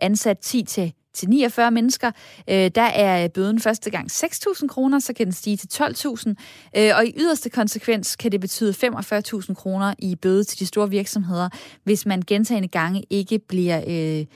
ansat 0.00 0.38
10 0.38 0.62
til 0.62 0.92
til 1.14 1.28
49 1.28 1.70
mennesker. 1.70 2.10
Øh, 2.48 2.70
der 2.74 2.82
er 2.82 3.28
bøden 3.28 3.60
første 3.60 3.90
gang 3.90 4.10
6.000 4.12 4.66
kroner, 4.66 4.98
så 4.98 5.12
kan 5.12 5.26
den 5.26 5.32
stige 5.32 5.56
til 5.56 5.68
12.000. 5.82 6.34
Øh, 6.76 6.90
og 6.96 7.06
i 7.06 7.14
yderste 7.16 7.50
konsekvens 7.50 8.16
kan 8.16 8.32
det 8.32 8.40
betyde 8.40 8.70
45.000 8.70 9.54
kroner 9.54 9.94
i 9.98 10.16
bøde 10.16 10.44
til 10.44 10.58
de 10.58 10.66
store 10.66 10.90
virksomheder, 10.90 11.48
hvis 11.84 12.06
man 12.06 12.22
gentagende 12.26 12.68
gange 12.68 13.02
ikke 13.10 13.38
bliver... 13.38 13.84
Øh, 13.88 14.26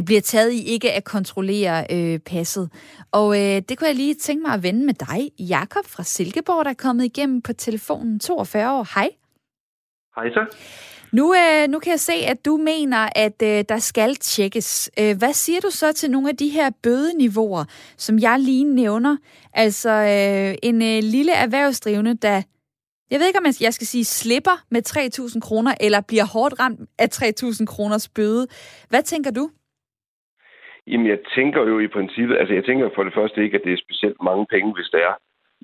bliver 0.00 0.20
taget 0.20 0.52
i 0.52 0.64
ikke 0.64 0.92
at 0.92 1.04
kontrollere 1.04 1.86
øh, 1.90 2.18
passet. 2.18 2.70
Og 3.12 3.36
øh, 3.40 3.62
det 3.68 3.78
kunne 3.78 3.88
jeg 3.88 3.96
lige 3.96 4.14
tænke 4.14 4.42
mig 4.42 4.54
at 4.54 4.62
vende 4.62 4.86
med 4.86 4.94
dig, 4.94 5.30
Jakob 5.38 5.86
fra 5.86 6.02
Silkeborg, 6.02 6.64
der 6.64 6.70
er 6.70 6.74
kommet 6.74 7.04
igennem 7.04 7.42
på 7.42 7.52
telefonen 7.52 8.20
42 8.20 8.72
år. 8.72 8.94
Hej. 8.94 9.08
Hej 10.16 10.30
så. 10.30 10.56
Nu, 11.12 11.34
øh, 11.34 11.68
nu 11.68 11.78
kan 11.78 11.90
jeg 11.90 12.00
se, 12.00 12.12
at 12.12 12.44
du 12.44 12.56
mener, 12.56 13.08
at 13.16 13.42
øh, 13.42 13.64
der 13.68 13.78
skal 13.78 14.16
tjekkes. 14.16 14.90
Øh, 14.98 15.16
hvad 15.18 15.32
siger 15.32 15.60
du 15.60 15.70
så 15.70 15.92
til 15.92 16.10
nogle 16.10 16.28
af 16.28 16.36
de 16.36 16.48
her 16.48 16.70
bødeniveauer, 16.82 17.64
som 17.96 18.18
jeg 18.18 18.40
lige 18.40 18.64
nævner? 18.64 19.16
Altså 19.52 19.90
øh, 19.90 20.54
en 20.62 20.82
øh, 20.82 21.02
lille 21.02 21.32
erhvervsdrivende, 21.32 22.14
der, 22.14 22.42
jeg 23.10 23.20
ved 23.20 23.26
ikke, 23.26 23.38
om 23.38 23.46
jeg 23.60 23.74
skal 23.74 23.86
sige, 23.86 24.04
slipper 24.04 24.64
med 24.70 24.82
3.000 25.34 25.40
kroner, 25.40 25.74
eller 25.80 26.00
bliver 26.00 26.24
hårdt 26.24 26.60
ramt 26.60 26.80
af 26.98 27.08
3.000 27.14 27.64
kroners 27.64 28.08
bøde. 28.08 28.46
Hvad 28.88 29.02
tænker 29.02 29.30
du? 29.30 29.50
Jamen, 30.86 31.06
jeg 31.06 31.18
tænker 31.34 31.62
jo 31.62 31.78
i 31.78 31.88
princippet, 31.88 32.36
altså 32.36 32.54
jeg 32.54 32.64
tænker 32.64 32.90
for 32.94 33.04
det 33.04 33.14
første 33.14 33.42
ikke, 33.44 33.56
at 33.58 33.64
det 33.64 33.72
er 33.72 33.84
specielt 33.84 34.22
mange 34.22 34.46
penge, 34.50 34.74
hvis 34.74 34.90
det 34.92 35.02
er. 35.02 35.14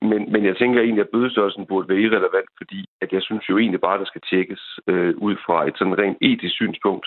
Men, 0.02 0.32
men 0.32 0.44
jeg 0.44 0.56
tænker 0.56 0.80
egentlig, 0.80 1.04
at 1.04 1.08
bødestørrelsen 1.12 1.66
burde 1.66 1.88
være 1.88 1.98
irrelevant, 1.98 2.50
fordi 2.56 2.84
at 3.00 3.12
jeg 3.12 3.22
synes 3.22 3.48
jo 3.48 3.58
egentlig 3.58 3.80
bare, 3.80 3.94
at 3.94 4.00
der 4.00 4.06
skal 4.06 4.20
tjekkes 4.30 4.62
øh, 4.86 5.14
ud 5.16 5.36
fra 5.46 5.68
et 5.68 5.74
sådan 5.78 5.98
rent 5.98 6.18
etisk 6.20 6.54
synspunkt. 6.54 7.06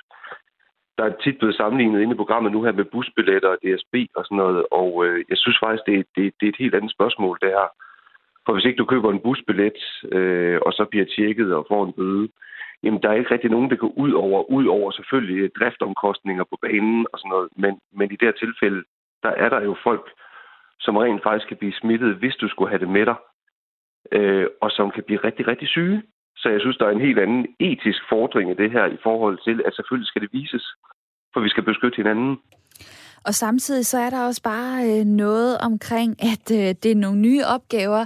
Der 0.97 1.04
er 1.04 1.13
tit 1.24 1.38
blevet 1.38 1.56
sammenlignet 1.56 2.02
inde 2.02 2.13
i 2.13 2.21
programmet 2.21 2.52
nu 2.52 2.63
her 2.63 2.71
med 2.71 2.86
busbilletter 2.86 3.50
og 3.50 3.58
DSB 3.63 3.95
og 4.15 4.26
sådan 4.26 4.38
noget, 4.38 4.65
og 4.71 5.06
øh, 5.06 5.26
jeg 5.30 5.38
synes 5.38 5.58
faktisk, 5.63 5.86
det, 5.86 5.95
det, 6.15 6.34
det 6.39 6.45
er 6.45 6.52
et 6.52 6.63
helt 6.63 6.76
andet 6.76 6.91
spørgsmål, 6.91 7.38
det 7.41 7.50
her. 7.50 7.67
For 8.45 8.54
hvis 8.54 8.65
ikke 8.65 8.78
du 8.78 8.86
køber 8.86 9.12
en 9.12 9.24
busbillet, 9.26 9.80
øh, 10.12 10.60
og 10.65 10.74
så 10.74 10.86
bliver 10.91 11.06
tjekket 11.06 11.54
og 11.56 11.65
får 11.69 11.86
en 11.86 11.93
bøde, 11.93 12.28
jamen 12.83 13.01
der 13.01 13.09
er 13.09 13.13
ikke 13.13 13.33
rigtig 13.33 13.51
nogen, 13.51 13.69
der 13.69 13.75
går 13.75 13.93
ud 13.97 14.11
over, 14.11 14.39
ud 14.57 14.65
over 14.65 14.91
selvfølgelig 14.91 15.37
øh, 15.43 15.49
driftomkostninger 15.59 16.43
på 16.43 16.57
banen 16.61 17.07
og 17.13 17.19
sådan 17.19 17.29
noget, 17.29 17.49
men, 17.57 17.73
men 17.97 18.11
i 18.11 18.15
det 18.15 18.27
her 18.27 18.37
tilfælde, 18.43 18.83
der 19.23 19.29
er 19.29 19.49
der 19.49 19.61
jo 19.61 19.75
folk, 19.83 20.05
som 20.79 20.97
rent 20.97 21.23
faktisk 21.23 21.47
kan 21.47 21.57
blive 21.57 21.79
smittet, 21.81 22.15
hvis 22.15 22.35
du 22.35 22.47
skulle 22.47 22.69
have 22.69 22.79
det 22.79 22.89
med 22.89 23.05
dig, 23.05 23.15
øh, 24.11 24.47
og 24.61 24.71
som 24.71 24.91
kan 24.91 25.03
blive 25.03 25.19
rigtig, 25.23 25.47
rigtig 25.47 25.67
syge. 25.67 26.03
Så 26.37 26.49
jeg 26.49 26.61
synes, 26.61 26.77
der 26.77 26.85
er 26.85 26.91
en 26.91 27.07
helt 27.07 27.19
anden 27.19 27.47
etisk 27.59 28.01
fordring 28.09 28.51
i 28.51 28.53
det 28.53 28.71
her 28.71 28.85
i 28.85 28.97
forhold 29.03 29.37
til, 29.47 29.61
at 29.65 29.75
selvfølgelig 29.75 30.07
skal 30.07 30.21
det 30.21 30.33
vises, 30.33 30.65
for 31.33 31.39
vi 31.39 31.49
skal 31.49 31.63
beskytte 31.63 31.95
hinanden. 31.95 32.37
Og 33.25 33.33
samtidig 33.33 33.85
så 33.85 33.97
er 33.97 34.09
der 34.09 34.25
også 34.25 34.43
bare 34.43 34.75
øh, 34.89 35.05
noget 35.05 35.57
omkring, 35.57 36.11
at 36.31 36.45
øh, 36.51 36.75
det 36.83 36.91
er 36.91 36.95
nogle 37.05 37.19
nye 37.19 37.43
opgaver, 37.55 38.05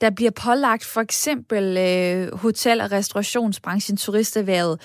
der 0.00 0.10
bliver 0.10 0.30
pålagt 0.30 0.84
for 0.84 1.00
eksempel 1.00 1.76
øh, 1.76 2.38
hotel- 2.38 2.80
og 2.80 2.92
restaurationsbranchen, 2.92 3.96
turisterhvervet, 3.96 4.80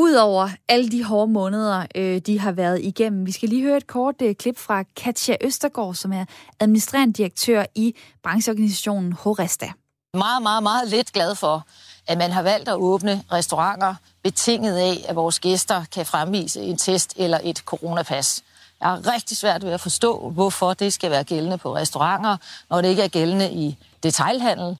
Udover 0.00 0.48
alle 0.68 0.88
de 0.88 1.04
hårde 1.04 1.32
måneder, 1.32 1.86
øh, 1.94 2.18
de 2.18 2.38
har 2.40 2.52
været 2.52 2.80
igennem. 2.80 3.26
Vi 3.26 3.32
skal 3.32 3.48
lige 3.48 3.62
høre 3.62 3.76
et 3.76 3.86
kort 3.86 4.14
øh, 4.22 4.34
klip 4.34 4.58
fra 4.58 4.82
Katja 4.96 5.36
Østergaard, 5.40 5.94
som 5.94 6.12
er 6.12 6.24
administrerende 6.60 7.12
direktør 7.12 7.64
i 7.74 7.94
brancheorganisationen 8.22 9.12
Horesta. 9.12 9.72
Meget, 10.14 10.42
meget, 10.42 10.62
meget 10.62 10.88
lidt 10.88 11.12
glad 11.12 11.34
for, 11.34 11.66
at 12.06 12.18
man 12.18 12.30
har 12.30 12.42
valgt 12.42 12.68
at 12.68 12.74
åbne 12.74 13.22
restauranter 13.32 13.94
betinget 14.22 14.76
af, 14.76 15.04
at 15.08 15.16
vores 15.16 15.40
gæster 15.40 15.84
kan 15.94 16.06
fremvise 16.06 16.60
en 16.60 16.76
test 16.76 17.14
eller 17.16 17.38
et 17.44 17.58
coronapas. 17.58 18.44
Jeg 18.80 18.88
har 18.88 19.14
rigtig 19.14 19.36
svært 19.36 19.64
ved 19.64 19.70
at 19.70 19.80
forstå, 19.80 20.30
hvorfor 20.30 20.74
det 20.74 20.92
skal 20.92 21.10
være 21.10 21.24
gældende 21.24 21.58
på 21.58 21.74
restauranter, 21.74 22.36
når 22.70 22.80
det 22.80 22.88
ikke 22.88 23.02
er 23.02 23.08
gældende 23.08 23.52
i 23.52 23.76
detailhandel. 24.02 24.76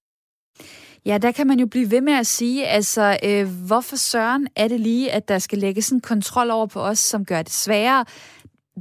Ja, 1.07 1.19
der 1.19 1.33
kan 1.33 1.47
man 1.47 1.61
jo 1.61 1.67
blive 1.67 1.91
ved 1.91 2.01
med 2.01 2.13
at 2.13 2.27
sige, 2.27 2.67
altså, 2.67 3.19
øh, 3.23 3.49
hvorfor 3.67 3.97
søren 3.97 4.49
er 4.57 4.69
det 4.69 4.81
lige, 4.81 5.13
at 5.13 5.29
der 5.29 5.39
skal 5.39 5.59
lægges 5.59 5.89
en 5.89 6.01
kontrol 6.01 6.51
over 6.51 6.67
på 6.67 6.81
os, 6.81 6.99
som 6.99 7.25
gør 7.25 7.43
det 7.43 7.53
sværere? 7.53 8.05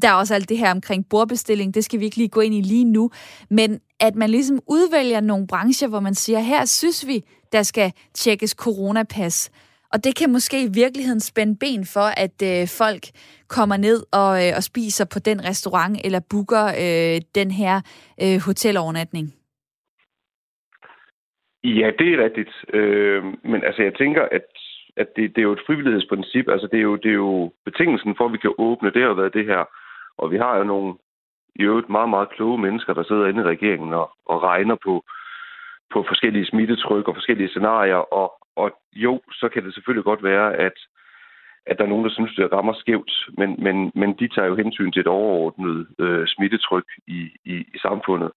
Der 0.01 0.10
er 0.10 0.13
også 0.13 0.36
alt 0.36 0.49
det 0.49 0.58
her 0.58 0.71
omkring 0.71 1.10
bordbestilling, 1.10 1.73
det 1.73 1.86
skal 1.86 1.99
vi 1.99 2.06
ikke 2.06 2.17
lige 2.17 2.30
gå 2.30 2.39
ind 2.39 2.56
i 2.56 2.62
lige 2.62 2.86
nu, 2.86 3.12
men 3.49 3.80
at 3.99 4.15
man 4.15 4.30
ligesom 4.30 4.60
udvælger 4.67 5.19
nogle 5.19 5.47
brancher, 5.47 5.88
hvor 5.88 5.99
man 5.99 6.15
siger, 6.15 6.39
her 6.39 6.65
synes 6.65 7.08
vi, 7.08 7.23
der 7.51 7.63
skal 7.63 7.93
tjekkes 8.13 8.51
coronapas. 8.51 9.49
Og 9.93 10.03
det 10.03 10.15
kan 10.15 10.32
måske 10.32 10.63
i 10.63 10.67
virkeligheden 10.67 11.19
spænde 11.19 11.56
ben 11.56 11.86
for, 11.86 12.13
at 12.17 12.41
øh, 12.41 12.67
folk 12.67 13.10
kommer 13.50 13.78
ned 13.78 14.00
og, 14.22 14.32
øh, 14.44 14.52
og 14.58 14.64
spiser 14.64 15.06
på 15.14 15.20
den 15.20 15.40
restaurant 15.50 15.98
eller 16.06 16.22
booker 16.32 16.66
øh, 16.84 17.22
den 17.36 17.52
her 17.52 17.76
øh, 18.24 18.38
hotelovernatning. 18.46 19.28
Ja, 21.64 21.92
det 22.00 22.08
er 22.14 22.24
rigtigt. 22.24 22.54
Øh, 22.74 23.24
men 23.52 23.64
altså, 23.64 23.82
jeg 23.84 23.94
tænker, 23.96 24.24
at, 24.32 24.48
at 24.98 25.08
det, 25.16 25.36
det 25.36 25.38
er 25.42 25.50
jo 25.50 25.52
et 25.52 25.66
frivillighedsprincip. 25.68 26.48
Altså, 26.50 26.68
det 26.72 26.78
er, 26.78 26.84
jo, 26.84 26.96
det 26.96 27.10
er 27.10 27.22
jo 27.28 27.52
betingelsen 27.66 28.16
for, 28.18 28.26
at 28.26 28.34
vi 28.34 28.38
kan 28.38 28.54
åbne. 28.58 28.92
Det 28.92 29.02
har 29.02 29.14
været 29.14 29.34
det 29.34 29.46
her. 29.46 29.64
Og 30.18 30.32
vi 30.32 30.38
har 30.38 30.58
jo 30.58 30.64
nogle 30.64 30.94
i 31.56 31.64
øvrigt 31.64 31.90
meget, 31.90 32.10
meget 32.10 32.30
kloge 32.30 32.58
mennesker, 32.58 32.94
der 32.94 33.04
sidder 33.04 33.28
inde 33.28 33.42
i 33.42 33.52
regeringen 33.54 33.94
og, 33.94 34.12
og 34.26 34.44
regner 34.44 34.76
på, 34.86 35.04
på 35.94 36.06
forskellige 36.08 36.46
smittetryk 36.46 37.08
og 37.08 37.16
forskellige 37.16 37.50
scenarier. 37.50 38.14
Og, 38.20 38.34
og 38.56 38.72
jo, 38.96 39.22
så 39.32 39.50
kan 39.50 39.66
det 39.66 39.74
selvfølgelig 39.74 40.04
godt 40.04 40.24
være, 40.24 40.56
at, 40.56 40.78
at 41.69 41.77
der 41.77 41.84
er 41.84 41.89
nogen, 41.89 42.06
der 42.06 42.12
synes, 42.12 42.36
det 42.36 42.53
rammer 42.53 42.73
skævt, 42.73 43.12
men, 43.38 43.56
men, 43.65 43.91
men 43.95 44.13
de 44.19 44.27
tager 44.27 44.47
jo 44.47 44.56
hensyn 44.56 44.91
til 44.91 44.99
et 44.99 45.08
overordnet 45.08 45.88
øh, 45.99 46.27
smittetryk 46.27 46.88
i, 47.08 47.21
i, 47.45 47.56
i 47.75 47.77
samfundet. 47.82 48.32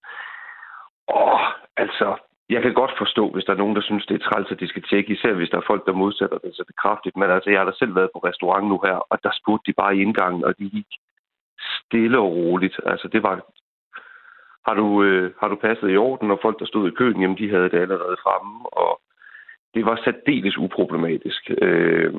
Og 1.07 1.39
altså, 1.77 2.17
jeg 2.49 2.61
kan 2.61 2.73
godt 2.73 2.93
forstå, 2.97 3.29
hvis 3.29 3.43
der 3.45 3.53
er 3.53 3.61
nogen, 3.63 3.75
der 3.75 3.81
synes, 3.81 4.05
det 4.05 4.15
er 4.15 4.25
træls, 4.29 4.51
at 4.51 4.59
de 4.59 4.67
skal 4.67 4.83
tjekke, 4.83 5.13
især 5.13 5.33
hvis 5.33 5.49
der 5.49 5.57
er 5.57 5.69
folk, 5.71 5.85
der 5.85 6.01
modsætter 6.03 6.37
det 6.37 6.55
så 6.55 6.63
det 6.67 6.75
kraftigt. 6.75 7.15
Men 7.17 7.29
altså, 7.29 7.49
jeg 7.49 7.59
har 7.59 7.65
da 7.65 7.71
selv 7.75 7.95
været 7.95 8.09
på 8.13 8.19
restaurant 8.19 8.67
nu 8.67 8.79
her, 8.85 8.97
og 9.11 9.17
der 9.23 9.31
spurgte 9.41 9.71
de 9.71 9.75
bare 9.81 9.95
i 9.95 10.01
indgangen, 10.01 10.43
og 10.45 10.53
de 10.59 10.69
gik 10.69 10.91
stille 11.79 12.19
og 12.19 12.31
roligt. 12.35 12.79
Altså, 12.85 13.07
det 13.07 13.23
var... 13.23 13.35
Har 14.67 14.73
du, 14.73 15.03
øh, 15.03 15.33
har 15.39 15.47
du 15.47 15.55
passet 15.55 15.91
i 15.91 15.97
orden, 15.97 16.31
og 16.31 16.39
folk, 16.41 16.59
der 16.59 16.65
stod 16.65 16.87
i 16.87 16.95
køen, 16.99 17.21
jamen, 17.21 17.37
de 17.37 17.49
havde 17.49 17.69
det 17.69 17.79
allerede 17.79 18.17
fremme, 18.23 18.65
og 18.65 19.01
det 19.73 19.85
var 19.85 19.95
særdeles 20.03 20.57
uproblematisk. 20.57 21.51
Øh, 21.61 22.13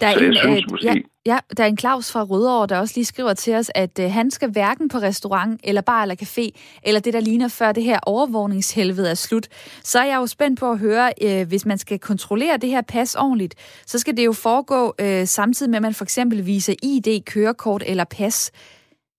der 0.00 0.06
er, 0.06 0.12
en, 0.12 0.18
synes, 0.18 0.44
øh, 0.44 0.70
måske... 0.70 0.86
ja, 0.86 0.94
ja, 1.26 1.38
der 1.56 1.64
er 1.64 1.68
en 1.68 1.78
Claus 1.78 2.12
fra 2.12 2.22
Rødovre, 2.22 2.66
der 2.66 2.78
også 2.78 2.94
lige 2.96 3.04
skriver 3.04 3.34
til 3.34 3.54
os, 3.54 3.70
at 3.74 3.98
øh, 3.98 4.10
han 4.10 4.30
skal 4.30 4.50
hverken 4.52 4.88
på 4.88 4.98
restaurant, 4.98 5.60
eller 5.64 5.82
bar 5.82 6.02
eller 6.02 6.16
café, 6.22 6.44
eller 6.86 7.00
det, 7.00 7.12
der 7.12 7.20
ligner 7.20 7.48
før 7.58 7.72
det 7.72 7.82
her 7.82 7.98
overvågningshelvede 8.06 9.10
er 9.10 9.14
slut. 9.14 9.46
Så 9.82 9.98
er 9.98 10.04
jeg 10.04 10.16
jo 10.16 10.26
spændt 10.26 10.60
på 10.60 10.70
at 10.70 10.78
høre, 10.78 11.12
øh, 11.22 11.48
hvis 11.48 11.66
man 11.66 11.78
skal 11.78 11.98
kontrollere 11.98 12.56
det 12.56 12.70
her 12.70 12.82
pas 12.82 13.14
ordentligt, 13.14 13.54
så 13.86 13.98
skal 13.98 14.16
det 14.16 14.24
jo 14.24 14.32
foregå 14.32 14.94
øh, 15.00 15.24
samtidig 15.26 15.70
med, 15.70 15.76
at 15.78 15.82
man 15.82 15.94
for 15.94 16.04
eksempel 16.04 16.46
viser 16.46 16.74
ID, 16.82 17.24
kørekort 17.24 17.82
eller 17.86 18.04
pas. 18.18 18.52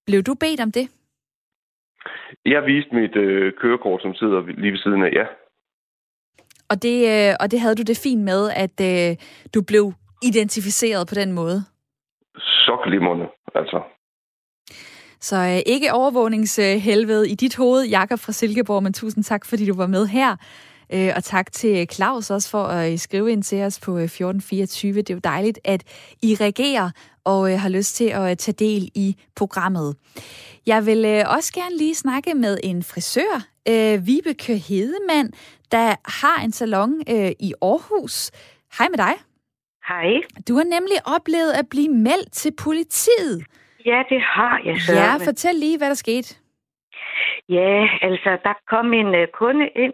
Blev 0.06 0.24
du 0.24 0.34
bedt 0.34 0.60
om 0.60 0.72
det? 0.72 0.88
Jeg 2.46 2.66
viste 2.66 2.96
mit 2.96 3.16
øh, 3.16 3.54
kørekort, 3.62 4.02
som 4.02 4.14
sidder 4.14 4.42
lige 4.62 4.72
ved 4.72 4.80
siden 4.80 5.04
af, 5.04 5.12
ja. 5.14 5.26
Og 6.70 6.84
det, 6.84 6.98
øh, 7.14 7.36
og 7.40 7.52
det 7.52 7.60
havde 7.60 7.76
du 7.76 7.82
det 7.82 7.98
fint 8.04 8.24
med, 8.24 8.42
at 8.56 8.76
øh, 8.92 9.18
du 9.54 9.62
blev 9.62 9.94
identificeret 10.24 11.08
på 11.08 11.16
den 11.16 11.32
måde? 11.32 11.64
Så 12.38 12.82
glimrende, 12.86 13.26
altså. 13.56 13.82
Så 15.20 15.36
øh, 15.36 15.74
ikke 15.74 15.94
overvågningshelvede 15.94 17.30
i 17.30 17.36
dit 17.36 17.56
hoved, 17.56 17.86
Jakob 17.86 18.20
fra 18.20 18.32
Silkeborg, 18.32 18.84
men 18.84 18.94
tusind 18.94 19.24
tak, 19.24 19.46
fordi 19.46 19.66
du 19.66 19.76
var 19.76 19.88
med 19.88 20.08
her. 20.08 20.36
Øh, 20.94 21.14
og 21.16 21.24
tak 21.24 21.52
til 21.52 21.88
Claus 21.92 22.30
også 22.30 22.50
for 22.50 22.64
at 22.64 23.00
skrive 23.00 23.32
ind 23.32 23.44
til 23.44 23.64
os 23.64 23.80
på 23.80 23.98
1424. 23.98 24.98
Det 24.98 25.10
er 25.10 25.14
jo 25.14 25.20
dejligt, 25.24 25.60
at 25.64 25.84
I 26.22 26.38
reagerer 26.42 26.90
og 27.24 27.62
har 27.62 27.70
lyst 27.70 27.96
til 27.96 28.06
at 28.06 28.38
tage 28.38 28.56
del 28.56 28.92
i 28.96 29.16
programmet. 29.36 29.96
Jeg 30.66 30.86
vil 30.86 31.26
også 31.28 31.54
gerne 31.54 31.78
lige 31.78 31.96
snakke 31.96 32.34
med 32.34 32.58
en 32.64 32.84
frisør, 32.84 33.48
Vibeke 33.98 34.58
Hedemann, 34.58 35.32
der 35.72 35.96
har 36.24 36.44
en 36.44 36.52
salon 36.52 37.02
i 37.40 37.54
Aarhus. 37.62 38.32
Hej 38.78 38.88
med 38.90 38.98
dig. 38.98 39.14
Hej. 39.88 40.22
Du 40.48 40.54
har 40.56 40.64
nemlig 40.64 40.98
oplevet 41.16 41.52
at 41.62 41.66
blive 41.70 41.92
meldt 42.08 42.32
til 42.32 42.52
politiet. 42.66 43.36
Ja, 43.86 44.04
det 44.10 44.22
har 44.22 44.62
jeg 44.66 44.78
så. 44.78 44.94
Ja, 44.94 45.14
fortæl 45.30 45.56
lige, 45.56 45.78
hvad 45.78 45.88
der 45.88 45.94
skete. 46.06 46.30
Ja, 47.50 47.90
altså, 48.02 48.38
der 48.44 48.54
kom 48.70 48.94
en 48.94 49.08
uh, 49.08 49.28
kunde 49.34 49.68
ind, 49.76 49.94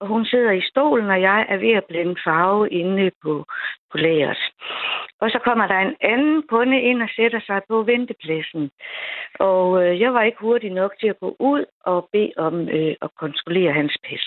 og 0.00 0.06
hun 0.08 0.24
sidder 0.24 0.50
i 0.50 0.68
stolen, 0.70 1.10
og 1.10 1.20
jeg 1.20 1.46
er 1.48 1.56
ved 1.56 1.72
at 1.72 1.84
blende 1.84 2.16
farve 2.24 2.70
inde 2.70 3.10
på, 3.22 3.44
på 3.90 3.98
lageret. 3.98 4.38
Og 5.20 5.30
så 5.30 5.38
kommer 5.44 5.66
der 5.66 5.78
en 5.78 5.96
anden 6.00 6.42
kunde 6.48 6.80
ind 6.80 7.02
og 7.02 7.08
sætter 7.16 7.40
sig 7.46 7.60
på 7.68 7.82
ventepladsen. 7.82 8.70
Og 9.38 9.84
øh, 9.84 10.00
jeg 10.00 10.14
var 10.14 10.22
ikke 10.22 10.40
hurtig 10.40 10.70
nok 10.70 10.92
til 11.00 11.08
at 11.08 11.20
gå 11.20 11.36
ud 11.38 11.64
og 11.84 12.08
bede 12.12 12.32
om 12.36 12.68
øh, 12.68 12.94
at 13.02 13.10
kontrollere 13.18 13.72
hans 13.72 13.96
pas. 14.04 14.24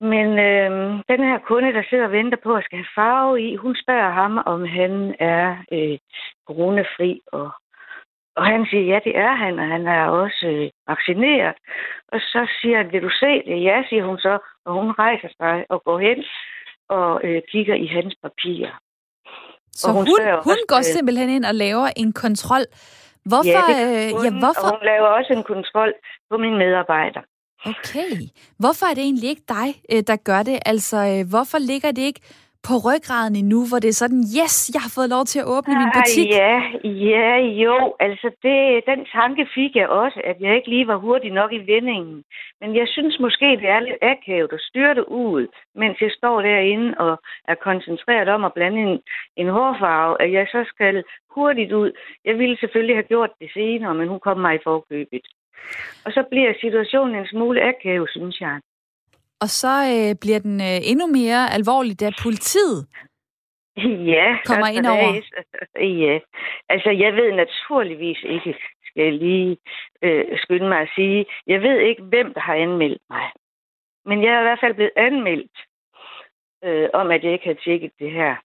Men 0.00 0.38
øh, 0.38 0.70
den 1.08 1.20
her 1.28 1.38
kunde, 1.48 1.72
der 1.72 1.82
sidder 1.90 2.04
og 2.04 2.12
venter 2.12 2.38
på 2.42 2.54
at 2.54 2.64
skal 2.64 2.78
have 2.78 2.94
farve 2.94 3.42
i, 3.42 3.56
hun 3.56 3.76
spørger 3.82 4.10
ham, 4.10 4.42
om 4.46 4.64
han 4.64 5.14
er 5.18 5.56
øh, 5.72 5.98
coronafri. 6.46 7.20
Og, 7.32 7.50
og 8.36 8.44
han 8.46 8.66
siger, 8.70 8.84
ja, 8.92 8.98
det 9.04 9.16
er 9.16 9.34
han, 9.34 9.58
og 9.58 9.66
han 9.66 9.86
er 9.86 10.06
også 10.06 10.46
øh, 10.46 10.70
vaccineret. 10.88 11.56
Og 12.12 12.20
så 12.20 12.48
siger 12.60 12.76
han, 12.76 12.92
vil 12.92 13.02
du 13.02 13.10
se 13.10 13.32
det? 13.46 13.64
Ja, 13.64 13.82
siger 13.88 14.04
hun 14.04 14.18
så, 14.18 14.38
og 14.66 14.72
hun 14.74 14.90
rejser 14.90 15.28
sig 15.40 15.66
og 15.68 15.84
går 15.84 15.98
hen 15.98 16.24
og 16.88 17.20
øh, 17.24 17.42
kigger 17.50 17.74
i 17.74 17.86
hans 17.86 18.14
papirer. 18.22 18.74
Så 19.72 19.88
og 19.88 19.94
hun, 19.94 20.04
hun, 20.06 20.20
hun 20.48 20.58
også, 20.58 20.66
går 20.68 20.82
simpelthen 20.82 21.28
ind 21.28 21.44
og 21.44 21.54
laver 21.54 21.88
en 21.96 22.12
kontrol. 22.12 22.64
Hvorfor? 23.30 23.56
Ja, 23.56 23.62
det 23.70 24.12
hun, 24.14 24.24
ja, 24.24 24.30
hvorfor? 24.42 24.66
Og 24.66 24.70
hun 24.76 24.84
laver 24.92 25.08
også 25.18 25.32
en 25.32 25.44
kontrol 25.52 25.92
på 26.30 26.36
min 26.36 26.56
medarbejder. 26.58 27.22
Okay. 27.72 28.12
Hvorfor 28.62 28.86
er 28.90 28.94
det 28.94 29.04
egentlig 29.04 29.28
ikke 29.30 29.46
dig, 29.48 29.68
øh, 29.92 30.02
der 30.10 30.16
gør 30.16 30.42
det? 30.42 30.58
Altså, 30.66 30.98
øh, 31.12 31.22
hvorfor 31.32 31.58
ligger 31.70 31.90
det 31.90 32.02
ikke 32.02 32.20
på 32.68 32.74
ryggraden 32.86 33.36
endnu, 33.42 33.60
hvor 33.68 33.78
det 33.82 33.90
er 33.90 34.00
sådan, 34.02 34.22
yes, 34.38 34.54
jeg 34.74 34.82
har 34.86 34.92
fået 34.96 35.10
lov 35.14 35.24
til 35.32 35.38
at 35.42 35.50
åbne 35.54 35.74
min 35.82 35.92
butik? 35.98 36.28
Ja, 36.44 36.56
ja, 37.14 37.32
jo. 37.64 37.76
Altså, 38.06 38.28
det, 38.44 38.56
den 38.90 39.00
tanke 39.18 39.42
fik 39.56 39.72
jeg 39.80 39.88
også, 39.88 40.18
at 40.30 40.36
jeg 40.40 40.56
ikke 40.56 40.70
lige 40.74 40.86
var 40.92 40.98
hurtig 41.06 41.30
nok 41.40 41.52
i 41.52 41.66
vendingen. 41.72 42.24
Men 42.60 42.76
jeg 42.80 42.86
synes 42.94 43.16
måske, 43.20 43.48
det 43.60 43.68
er 43.76 43.80
lidt 43.80 44.02
akavet 44.02 44.52
at 44.52 44.66
styre 44.68 44.94
det 44.94 45.04
ud, 45.28 45.46
mens 45.74 45.96
jeg 46.00 46.12
står 46.18 46.36
derinde 46.42 46.94
og 46.98 47.12
er 47.48 47.54
koncentreret 47.68 48.28
om 48.28 48.44
at 48.44 48.54
blande 48.56 48.80
en, 48.86 49.00
en 49.36 49.48
hårfarve, 49.56 50.22
at 50.22 50.32
jeg 50.32 50.46
så 50.54 50.64
skal 50.72 51.04
hurtigt 51.34 51.72
ud. 51.72 51.90
Jeg 52.24 52.38
ville 52.38 52.56
selvfølgelig 52.60 52.96
have 52.96 53.10
gjort 53.12 53.30
det 53.40 53.50
senere, 53.54 53.94
men 53.94 54.08
hun 54.08 54.20
kom 54.20 54.38
mig 54.38 54.54
i 54.54 54.64
forkøbet. 54.64 55.26
Og 56.04 56.12
så 56.12 56.24
bliver 56.30 56.52
situationen 56.60 57.14
en 57.18 57.26
smule 57.26 57.62
akavet, 57.62 58.10
synes 58.10 58.40
jeg. 58.40 58.60
Og 59.40 59.48
så 59.48 59.74
øh, 59.94 60.14
bliver 60.20 60.38
den 60.38 60.60
øh, 60.60 60.78
endnu 60.90 61.06
mere 61.06 61.42
alvorlig, 61.56 62.00
da 62.00 62.10
politiet 62.22 62.86
ja, 64.14 64.26
kommer 64.46 64.68
ind 64.76 64.86
over. 64.86 65.10
ja, 66.04 66.18
altså 66.68 66.90
jeg 66.90 67.12
ved 67.14 67.32
naturligvis 67.32 68.18
ikke, 68.22 68.54
skal 68.86 69.02
jeg 69.04 69.12
lige 69.12 69.56
øh, 70.02 70.24
skynde 70.38 70.68
mig 70.68 70.80
at 70.80 70.92
sige, 70.94 71.26
jeg 71.46 71.60
ved 71.62 71.78
ikke, 71.78 72.02
hvem 72.02 72.34
der 72.34 72.40
har 72.40 72.54
anmeldt 72.54 73.02
mig. 73.10 73.26
Men 74.04 74.22
jeg 74.22 74.32
er 74.34 74.40
i 74.40 74.42
hvert 74.42 74.60
fald 74.60 74.74
blevet 74.74 74.96
anmeldt 74.96 75.56
øh, 76.64 76.88
om, 76.92 77.10
at 77.10 77.24
jeg 77.24 77.32
ikke 77.32 77.44
havde 77.44 77.64
tjekket 77.64 77.92
det 77.98 78.10
her. 78.12 78.36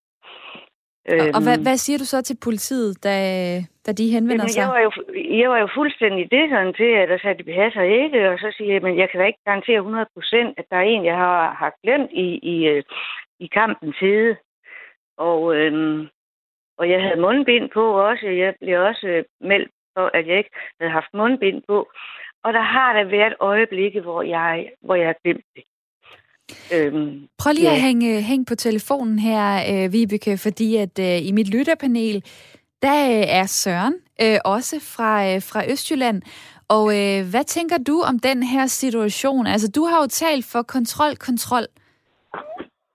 Og, 1.07 1.15
og 1.35 1.41
hvad, 1.43 1.57
øhm. 1.57 1.65
hvad 1.65 1.77
siger 1.77 1.97
du 1.97 2.05
så 2.05 2.21
til 2.21 2.37
politiet, 2.43 3.03
da, 3.03 3.15
da 3.85 3.91
de 3.99 4.11
henvender 4.15 4.45
Jamen, 4.45 4.49
sig? 4.49 4.61
Jeg 4.61 4.69
var, 4.69 4.79
jo, 4.79 4.91
jeg 5.39 5.49
var 5.49 5.59
jo 5.59 5.69
fuldstændig 5.75 6.29
sådan 6.49 6.73
til, 6.73 6.91
at 7.01 7.09
der 7.09 7.17
sagde, 7.17 7.35
at 7.35 7.45
det 7.45 7.55
passer 7.55 7.81
ikke, 7.81 8.29
og 8.29 8.39
så 8.39 8.53
siger 8.57 8.73
jeg, 8.73 8.81
men 8.81 8.97
jeg 8.97 9.09
kan 9.09 9.19
da 9.19 9.25
ikke 9.25 9.45
garantere 9.45 9.77
100 9.77 10.05
procent, 10.13 10.53
at 10.59 10.65
der 10.71 10.77
er 10.77 10.87
en, 10.93 11.05
jeg 11.05 11.17
har, 11.17 11.53
har 11.61 11.71
glemt 11.83 12.11
i, 12.11 12.27
i, 12.53 12.67
øh, 12.67 12.83
i 13.39 13.47
kampens 13.47 13.97
hede. 13.99 14.35
Og, 15.17 15.55
øhm, 15.55 16.07
og 16.77 16.89
jeg 16.89 17.01
havde 17.01 17.21
mundbind 17.21 17.69
på 17.69 17.83
også. 18.09 18.25
Jeg 18.27 18.55
blev 18.61 18.81
også 18.81 19.07
øh, 19.07 19.23
meldt 19.41 19.71
for, 19.95 20.11
at 20.13 20.27
jeg 20.27 20.37
ikke 20.37 20.55
havde 20.79 20.91
haft 20.91 21.13
mundbind 21.13 21.61
på. 21.67 21.77
Og 22.43 22.53
der 22.53 22.61
har 22.61 22.93
der 22.93 23.03
været 23.03 23.35
øjeblikke, 23.39 24.01
hvor 24.01 24.21
jeg, 24.21 24.71
hvor 24.81 24.95
jeg 24.95 25.07
har 25.07 25.15
glemt 25.23 25.45
det. 25.55 25.63
Øhm, 26.73 27.27
Prøv 27.37 27.53
lige 27.53 27.69
ja. 27.69 27.75
at 27.75 27.81
hænge, 27.81 28.21
hænge 28.21 28.45
på 28.45 28.55
telefonen 28.55 29.19
her, 29.19 29.63
øh, 29.73 29.93
Vibeke, 29.93 30.37
fordi 30.37 30.75
at 30.75 30.99
øh, 30.99 31.27
i 31.27 31.31
mit 31.31 31.47
lytterpanel, 31.47 32.23
der 32.81 33.05
øh, 33.09 33.23
er 33.27 33.45
Søren, 33.45 33.93
øh, 34.21 34.37
også 34.45 34.79
fra, 34.79 35.33
øh, 35.33 35.41
fra 35.41 35.71
Østjylland. 35.71 36.21
Og 36.67 36.97
øh, 36.97 37.29
hvad 37.29 37.43
tænker 37.43 37.77
du 37.77 38.01
om 38.01 38.19
den 38.19 38.43
her 38.43 38.67
situation? 38.67 39.47
Altså, 39.47 39.67
du 39.67 39.85
har 39.85 40.01
jo 40.01 40.07
talt 40.07 40.45
for 40.45 40.61
kontrol, 40.61 41.15
kontrol. 41.15 41.67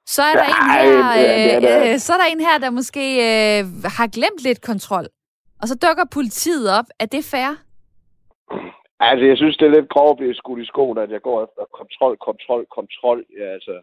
Så 0.06 0.22
er 0.22 0.34
der, 0.34 0.44
en, 0.44 0.70
her, 0.70 1.86
øh, 1.86 1.92
øh, 1.92 1.98
så 1.98 2.12
er 2.12 2.16
der 2.16 2.24
en 2.24 2.40
her, 2.40 2.58
der 2.58 2.70
måske 2.70 3.14
øh, 3.16 3.82
har 3.84 4.06
glemt 4.06 4.42
lidt 4.42 4.60
kontrol. 4.60 5.06
Og 5.62 5.68
så 5.68 5.74
dukker 5.74 6.04
politiet 6.10 6.70
op. 6.70 6.84
Er 6.98 7.06
det 7.06 7.24
fair? 7.24 7.56
Altså, 9.00 9.26
jeg 9.26 9.36
synes, 9.36 9.56
det 9.56 9.66
er 9.66 9.76
lidt 9.76 9.88
grovt 9.88 10.10
at 10.10 10.16
blive 10.16 10.34
skudt 10.34 10.62
i 10.62 10.66
skoen, 10.66 10.98
at 10.98 11.10
jeg 11.10 11.22
går 11.22 11.44
efter 11.44 11.64
kontrol, 11.72 12.16
kontrol, 12.16 12.66
kontrol. 12.66 13.24
Ja, 13.38 13.44
altså, 13.44 13.80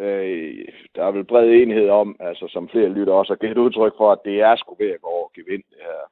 øh, 0.00 0.68
der 0.94 1.04
er 1.04 1.10
vel 1.10 1.24
bred 1.24 1.48
enighed 1.48 1.88
om, 1.88 2.16
altså, 2.20 2.48
som 2.48 2.68
flere 2.68 2.88
lytter 2.88 3.12
også 3.12 3.32
har 3.32 3.38
givet 3.38 3.58
udtryk 3.58 3.92
for, 3.96 4.12
at 4.12 4.24
det 4.24 4.40
er 4.40 4.56
sgu 4.56 4.76
ved 4.78 4.90
at 4.90 5.00
gå 5.00 5.08
over 5.08 5.28
gevind, 5.34 5.62
det 5.70 5.78
her. 5.80 6.02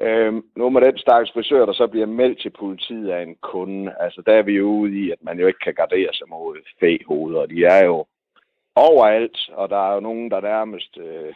Øh, 0.00 0.42
nu 0.56 0.70
med 0.70 0.80
den 0.80 0.98
stakkels 0.98 1.32
frisør, 1.32 1.66
der 1.66 1.72
så 1.72 1.86
bliver 1.86 2.06
meldt 2.06 2.40
til 2.40 2.50
politiet 2.50 3.10
af 3.10 3.22
en 3.22 3.36
kunde, 3.42 3.94
altså 4.00 4.22
der 4.26 4.32
er 4.32 4.42
vi 4.42 4.52
jo 4.52 4.66
ude 4.66 4.98
i, 5.04 5.10
at 5.10 5.18
man 5.22 5.40
jo 5.40 5.46
ikke 5.46 5.58
kan 5.64 5.74
gardere 5.74 6.12
sig 6.12 6.28
mod 6.28 6.56
fæhoveder. 6.80 7.46
De 7.46 7.64
er 7.64 7.84
jo 7.84 8.06
overalt, 8.76 9.50
og 9.52 9.70
der 9.70 9.90
er 9.90 9.94
jo 9.94 10.00
nogen, 10.00 10.30
der 10.30 10.40
nærmest 10.40 10.98
øh, 10.98 11.34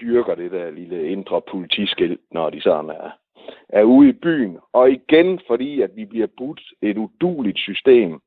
dyrker 0.00 0.34
det 0.34 0.50
der 0.50 0.70
lille 0.70 1.08
indre 1.08 1.42
politiskilt, 1.42 2.20
når 2.30 2.50
de 2.50 2.60
sådan 2.60 2.90
er 2.90 3.10
er 3.68 3.82
ude 3.82 4.08
i 4.08 4.12
byen. 4.12 4.58
Og 4.72 4.90
igen, 4.90 5.40
fordi 5.46 5.80
at 5.80 5.96
vi 5.96 6.04
bliver 6.04 6.26
budt 6.38 6.60
et 6.82 6.96
uduligt 6.96 7.58
system 7.58 8.20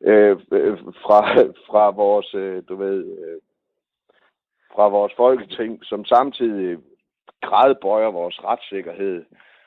øh, 0.00 0.36
øh, 0.52 0.78
fra, 0.78 1.20
fra 1.68 1.90
vores, 1.90 2.34
øh, 2.34 2.62
du 2.68 2.76
ved, 2.76 3.04
øh, 3.04 3.40
fra 4.74 4.88
vores 4.88 5.12
folketing, 5.16 5.84
som 5.84 6.04
samtidig 6.04 6.78
gradbøjer 7.42 8.10
vores 8.10 8.44
retssikkerhed, 8.44 9.24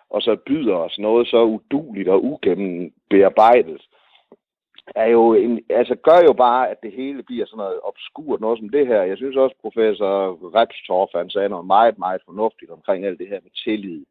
og 0.10 0.22
så 0.22 0.36
byder 0.46 0.76
os 0.76 1.00
noget 1.00 1.28
så 1.28 1.44
uduligt 1.44 2.10
og 2.10 2.24
ugennembearbejdet, 2.24 3.82
er 4.96 5.06
jo 5.06 5.34
en, 5.34 5.64
altså 5.70 5.96
gør 5.96 6.20
jo 6.28 6.34
bare, 6.34 6.70
at 6.70 6.78
det 6.84 6.92
hele 6.92 7.24
bliver 7.24 7.46
sådan 7.46 7.58
noget 7.58 7.80
obskurt, 7.84 8.42
noget 8.42 8.60
som 8.60 8.70
det 8.70 8.88
her. 8.88 9.02
Jeg 9.02 9.18
synes 9.18 9.36
også, 9.38 9.56
professor 9.62 10.14
Repstorff, 10.56 11.12
han 11.16 11.30
sagde 11.30 11.50
noget 11.50 11.66
meget, 11.66 11.98
meget 11.98 12.22
fornuftigt 12.26 12.72
omkring 12.72 13.06
alt 13.06 13.20
det 13.20 13.28
her 13.28 13.40
med 13.44 13.52
tillid 13.64 14.06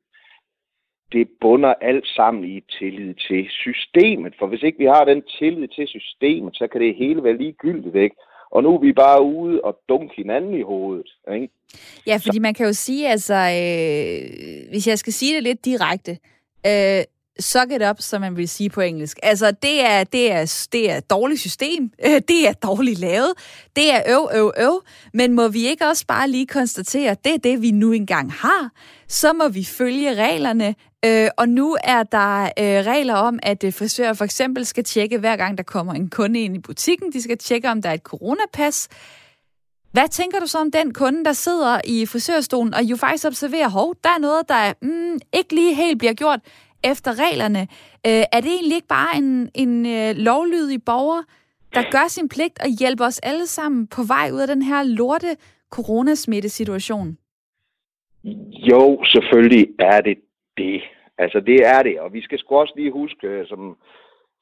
det 1.12 1.28
bunder 1.40 1.74
alt 1.80 2.06
sammen 2.06 2.44
i 2.44 2.60
tillid 2.78 3.14
til 3.14 3.46
systemet. 3.50 4.34
For 4.38 4.46
hvis 4.46 4.62
ikke 4.62 4.78
vi 4.78 4.84
har 4.84 5.04
den 5.04 5.22
tillid 5.38 5.68
til 5.68 5.86
systemet, 5.88 6.56
så 6.56 6.66
kan 6.72 6.80
det 6.80 6.96
hele 6.96 7.24
være 7.24 7.36
ligegyldigt, 7.36 7.96
ikke? 7.96 8.16
Og 8.50 8.62
nu 8.62 8.74
er 8.74 8.80
vi 8.80 8.92
bare 8.92 9.22
ude 9.22 9.60
og 9.60 9.78
dunke 9.88 10.14
hinanden 10.16 10.54
i 10.54 10.62
hovedet. 10.62 11.10
Ikke? 11.34 11.48
Ja, 12.06 12.16
fordi 12.16 12.36
så... 12.36 12.42
man 12.42 12.54
kan 12.54 12.66
jo 12.66 12.72
sige, 12.72 13.08
altså, 13.08 13.34
øh, 13.34 14.70
hvis 14.70 14.86
jeg 14.86 14.98
skal 14.98 15.12
sige 15.12 15.34
det 15.34 15.42
lidt 15.42 15.64
direkte, 15.64 16.18
øh, 16.66 17.02
suck 17.40 17.72
it 17.72 17.82
up, 17.90 17.96
som 17.98 18.20
man 18.20 18.36
vil 18.36 18.48
sige 18.48 18.70
på 18.70 18.80
engelsk. 18.80 19.18
Altså, 19.22 19.50
det 19.50 19.84
er, 19.84 20.04
det 20.04 20.32
er, 20.32 20.68
det 20.72 20.90
er 20.90 20.96
et 20.96 21.10
dårligt 21.10 21.40
system. 21.40 21.90
Det 22.28 22.48
er 22.48 22.52
dårligt 22.52 22.98
lavet. 22.98 23.32
Det 23.76 23.94
er 23.94 24.02
øv, 24.08 24.28
øv, 24.34 24.52
øv. 24.58 24.82
Men 25.14 25.32
må 25.32 25.48
vi 25.48 25.66
ikke 25.66 25.86
også 25.86 26.06
bare 26.06 26.28
lige 26.28 26.46
konstatere, 26.46 27.10
at 27.10 27.24
det 27.24 27.34
er 27.34 27.38
det, 27.38 27.62
vi 27.62 27.70
nu 27.70 27.92
engang 27.92 28.32
har? 28.32 28.70
Så 29.08 29.32
må 29.32 29.48
vi 29.48 29.64
følge 29.64 30.14
reglerne. 30.14 30.74
Øh, 31.04 31.28
og 31.36 31.48
nu 31.48 31.76
er 31.84 32.02
der 32.02 32.42
øh, 32.44 32.86
regler 32.86 33.14
om, 33.14 33.38
at 33.42 33.64
øh, 33.64 33.72
frisører 33.72 34.12
for 34.12 34.24
eksempel 34.24 34.66
skal 34.66 34.84
tjekke, 34.84 35.18
hver 35.18 35.36
gang 35.36 35.58
der 35.58 35.64
kommer 35.64 35.92
en 35.92 36.10
kunde 36.10 36.40
ind 36.40 36.56
i 36.56 36.58
butikken. 36.58 37.12
De 37.12 37.22
skal 37.22 37.38
tjekke, 37.38 37.70
om 37.70 37.82
der 37.82 37.88
er 37.88 37.94
et 37.94 38.02
coronapas. 38.02 38.88
Hvad 39.92 40.08
tænker 40.08 40.40
du 40.40 40.46
så 40.46 40.58
om 40.58 40.70
den 40.70 40.94
kunde, 40.94 41.24
der 41.24 41.32
sidder 41.32 41.80
i 41.84 42.06
frisørstolen 42.06 42.74
og 42.74 42.82
jo 42.82 42.96
faktisk 42.96 43.26
observerer, 43.26 43.68
hov, 43.68 43.94
der 44.04 44.10
er 44.10 44.18
noget, 44.18 44.48
der 44.48 44.72
mm, 44.82 45.18
ikke 45.32 45.54
lige 45.54 45.74
helt 45.74 45.98
bliver 45.98 46.14
gjort 46.14 46.40
efter 46.84 47.10
reglerne. 47.18 47.60
Øh, 48.06 48.24
er 48.32 48.40
det 48.40 48.52
egentlig 48.52 48.74
ikke 48.74 48.88
bare 48.88 49.16
en, 49.16 49.50
en 49.54 49.86
øh, 49.86 50.16
lovlydig 50.16 50.82
borger, 50.84 51.22
der 51.74 51.90
gør 51.90 52.08
sin 52.08 52.28
pligt 52.28 52.58
og 52.60 52.68
hjælper 52.68 53.04
os 53.04 53.18
alle 53.18 53.46
sammen 53.46 53.86
på 53.86 54.02
vej 54.02 54.30
ud 54.32 54.40
af 54.40 54.46
den 54.46 54.62
her 54.62 54.82
lorte 54.82 55.36
coronasmittesituation? 55.70 57.16
Jo, 58.70 59.04
selvfølgelig 59.04 59.66
er 59.78 60.00
det 60.00 60.18
det. 60.58 60.82
Altså, 61.18 61.40
det 61.40 61.58
er 61.74 61.82
det. 61.82 62.00
Og 62.00 62.12
vi 62.12 62.20
skal 62.22 62.38
sgu 62.38 62.56
også 62.56 62.72
lige 62.76 62.90
huske, 62.90 63.46
som, 63.46 63.76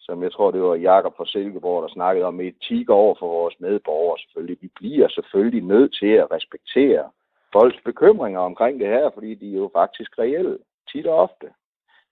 som 0.01 0.23
jeg 0.23 0.33
tror, 0.33 0.51
det 0.51 0.63
var 0.63 0.75
Jakob 0.75 1.17
fra 1.17 1.27
Silkeborg, 1.27 1.83
der 1.83 1.89
snakkede 1.89 2.27
om 2.27 2.41
etik 2.41 2.89
over 2.91 3.15
for 3.19 3.27
vores 3.27 3.55
medborgere 3.61 4.19
selvfølgelig. 4.19 4.59
Vi 4.61 4.71
bliver 4.81 5.09
selvfølgelig 5.09 5.65
nødt 5.65 5.95
til 6.01 6.13
at 6.23 6.31
respektere 6.31 7.05
folks 7.53 7.81
bekymringer 7.85 8.41
omkring 8.41 8.81
det 8.81 8.89
her, 8.89 9.11
fordi 9.15 9.35
de 9.35 9.53
er 9.53 9.59
jo 9.59 9.71
faktisk 9.73 10.19
reelle, 10.19 10.59
tit 10.93 11.07
og 11.07 11.17
ofte. 11.19 11.47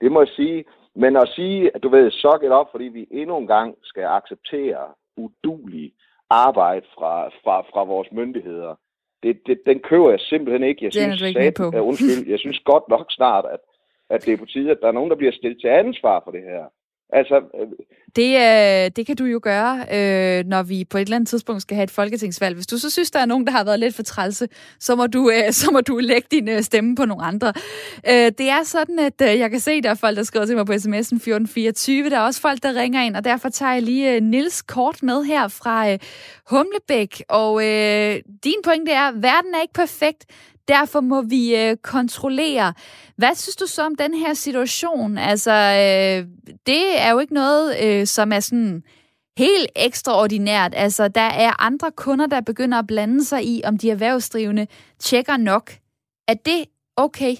Det 0.01 0.13
må 0.13 0.21
jeg 0.21 0.29
sige. 0.29 0.65
Men 0.97 1.17
at 1.17 1.29
sige, 1.37 1.71
at 1.75 1.83
du 1.83 1.89
ved, 1.89 2.11
suck 2.11 2.43
it 2.43 2.51
op, 2.51 2.69
fordi 2.71 2.85
vi 2.85 3.07
endnu 3.11 3.37
en 3.39 3.47
gang 3.47 3.77
skal 3.83 4.05
acceptere 4.05 4.85
udulig 5.17 5.93
arbejde 6.31 6.87
fra, 6.95 7.29
fra, 7.29 7.61
fra 7.61 7.85
vores 7.85 8.09
myndigheder, 8.13 8.75
det, 9.23 9.41
det, 9.47 9.61
den 9.67 9.81
køber 9.81 10.11
jeg 10.11 10.21
simpelthen 10.21 10.63
ikke. 10.63 10.85
Jeg 10.85 10.93
Den 10.95 11.03
er 11.03 11.17
synes, 11.17 11.21
du 11.21 11.27
ikke 11.27 11.41
med 11.41 11.53
på. 11.73 11.79
uh, 11.79 11.87
undskyld, 11.89 12.29
jeg 12.29 12.39
synes 12.39 12.59
godt 12.59 12.89
nok 12.89 13.07
snart, 13.11 13.45
at, 13.55 13.61
at 14.11 14.25
det 14.25 14.33
er 14.33 14.37
på 14.37 14.47
tide, 14.47 14.71
at 14.71 14.79
der 14.83 14.89
er 14.89 14.93
nogen, 14.93 15.11
der 15.11 15.17
bliver 15.17 15.33
stillet 15.33 15.61
til 15.61 15.69
ansvar 15.69 16.21
for 16.25 16.31
det 16.31 16.43
her. 16.43 16.65
Altså, 17.11 17.37
øh, 17.61 17.69
Det, 18.17 18.31
øh, 18.37 18.91
det 18.97 19.07
kan 19.07 19.17
du 19.17 19.25
jo 19.25 19.41
gøre, 19.43 19.75
øh, 19.97 20.45
når 20.47 20.63
vi 20.63 20.85
på 20.91 20.99
et 20.99 21.03
eller 21.03 21.17
andet 21.17 21.29
tidspunkt 21.29 21.63
skal 21.63 21.75
have 21.75 21.85
et 21.85 21.91
folketingsvalg. 21.91 22.55
Hvis 22.55 22.67
du 22.67 22.79
så 22.79 22.91
synes, 22.91 23.11
der 23.11 23.19
er 23.21 23.27
nogen, 23.27 23.47
der 23.47 23.53
har 23.53 23.65
været 23.65 23.81
lidt 23.81 23.95
for 23.95 24.03
trælse, 24.03 24.49
så 24.81 24.97
må 24.97 25.07
du, 25.07 25.31
øh, 25.31 25.53
så 25.53 25.71
må 25.73 25.81
du 25.81 25.99
lægge 25.99 26.29
din 26.31 26.49
øh, 26.49 26.61
stemme 26.63 26.97
på 26.97 27.05
nogle 27.05 27.25
andre. 27.25 27.53
Øh, 28.11 28.33
det 28.39 28.49
er 28.49 28.63
sådan, 28.65 28.99
at 28.99 29.23
øh, 29.23 29.39
jeg 29.39 29.51
kan 29.51 29.61
se, 29.61 29.81
der 29.81 29.91
er 29.91 29.95
folk, 29.95 30.17
der 30.17 30.23
skriver 30.23 30.47
til 30.47 30.57
mig 30.57 30.67
på 30.67 30.73
sms'en 30.73 31.17
1424. 31.17 32.11
Der 32.11 32.17
er 32.17 32.21
også 32.21 32.41
folk, 32.41 32.63
der 32.63 32.81
ringer 32.83 33.03
ind, 33.03 33.17
og 33.17 33.25
derfor 33.25 33.49
tager 33.49 33.73
jeg 33.73 33.83
lige 33.83 34.15
øh, 34.15 34.23
Nils 34.23 34.63
kort 34.63 35.03
med 35.03 35.25
her 35.25 35.49
fra 35.49 35.91
øh, 35.93 35.99
Humlebæk. 36.51 37.23
Og 37.29 37.53
øh, 37.67 38.15
din 38.45 38.61
pointe 38.65 38.93
er, 38.93 39.09
at 39.09 39.15
verden 39.15 39.55
er 39.55 39.63
ikke 39.63 39.75
perfekt. 39.75 40.27
Derfor 40.69 41.01
må 41.01 41.23
vi 41.23 41.57
øh, 41.57 41.77
kontrollere. 41.77 42.73
Hvad 43.17 43.35
synes 43.35 43.57
du 43.57 43.67
så 43.67 43.83
om 43.83 43.97
den 43.97 44.15
her 44.15 44.35
situation? 44.35 45.19
Altså, 45.19 45.53
øh, 45.53 46.27
det 46.67 46.85
er 47.07 47.11
jo 47.13 47.19
ikke 47.19 47.35
noget, 47.35 47.67
øh, 47.85 48.07
som 48.07 48.33
er 48.33 48.41
sådan 48.41 48.83
helt 49.39 49.69
ekstraordinært. 49.77 50.73
Altså, 50.77 51.09
der 51.09 51.31
er 51.45 51.63
andre 51.63 51.91
kunder, 51.97 52.27
der 52.27 52.41
begynder 52.41 52.79
at 52.79 52.87
blande 52.87 53.25
sig 53.25 53.45
i, 53.45 53.63
om 53.65 53.79
de 53.79 53.91
erhvervsdrivende 53.91 54.67
tjekker 54.99 55.37
nok. 55.37 55.71
Er 56.29 56.35
det 56.35 56.65
okay? 56.97 57.35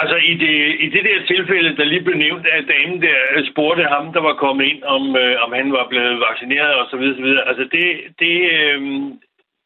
Altså 0.00 0.16
i 0.32 0.34
det, 0.44 0.56
i 0.84 0.86
det 0.94 1.04
der 1.04 1.26
tilfælde, 1.26 1.76
der 1.76 1.84
lige 1.84 2.02
blev 2.06 2.16
nævnt, 2.16 2.46
at 2.46 2.64
damen 2.74 3.02
der 3.02 3.18
øh, 3.36 3.50
spurgte 3.50 3.84
ham, 3.94 4.12
der 4.12 4.20
var 4.28 4.34
kommet 4.34 4.64
ind, 4.64 4.82
om, 4.82 5.16
øh, 5.16 5.34
om 5.44 5.52
han 5.52 5.72
var 5.72 5.86
blevet 5.88 6.20
vaccineret 6.28 6.74
og 6.74 6.86
så 6.90 6.96
videre, 6.96 7.16
så 7.16 7.22
videre. 7.22 7.48
Altså 7.48 7.64
det, 7.74 7.86
det, 8.22 8.36
øh, 8.56 8.80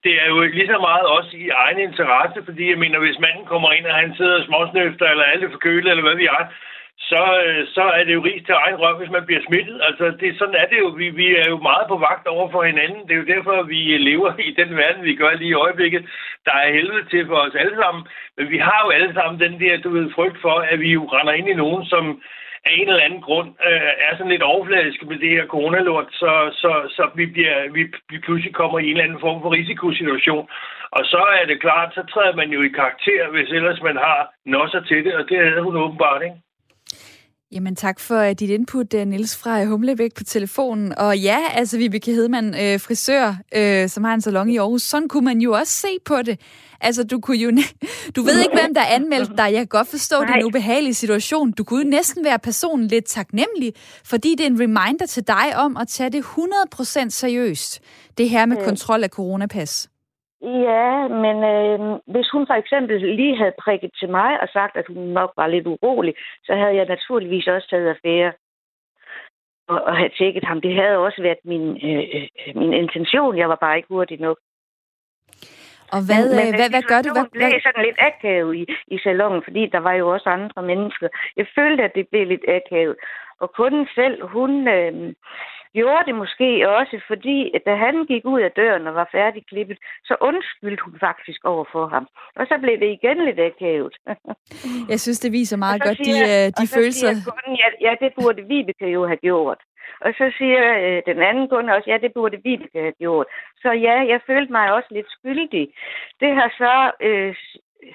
det 0.04 0.14
er 0.22 0.28
jo 0.28 0.40
lige 0.40 0.72
så 0.74 0.78
meget 0.88 1.06
også 1.16 1.32
i 1.36 1.48
egen 1.48 1.78
interesse, 1.78 2.38
fordi 2.44 2.70
jeg 2.70 2.78
mener, 2.78 2.98
hvis 2.98 3.18
manden 3.18 3.44
kommer 3.52 3.72
ind, 3.72 3.86
og 3.86 3.94
han 3.94 4.14
sidder 4.16 4.36
og 4.38 4.44
småsnøfter, 4.44 5.06
eller 5.06 5.24
alle 5.24 5.50
for 5.50 5.58
køle, 5.58 5.90
eller 5.90 6.02
hvad 6.02 6.16
vi 6.22 6.26
er, 6.26 6.44
så, 7.10 7.22
øh, 7.46 7.66
så 7.76 7.82
er 7.98 8.04
det 8.04 8.14
jo 8.14 8.24
ris 8.24 8.42
til 8.46 8.54
egen 8.54 8.76
røv, 8.82 8.94
hvis 8.98 9.10
man 9.16 9.26
bliver 9.26 9.42
smittet. 9.46 9.80
Altså, 9.88 10.04
det, 10.20 10.38
sådan 10.38 10.54
er 10.62 10.66
det 10.66 10.78
jo. 10.78 10.88
Vi, 11.00 11.10
vi 11.10 11.36
er 11.36 11.48
jo 11.48 11.58
meget 11.70 11.86
på 11.88 11.96
vagt 12.08 12.26
over 12.26 12.50
for 12.50 12.62
hinanden. 12.62 13.02
Det 13.06 13.12
er 13.12 13.22
jo 13.22 13.32
derfor, 13.34 13.62
vi 13.62 13.80
lever 14.10 14.32
i 14.38 14.50
den 14.60 14.76
verden, 14.76 15.04
vi 15.04 15.14
gør 15.14 15.32
lige 15.34 15.50
i 15.50 15.60
øjeblikket. 15.64 16.02
Der 16.44 16.54
er 16.62 16.72
helvede 16.72 17.04
til 17.10 17.26
for 17.26 17.36
os 17.36 17.54
alle 17.54 17.76
sammen. 17.82 18.02
Men 18.36 18.50
vi 18.50 18.58
har 18.58 18.80
jo 18.84 18.90
alle 18.90 19.14
sammen 19.14 19.40
den 19.40 19.60
der, 19.60 19.76
du 19.76 19.90
ved, 19.90 20.10
frygt 20.14 20.38
for, 20.40 20.56
at 20.72 20.80
vi 20.80 20.90
jo 20.92 21.04
render 21.04 21.32
ind 21.32 21.48
i 21.48 21.60
nogen, 21.62 21.84
som 21.84 22.22
af 22.64 22.72
en 22.78 22.88
eller 22.88 23.04
anden 23.04 23.22
grund 23.28 23.48
øh, 23.68 23.92
er 24.06 24.12
sådan 24.12 24.32
lidt 24.32 24.42
overfladiske 24.42 25.06
med 25.06 25.18
det 25.18 25.30
her 25.30 25.46
coronalort, 25.46 26.08
så, 26.10 26.32
så, 26.52 26.72
så 26.96 27.10
vi, 27.14 27.26
bliver, 27.26 27.72
vi, 27.72 27.82
vi 28.10 28.18
pludselig 28.18 28.54
kommer 28.54 28.78
i 28.78 28.84
en 28.84 28.90
eller 28.90 29.04
anden 29.04 29.20
form 29.20 29.42
for 29.42 29.52
risikosituation. 29.52 30.48
Og 30.90 31.02
så 31.04 31.22
er 31.40 31.44
det 31.46 31.60
klart, 31.60 31.94
så 31.94 32.02
træder 32.12 32.36
man 32.36 32.50
jo 32.50 32.62
i 32.62 32.68
karakter, 32.68 33.30
hvis 33.30 33.50
ellers 33.50 33.82
man 33.82 33.96
har 33.96 34.18
nosser 34.46 34.80
til 34.80 35.04
det, 35.04 35.14
og 35.14 35.28
det 35.28 35.38
havde 35.38 35.62
hun 35.62 35.76
åbenbart, 35.76 36.22
ikke? 36.22 36.36
Jamen 37.52 37.76
tak 37.76 38.00
for 38.00 38.16
øh, 38.18 38.30
dit 38.32 38.50
input, 38.50 38.94
øh, 38.94 39.06
Nils 39.06 39.36
fra 39.36 39.64
Humlebæk 39.64 40.14
på 40.14 40.24
telefonen. 40.24 40.98
Og 40.98 41.18
ja, 41.18 41.38
altså 41.54 41.78
Vibeke 41.78 42.12
Hedman, 42.12 42.46
øh, 42.54 42.80
frisør, 42.80 43.36
øh, 43.54 43.88
som 43.88 44.04
har 44.04 44.14
en 44.14 44.20
salon 44.20 44.50
i 44.50 44.56
Aarhus, 44.56 44.82
sådan 44.82 45.08
kunne 45.08 45.24
man 45.24 45.40
jo 45.40 45.52
også 45.52 45.72
se 45.72 45.88
på 46.04 46.22
det. 46.22 46.40
Altså, 46.80 47.04
du 47.04 47.20
kunne 47.20 47.36
jo... 47.36 47.50
Du 48.16 48.22
ved 48.22 48.38
ikke, 48.40 48.54
hvem 48.62 48.74
der 48.74 48.84
anmeldte 48.84 49.32
dig. 49.36 49.42
Jeg 49.44 49.52
kan 49.60 49.66
godt 49.66 49.88
forstå, 49.88 50.16
at 50.16 50.28
det 50.28 50.34
er 50.34 50.38
en 50.38 50.44
ubehagelig 50.44 50.96
situation. 50.96 51.52
Du 51.52 51.64
kunne 51.64 51.84
jo 51.84 51.90
næsten 51.90 52.24
være 52.24 52.38
personen 52.38 52.86
lidt 52.88 53.04
taknemmelig, 53.04 53.72
fordi 54.04 54.34
det 54.38 54.40
er 54.46 54.50
en 54.50 54.60
reminder 54.60 55.06
til 55.08 55.26
dig 55.26 55.56
om 55.56 55.76
at 55.76 55.88
tage 55.88 56.10
det 56.10 56.24
100% 56.24 57.08
seriøst. 57.10 57.80
Det 58.18 58.30
her 58.30 58.46
med 58.46 58.56
Mm. 58.56 58.64
kontrol 58.64 59.04
af 59.04 59.08
coronapas. 59.10 59.88
Ja, 60.42 61.08
men 61.08 61.36
øh, 61.54 61.98
hvis 62.06 62.30
hun 62.32 62.46
for 62.46 62.54
eksempel 62.54 63.00
lige 63.16 63.36
havde 63.36 63.60
prikket 63.64 63.90
til 64.00 64.08
mig 64.10 64.40
og 64.40 64.48
sagt, 64.48 64.76
at 64.76 64.84
hun 64.88 64.96
nok 64.96 65.32
var 65.36 65.46
lidt 65.46 65.66
urolig, 65.66 66.14
så 66.44 66.54
havde 66.54 66.74
jeg 66.76 66.86
naturligvis 66.86 67.46
også 67.46 67.68
taget 67.70 67.88
affære 67.88 68.32
og, 69.68 69.82
og 69.82 69.96
have 69.96 70.10
tjekket 70.18 70.44
ham. 70.44 70.60
Det 70.60 70.74
havde 70.74 70.96
også 70.96 71.22
været 71.22 71.42
min, 71.44 71.66
øh, 71.88 72.04
øh, 72.14 72.56
min 72.60 72.72
intention. 72.72 73.38
Jeg 73.38 73.48
var 73.48 73.58
bare 73.64 73.76
ikke 73.76 73.88
hurtig 73.88 74.20
nok. 74.20 74.38
Og 75.94 76.00
hvad, 76.08 76.24
men, 76.38 76.46
øh, 76.48 76.54
hvad, 76.58 76.70
hvad 76.74 76.84
gør 76.90 77.00
du? 77.02 77.10
Hvad, 77.12 77.24
Det 77.24 77.32
blev 77.32 77.52
sådan 77.66 77.84
lidt 77.84 78.00
akavet 78.08 78.56
i, 78.60 78.62
i 78.94 78.98
salongen, 78.98 79.42
fordi 79.46 79.62
der 79.74 79.78
var 79.88 79.92
jo 79.92 80.08
også 80.14 80.28
andre 80.28 80.62
mennesker. 80.62 81.08
Jeg 81.36 81.46
følte, 81.58 81.82
at 81.84 81.92
det 81.94 82.06
blev 82.10 82.26
lidt 82.26 82.44
akavet. 82.48 82.96
Og 83.40 83.52
kunden 83.58 83.86
selv, 83.94 84.26
hun 84.26 84.68
øh, 84.68 85.14
gjorde 85.74 86.04
det 86.06 86.14
måske 86.14 86.68
også, 86.78 87.00
fordi 87.06 87.52
da 87.66 87.74
han 87.74 88.04
gik 88.06 88.24
ud 88.24 88.40
af 88.40 88.50
døren 88.52 88.86
og 88.86 88.94
var 88.94 89.08
færdigklippet, 89.12 89.78
så 90.04 90.16
undskyldte 90.20 90.84
hun 90.84 90.96
faktisk 91.00 91.44
over 91.44 91.64
for 91.72 91.86
ham. 91.86 92.08
Og 92.36 92.46
så 92.46 92.58
blev 92.62 92.80
det 92.80 92.90
igen 92.98 93.24
lidt 93.24 93.40
akavet. 93.40 93.94
Jeg 94.92 95.00
synes, 95.00 95.18
det 95.20 95.32
viser 95.32 95.56
meget 95.56 95.82
godt 95.82 95.98
de, 95.98 96.04
siger- 96.04 96.46
øh, 96.46 96.46
de 96.58 96.62
og 96.62 96.66
så 96.68 96.74
følelser. 96.74 97.08
Kunden, 97.30 97.54
ja, 97.62 97.68
ja, 97.86 97.92
det 98.04 98.12
burde 98.20 98.42
Vibeke 98.48 98.86
jo 98.86 99.06
have 99.06 99.16
gjort. 99.28 99.58
Og 100.00 100.10
så 100.18 100.32
siger 100.38 100.64
øh, 100.84 101.02
den 101.06 101.22
anden 101.22 101.48
kunde 101.48 101.72
også, 101.72 101.90
ja, 101.90 101.98
det 101.98 102.12
burde 102.14 102.38
Vibeke 102.44 102.80
have 102.80 102.98
gjort. 103.04 103.26
Så 103.62 103.70
ja, 103.72 103.96
jeg 104.12 104.20
følte 104.26 104.52
mig 104.52 104.72
også 104.72 104.88
lidt 104.90 105.06
skyldig. 105.10 105.68
Det 106.20 106.34
har 106.34 106.48
så 106.62 107.04
øh, 107.06 107.34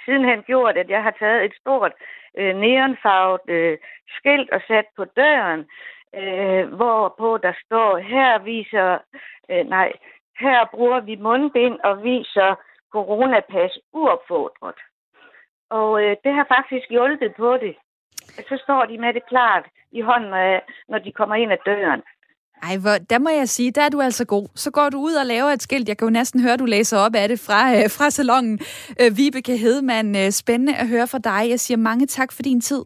sidenhen 0.05 0.41
gjort, 0.43 0.77
at 0.77 0.89
jeg 0.89 1.03
har 1.03 1.15
taget 1.19 1.45
et 1.45 1.53
stort 1.61 1.91
øh, 2.37 2.55
neonfarvet 2.55 3.41
øh, 3.47 3.77
skilt 4.17 4.49
og 4.51 4.61
sat 4.67 4.85
på 4.97 5.05
døren, 5.05 5.65
øh, 6.15 6.73
hvorpå 6.75 7.37
der 7.37 7.53
står, 7.65 7.97
her 7.97 8.39
viser, 8.39 8.97
øh, 9.51 9.65
nej, 9.69 9.91
her 10.39 10.65
bruger 10.73 10.99
vi 10.99 11.15
mundbind 11.15 11.79
og 11.83 12.03
viser 12.03 12.55
coronapas 12.91 13.73
uopfordret. 13.93 14.79
Og 15.69 16.03
øh, 16.03 16.15
det 16.23 16.33
har 16.33 16.45
faktisk 16.55 16.89
hjulpet 16.89 17.33
på 17.37 17.57
det. 17.57 17.75
Så 18.49 18.59
står 18.63 18.85
de 18.85 18.97
med 18.97 19.13
det 19.13 19.25
klart 19.27 19.65
i 19.91 20.01
hånden, 20.01 20.33
øh, 20.33 20.61
når 20.87 20.99
de 20.99 21.11
kommer 21.11 21.35
ind 21.35 21.51
ad 21.51 21.57
døren. 21.65 22.01
Ej, 22.63 22.77
hvor, 22.77 22.97
der 23.09 23.19
må 23.19 23.29
jeg 23.29 23.49
sige, 23.49 23.71
der 23.71 23.81
er 23.81 23.89
du 23.89 24.01
altså 24.01 24.25
god. 24.25 24.47
Så 24.55 24.71
går 24.71 24.89
du 24.89 24.97
ud 24.97 25.13
og 25.13 25.25
laver 25.25 25.49
et 25.49 25.61
skilt. 25.61 25.89
Jeg 25.89 25.97
kan 25.97 26.07
jo 26.07 26.11
næsten 26.11 26.41
høre, 26.41 26.57
du 26.57 26.65
læser 26.65 26.97
op 26.97 27.15
af 27.15 27.27
det 27.27 27.39
fra, 27.39 27.75
øh, 27.75 27.89
fra 27.97 28.09
salongen. 28.09 28.59
Øh, 29.01 29.17
Vibeke 29.17 29.57
Hedman, 29.57 30.15
øh, 30.15 30.31
spændende 30.31 30.75
at 30.75 30.87
høre 30.87 31.07
fra 31.07 31.17
dig. 31.17 31.49
Jeg 31.49 31.59
siger 31.59 31.77
mange 31.77 32.05
tak 32.05 32.31
for 32.31 32.41
din 32.43 32.61
tid. 32.61 32.85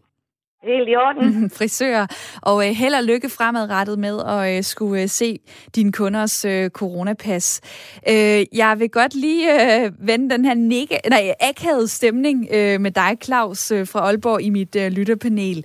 Helt 0.64 0.88
i 0.88 0.96
orden. 0.96 1.50
Frisør. 1.58 2.06
Og 2.42 2.68
øh, 2.68 2.74
held 2.74 2.94
og 2.94 3.04
lykke 3.04 3.28
fremadrettet 3.28 3.98
med 3.98 4.20
at 4.26 4.56
øh, 4.56 4.64
skulle 4.64 5.02
øh, 5.02 5.08
se 5.08 5.38
dine 5.74 5.92
kunders 5.92 6.44
øh, 6.44 6.70
coronapas. 6.70 7.60
Øh, 8.08 8.44
jeg 8.52 8.76
vil 8.78 8.90
godt 8.90 9.14
lige 9.14 9.82
øh, 9.84 9.92
vende 9.98 10.30
den 10.30 10.44
her 10.44 10.54
nikke, 10.54 10.98
nej, 11.08 11.34
akavede 11.40 11.88
stemning 11.88 12.48
øh, 12.52 12.80
med 12.80 12.90
dig, 12.90 13.16
Claus, 13.24 13.70
øh, 13.70 13.86
fra 13.86 14.00
Aalborg 14.00 14.42
i 14.42 14.50
mit 14.50 14.76
øh, 14.76 14.92
lytterpanel. 14.92 15.64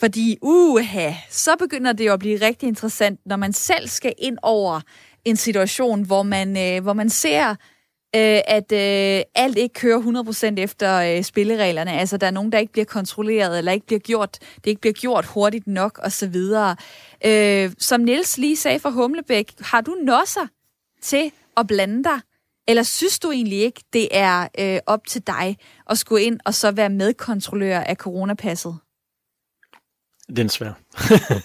Fordi, 0.00 0.36
uha, 0.42 1.12
så 1.30 1.50
begynder 1.58 1.92
det 1.92 2.06
jo 2.06 2.12
at 2.12 2.18
blive 2.18 2.46
rigtig 2.46 2.66
interessant, 2.66 3.20
når 3.26 3.36
man 3.36 3.52
selv 3.52 3.88
skal 3.88 4.12
ind 4.18 4.38
over 4.42 4.80
en 5.24 5.36
situation, 5.36 6.02
hvor 6.02 6.22
man, 6.22 6.56
øh, 6.58 6.82
hvor 6.82 6.92
man 6.92 7.10
ser, 7.10 7.54
øh, 8.16 8.40
at 8.46 8.72
øh, 8.72 9.24
alt 9.34 9.58
ikke 9.58 9.72
kører 9.72 10.54
100% 10.56 10.60
efter 10.60 11.16
øh, 11.16 11.22
spillereglerne. 11.22 11.92
Altså, 11.92 12.16
der 12.16 12.26
er 12.26 12.30
nogen, 12.30 12.52
der 12.52 12.58
ikke 12.58 12.72
bliver 12.72 12.84
kontrolleret, 12.84 13.58
eller 13.58 13.72
ikke 13.72 13.86
bliver 13.86 14.00
gjort, 14.00 14.38
det 14.56 14.66
ikke 14.66 14.80
bliver 14.80 14.94
gjort 14.94 15.24
hurtigt 15.26 15.66
nok, 15.66 16.00
osv. 16.02 16.36
Øh, 17.24 17.70
som 17.78 18.00
Niels 18.00 18.38
lige 18.38 18.56
sagde 18.56 18.78
fra 18.78 18.90
Humlebæk, 18.90 19.52
har 19.60 19.80
du 19.80 19.96
nosser 20.02 20.46
til 21.02 21.32
at 21.56 21.66
blande 21.66 22.04
dig? 22.04 22.20
Eller 22.68 22.82
synes 22.82 23.18
du 23.18 23.30
egentlig 23.30 23.58
ikke, 23.58 23.80
det 23.92 24.08
er 24.10 24.48
øh, 24.58 24.80
op 24.86 25.06
til 25.06 25.26
dig 25.26 25.56
at 25.90 25.98
skulle 25.98 26.22
ind 26.22 26.40
og 26.44 26.54
så 26.54 26.70
være 26.70 26.88
medkontrollør 26.88 27.80
af 27.80 27.96
coronapasset? 27.96 28.78
Den 30.36 30.46
er 30.46 30.50
svær. 30.50 30.72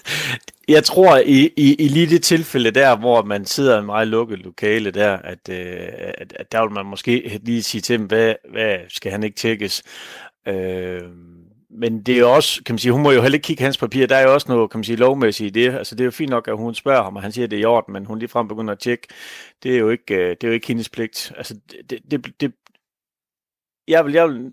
jeg 0.74 0.84
tror, 0.84 1.16
i, 1.16 1.50
i, 1.56 1.74
i 1.74 1.88
lige 1.88 2.06
det 2.06 2.22
tilfælde 2.22 2.70
der, 2.70 2.96
hvor 2.96 3.22
man 3.22 3.44
sidder 3.44 3.76
i 3.76 3.78
en 3.78 3.86
meget 3.86 4.08
lukket 4.08 4.38
lokale 4.38 4.90
der, 4.90 5.16
at, 5.16 5.48
øh, 5.50 5.88
at, 6.18 6.32
at 6.36 6.52
der 6.52 6.62
vil 6.62 6.72
man 6.72 6.86
måske 6.86 7.40
lige 7.42 7.62
sige 7.62 7.80
til 7.80 7.98
dem, 7.98 8.06
hvad, 8.06 8.34
hvad 8.50 8.78
skal 8.88 9.12
han 9.12 9.22
ikke 9.22 9.36
tjekkes? 9.36 9.82
Øh, 10.48 11.02
men 11.70 12.02
det 12.02 12.18
er 12.18 12.24
også, 12.24 12.62
kan 12.66 12.72
man 12.72 12.78
sige, 12.78 12.92
hun 12.92 13.02
må 13.02 13.10
jo 13.10 13.22
heller 13.22 13.36
ikke 13.36 13.46
kigge 13.46 13.64
hans 13.64 13.78
papir. 13.78 14.06
Der 14.06 14.16
er 14.16 14.22
jo 14.22 14.34
også 14.34 14.46
noget, 14.48 14.70
kan 14.70 14.78
man 14.78 14.84
sige, 14.84 14.96
lovmæssigt 14.96 15.56
i 15.56 15.60
det. 15.60 15.74
Altså 15.74 15.94
det 15.94 16.00
er 16.00 16.04
jo 16.04 16.10
fint 16.10 16.30
nok, 16.30 16.48
at 16.48 16.56
hun 16.56 16.74
spørger 16.74 17.02
ham, 17.02 17.16
og 17.16 17.22
han 17.22 17.32
siger, 17.32 17.44
at 17.44 17.50
det 17.50 17.56
er 17.56 17.60
i 17.60 17.64
orden, 17.64 17.92
men 17.92 18.04
hun 18.04 18.18
ligefrem 18.18 18.48
begynder 18.48 18.72
at 18.72 18.78
tjekke. 18.78 19.08
Det 19.62 19.74
er 19.74 19.78
jo 19.78 19.90
ikke, 19.90 20.14
øh, 20.14 20.30
det 20.30 20.44
er 20.44 20.48
jo 20.48 20.54
ikke 20.54 20.66
hendes 20.66 20.88
pligt. 20.88 21.32
Altså 21.36 21.54
det, 21.90 22.00
det, 22.10 22.40
det 22.40 22.52
jeg 23.88 24.04
vil, 24.04 24.12
jeg 24.12 24.28
vil 24.28 24.52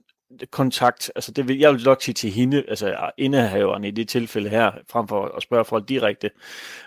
kontakt, 0.52 1.12
altså 1.16 1.32
det 1.32 1.48
vil, 1.48 1.60
jeg 1.60 1.74
vil 1.74 1.84
nok 1.84 2.02
sige 2.02 2.14
til 2.14 2.32
hende, 2.32 2.64
altså 2.68 3.12
indehaveren 3.18 3.84
i 3.84 3.92
det 3.92 4.10
tilfælde 4.10 4.50
her, 4.50 4.72
frem 4.90 5.08
for 5.08 5.26
at 5.26 5.44
spørge 5.44 5.66
folk 5.66 5.90
direkte. 5.90 6.30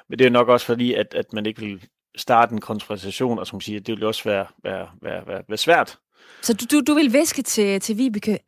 Men 0.08 0.18
det 0.18 0.26
er 0.26 0.30
nok 0.30 0.48
også 0.48 0.66
fordi, 0.66 0.94
at, 0.94 1.14
at 1.14 1.32
man 1.32 1.46
ikke 1.46 1.60
vil 1.60 1.82
starte 2.16 2.52
en 2.52 2.60
konfrontation, 2.60 3.38
og 3.38 3.46
som 3.46 3.60
siger, 3.60 3.80
det 3.80 3.96
vil 3.96 4.04
også 4.04 4.24
være, 4.24 4.46
være, 4.64 4.88
være, 5.02 5.26
være, 5.26 5.42
være 5.48 5.58
svært. 5.58 5.98
Så 6.42 6.54
du, 6.54 6.64
du, 6.70 6.82
du 6.86 6.94
vil 6.94 7.12
væske 7.12 7.42
til, 7.42 7.80
til 7.80 7.98
Vibeke, 7.98 8.38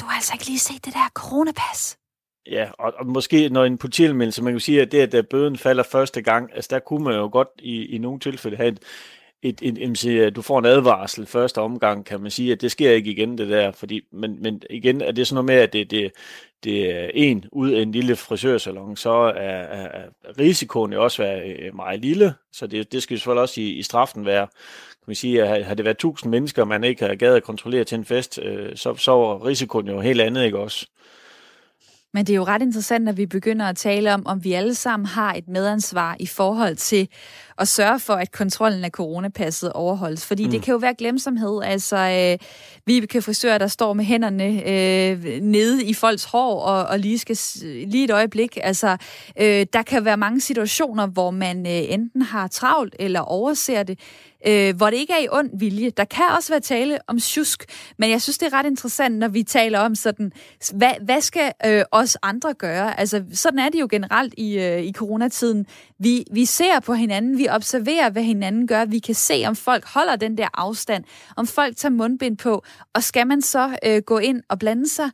du 0.00 0.04
har 0.04 0.14
altså 0.14 0.32
ikke 0.34 0.46
lige 0.46 0.58
set 0.58 0.84
det 0.84 0.94
der 0.94 1.08
coronapas? 1.14 1.98
Ja, 2.50 2.70
og, 2.78 2.92
og 2.98 3.06
måske 3.06 3.48
når 3.48 3.64
en 3.64 3.78
politianmeldelse, 3.78 4.42
man 4.42 4.52
kan 4.52 4.60
sige, 4.60 4.82
at 4.82 4.92
det, 4.92 5.14
at 5.14 5.28
bøden 5.28 5.58
falder 5.58 5.82
første 5.82 6.22
gang, 6.22 6.50
altså 6.54 6.68
der 6.70 6.78
kunne 6.78 7.04
man 7.04 7.14
jo 7.14 7.28
godt 7.32 7.48
i, 7.58 7.86
i 7.86 7.98
nogle 7.98 8.20
tilfælde 8.20 8.56
have 8.56 8.68
et, 8.68 8.82
et, 9.44 9.62
et, 9.62 10.06
et, 10.06 10.36
du 10.36 10.42
får 10.42 10.58
en 10.58 10.64
advarsel 10.64 11.26
første 11.26 11.60
omgang, 11.60 12.04
kan 12.04 12.20
man 12.20 12.30
sige, 12.30 12.52
at 12.52 12.60
det 12.60 12.70
sker 12.70 12.90
ikke 12.90 13.10
igen, 13.10 13.38
det 13.38 13.48
der, 13.48 13.72
fordi, 13.72 14.00
men, 14.12 14.42
men 14.42 14.62
igen 14.70 15.00
er 15.00 15.12
det 15.12 15.26
sådan 15.26 15.34
noget 15.34 15.46
med, 15.46 15.54
at 15.54 15.72
det, 15.72 15.90
det, 15.90 16.12
det 16.64 16.90
er 16.90 17.10
en 17.14 17.44
ud 17.52 17.70
af 17.70 17.82
en 17.82 17.92
lille 17.92 18.16
frisørsalon, 18.16 18.96
så 18.96 19.10
er, 19.10 19.30
er, 19.32 20.08
risikoen 20.38 20.92
jo 20.92 21.04
også 21.04 21.22
være 21.22 21.48
øh, 21.48 21.76
meget 21.76 22.00
lille, 22.00 22.34
så 22.52 22.66
det, 22.66 22.92
det 22.92 23.02
skal 23.02 23.14
jo 23.14 23.18
selvfølgelig 23.18 23.42
også 23.42 23.60
i, 23.60 23.70
i 23.70 23.82
straften 23.82 24.26
være, 24.26 24.46
kan 24.46 25.06
man 25.06 25.16
sige, 25.16 25.44
at 25.44 25.64
har 25.64 25.74
det 25.74 25.84
været 25.84 25.98
tusind 25.98 26.30
mennesker, 26.30 26.64
man 26.64 26.84
ikke 26.84 27.06
har 27.06 27.14
gad 27.14 27.34
at 27.34 27.42
kontrollere 27.42 27.84
til 27.84 27.98
en 27.98 28.04
fest, 28.04 28.38
øh, 28.42 28.76
så, 28.76 28.94
så 28.96 29.12
er 29.12 29.46
risikoen 29.46 29.88
jo 29.88 30.00
helt 30.00 30.20
andet, 30.20 30.44
ikke 30.44 30.58
også? 30.58 30.86
Men 32.14 32.26
det 32.26 32.32
er 32.32 32.36
jo 32.36 32.44
ret 32.44 32.62
interessant, 32.62 33.08
at 33.08 33.16
vi 33.16 33.26
begynder 33.26 33.66
at 33.66 33.76
tale 33.76 34.14
om, 34.14 34.26
om 34.26 34.44
vi 34.44 34.52
alle 34.52 34.74
sammen 34.74 35.06
har 35.06 35.34
et 35.34 35.48
medansvar 35.48 36.16
i 36.20 36.26
forhold 36.26 36.76
til 36.76 37.08
at 37.58 37.68
sørge 37.68 38.00
for, 38.00 38.14
at 38.14 38.32
kontrollen 38.32 38.84
af 38.84 38.90
coronapasset 38.90 39.72
overholdes. 39.72 40.26
Fordi 40.26 40.44
mm. 40.44 40.50
det 40.50 40.62
kan 40.62 40.72
jo 40.72 40.78
være 40.78 40.94
glemsomhed. 40.94 41.62
Altså, 41.64 41.96
øh, 41.96 42.48
vi 42.86 43.06
kan 43.06 43.22
frisør, 43.22 43.58
der 43.58 43.66
står 43.66 43.92
med 43.92 44.04
hænderne 44.04 44.44
øh, 44.44 45.42
nede 45.42 45.84
i 45.84 45.94
folks 45.94 46.24
hår 46.24 46.60
og, 46.60 46.84
og 46.84 46.98
lige 46.98 47.18
skal 47.18 47.38
lige 47.86 48.04
et 48.04 48.10
øjeblik. 48.10 48.58
Altså, 48.62 48.96
øh, 49.40 49.66
der 49.72 49.82
kan 49.82 50.04
være 50.04 50.16
mange 50.16 50.40
situationer, 50.40 51.06
hvor 51.06 51.30
man 51.30 51.66
øh, 51.66 51.92
enten 51.92 52.22
har 52.22 52.48
travlt 52.48 52.96
eller 52.98 53.20
overser 53.20 53.82
det 53.82 53.98
øh, 54.46 54.76
hvor 54.76 54.90
det 54.90 54.96
ikke 54.96 55.12
er 55.12 55.18
i 55.18 55.28
ond 55.30 55.50
vilje. 55.58 55.90
Der 55.90 56.04
kan 56.04 56.24
også 56.36 56.52
være 56.52 56.60
tale 56.60 56.98
om 57.06 57.18
tjusk, 57.18 57.64
men 57.98 58.10
jeg 58.10 58.22
synes, 58.22 58.38
det 58.38 58.46
er 58.46 58.58
ret 58.58 58.66
interessant, 58.66 59.18
når 59.18 59.28
vi 59.28 59.42
taler 59.42 59.78
om 59.78 59.94
sådan, 59.94 60.32
hvad, 60.74 60.92
hvad 61.04 61.20
skal 61.20 61.52
øh, 61.66 61.82
os 61.92 62.16
andre 62.22 62.54
gøre? 62.54 63.00
Altså, 63.00 63.24
sådan 63.32 63.58
er 63.58 63.68
det 63.68 63.80
jo 63.80 63.88
generelt 63.90 64.34
i, 64.36 64.58
øh, 64.58 64.82
i 64.82 64.92
coronatiden. 64.92 65.66
Vi, 65.98 66.24
vi 66.32 66.44
ser 66.44 66.80
på 66.80 66.94
hinanden, 66.94 67.38
vi 67.38 67.48
observerer, 67.48 68.10
hvad 68.10 68.22
hinanden 68.22 68.66
gør, 68.66 68.84
vi 68.84 68.98
kan 68.98 69.14
se, 69.14 69.44
om 69.46 69.56
folk 69.56 69.84
holder 69.84 70.16
den 70.16 70.38
der 70.38 70.48
afstand, 70.54 71.04
om 71.36 71.46
folk 71.46 71.76
tager 71.76 71.92
mundbind 71.92 72.36
på, 72.36 72.64
og 72.94 73.02
skal 73.02 73.26
man 73.26 73.42
så 73.42 73.78
øh, 73.86 74.02
gå 74.02 74.18
ind 74.18 74.42
og 74.48 74.58
blande 74.58 74.88
sig 74.88 75.10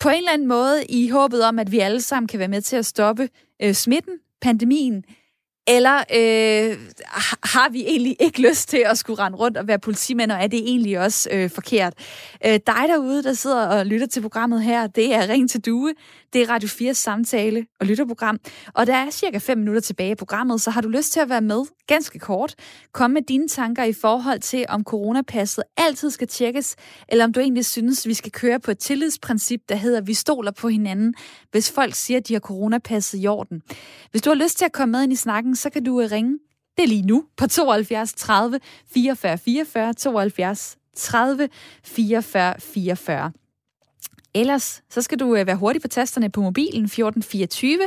på 0.00 0.08
en 0.08 0.16
eller 0.16 0.32
anden 0.32 0.48
måde 0.48 0.84
i 0.88 1.08
håbet 1.08 1.44
om, 1.44 1.58
at 1.58 1.72
vi 1.72 1.78
alle 1.78 2.00
sammen 2.00 2.28
kan 2.28 2.38
være 2.38 2.48
med 2.48 2.62
til 2.62 2.76
at 2.76 2.86
stoppe 2.86 3.28
øh, 3.62 3.74
smitten, 3.74 4.14
pandemien, 4.40 5.04
eller 5.68 5.98
øh, 5.98 6.78
har 7.44 7.68
vi 7.72 7.84
egentlig 7.86 8.16
ikke 8.20 8.48
lyst 8.48 8.68
til 8.68 8.82
at 8.86 8.98
skulle 8.98 9.22
rende 9.22 9.38
rundt 9.38 9.56
og 9.56 9.68
være 9.68 9.78
politimænd, 9.78 10.30
og 10.30 10.38
er 10.38 10.46
det 10.46 10.58
egentlig 10.58 10.98
også 10.98 11.28
øh, 11.32 11.50
forkert? 11.50 11.94
Øh, 12.46 12.52
dig 12.66 12.84
derude, 12.88 13.22
der 13.22 13.32
sidder 13.32 13.66
og 13.66 13.86
lytter 13.86 14.06
til 14.06 14.20
programmet 14.20 14.62
her, 14.62 14.86
det 14.86 15.14
er 15.14 15.28
Ring 15.28 15.50
til 15.50 15.60
Due. 15.60 15.94
Det 16.32 16.42
er 16.42 16.50
Radio 16.50 16.68
4 16.68 16.94
samtale 16.94 17.66
og 17.80 17.86
lytterprogram. 17.86 18.38
Og 18.74 18.86
der 18.86 18.94
er 18.94 19.10
cirka 19.10 19.38
5 19.38 19.58
minutter 19.58 19.80
tilbage 19.80 20.10
i 20.10 20.14
programmet, 20.14 20.60
så 20.60 20.70
har 20.70 20.80
du 20.80 20.88
lyst 20.88 21.12
til 21.12 21.20
at 21.20 21.28
være 21.28 21.40
med 21.40 21.62
ganske 21.86 22.18
kort. 22.18 22.54
Kom 22.92 23.10
med 23.10 23.22
dine 23.22 23.48
tanker 23.48 23.84
i 23.84 23.92
forhold 23.92 24.40
til, 24.40 24.64
om 24.68 24.84
coronapasset 24.84 25.64
altid 25.76 26.10
skal 26.10 26.28
tjekkes, 26.28 26.76
eller 27.08 27.24
om 27.24 27.32
du 27.32 27.40
egentlig 27.40 27.66
synes, 27.66 28.06
vi 28.06 28.14
skal 28.14 28.32
køre 28.32 28.60
på 28.60 28.70
et 28.70 28.78
tillidsprincip, 28.78 29.60
der 29.68 29.76
hedder, 29.76 29.98
at 29.98 30.06
vi 30.06 30.14
stoler 30.14 30.50
på 30.50 30.68
hinanden, 30.68 31.14
hvis 31.50 31.70
folk 31.70 31.94
siger, 31.94 32.18
at 32.18 32.28
de 32.28 32.32
har 32.32 32.40
coronapasset 32.40 33.22
i 33.22 33.26
orden. 33.26 33.62
Hvis 34.10 34.22
du 34.22 34.30
har 34.30 34.34
lyst 34.34 34.58
til 34.58 34.64
at 34.64 34.72
komme 34.72 34.92
med 34.92 35.02
ind 35.02 35.12
i 35.12 35.16
snakken, 35.16 35.56
så 35.56 35.70
kan 35.70 35.84
du 35.84 36.00
øh, 36.00 36.10
ringe. 36.10 36.38
Det 36.76 36.82
er 36.82 36.88
lige 36.88 37.02
nu 37.02 37.24
på 37.36 37.46
72 37.46 38.14
30 38.14 38.60
44 38.94 39.38
44 39.38 39.94
72 39.94 40.76
30 40.96 41.48
44 41.84 42.54
44. 42.60 43.32
Ellers 44.36 44.82
så 44.90 45.02
skal 45.02 45.18
du 45.18 45.36
øh, 45.36 45.46
være 45.46 45.56
hurtig 45.56 45.82
på 45.82 45.88
tasterne 45.88 46.30
på 46.30 46.40
mobilen 46.40 46.84
1424. 46.84 47.78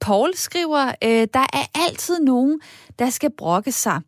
Paul 0.00 0.34
skriver, 0.34 0.92
øh, 1.04 1.26
der 1.34 1.46
er 1.52 1.66
altid 1.74 2.20
nogen, 2.20 2.60
der 2.98 3.10
skal 3.10 3.30
brokke 3.38 3.72
sig 3.72 4.00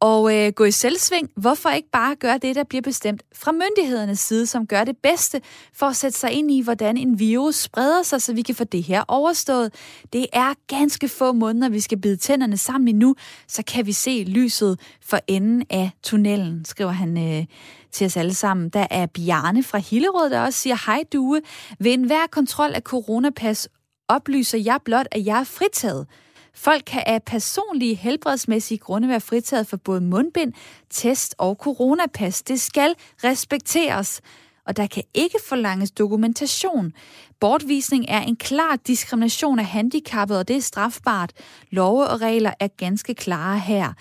og 0.00 0.36
øh, 0.36 0.52
gå 0.52 0.64
i 0.64 0.70
selvsving. 0.70 1.30
Hvorfor 1.36 1.68
ikke 1.68 1.90
bare 1.90 2.16
gøre 2.16 2.38
det, 2.38 2.56
der 2.56 2.64
bliver 2.64 2.82
bestemt 2.82 3.22
fra 3.34 3.52
myndighedernes 3.52 4.20
side, 4.20 4.46
som 4.46 4.66
gør 4.66 4.84
det 4.84 4.96
bedste 5.02 5.40
for 5.72 5.86
at 5.86 5.96
sætte 5.96 6.18
sig 6.18 6.32
ind 6.32 6.50
i, 6.50 6.60
hvordan 6.60 6.96
en 6.96 7.18
virus 7.18 7.54
spreder 7.54 8.02
sig, 8.02 8.22
så 8.22 8.32
vi 8.32 8.42
kan 8.42 8.54
få 8.54 8.64
det 8.64 8.82
her 8.82 9.04
overstået. 9.08 9.74
Det 10.12 10.26
er 10.32 10.54
ganske 10.66 11.08
få 11.08 11.32
måneder, 11.32 11.68
vi 11.68 11.80
skal 11.80 11.98
bide 12.00 12.16
tænderne 12.16 12.56
sammen 12.56 12.88
endnu, 12.88 13.14
så 13.48 13.62
kan 13.66 13.86
vi 13.86 13.92
se 13.92 14.24
lyset 14.24 14.80
for 15.02 15.18
enden 15.26 15.64
af 15.70 15.90
tunnelen, 16.02 16.64
skriver 16.64 16.92
han 16.92 17.18
øh, 17.18 17.46
til 17.92 18.04
os 18.04 18.16
alle 18.16 18.34
sammen. 18.34 18.68
Der 18.68 18.86
er 18.90 19.06
Bjarne 19.06 19.62
fra 19.62 19.78
Hillerød, 19.78 20.30
der 20.30 20.40
også 20.40 20.58
siger, 20.58 20.76
hej 20.86 21.04
Due, 21.12 21.40
ved 21.78 21.92
enhver 21.92 22.26
kontrol 22.30 22.72
af 22.74 22.82
coronapas 22.82 23.68
oplyser 24.08 24.58
jeg 24.58 24.78
blot, 24.84 25.06
at 25.10 25.26
jeg 25.26 25.40
er 25.40 25.44
fritaget. 25.44 26.06
Folk 26.54 26.82
kan 26.86 27.02
af 27.06 27.22
personlige 27.22 27.94
helbredsmæssige 27.94 28.78
grunde 28.78 29.08
være 29.08 29.20
fritaget 29.20 29.66
for 29.66 29.76
både 29.76 30.00
mundbind, 30.00 30.52
test 30.90 31.34
og 31.38 31.56
coronapas. 31.60 32.42
Det 32.42 32.60
skal 32.60 32.94
respekteres 33.24 34.20
og 34.66 34.76
der 34.76 34.86
kan 34.86 35.02
ikke 35.14 35.38
forlanges 35.48 35.90
dokumentation. 35.90 36.92
Bortvisning 37.40 38.04
er 38.08 38.20
en 38.20 38.36
klar 38.36 38.76
diskrimination 38.86 39.58
af 39.58 39.64
handicappede, 39.64 40.40
og 40.40 40.48
det 40.48 40.56
er 40.56 40.60
strafbart. 40.60 41.32
Love 41.70 42.08
og 42.08 42.20
regler 42.20 42.52
er 42.60 42.68
ganske 42.68 43.14
klare 43.14 43.58
her. 43.58 43.92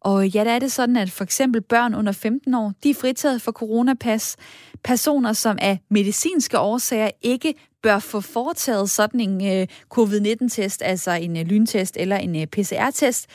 Og 0.00 0.28
ja, 0.28 0.44
der 0.44 0.50
er 0.50 0.58
det 0.58 0.72
sådan, 0.72 0.96
at 0.96 1.10
for 1.10 1.24
eksempel 1.24 1.60
børn 1.60 1.94
under 1.94 2.12
15 2.12 2.54
år, 2.54 2.72
de 2.82 2.90
er 2.90 2.94
fritaget 2.94 3.42
for 3.42 3.52
coronapas. 3.52 4.36
Personer, 4.84 5.32
som 5.32 5.58
af 5.60 5.78
medicinske 5.88 6.58
årsager 6.58 7.10
ikke 7.22 7.54
bør 7.82 7.98
få 7.98 8.20
foretaget 8.20 8.90
sådan 8.90 9.20
en 9.20 9.60
øh, 9.60 9.66
covid-19-test, 9.94 10.82
altså 10.82 11.10
en 11.10 11.36
øh, 11.36 11.42
lyntest 11.42 11.96
eller 11.96 12.16
en 12.16 12.36
øh, 12.36 12.46
PCR-test, 12.46 13.28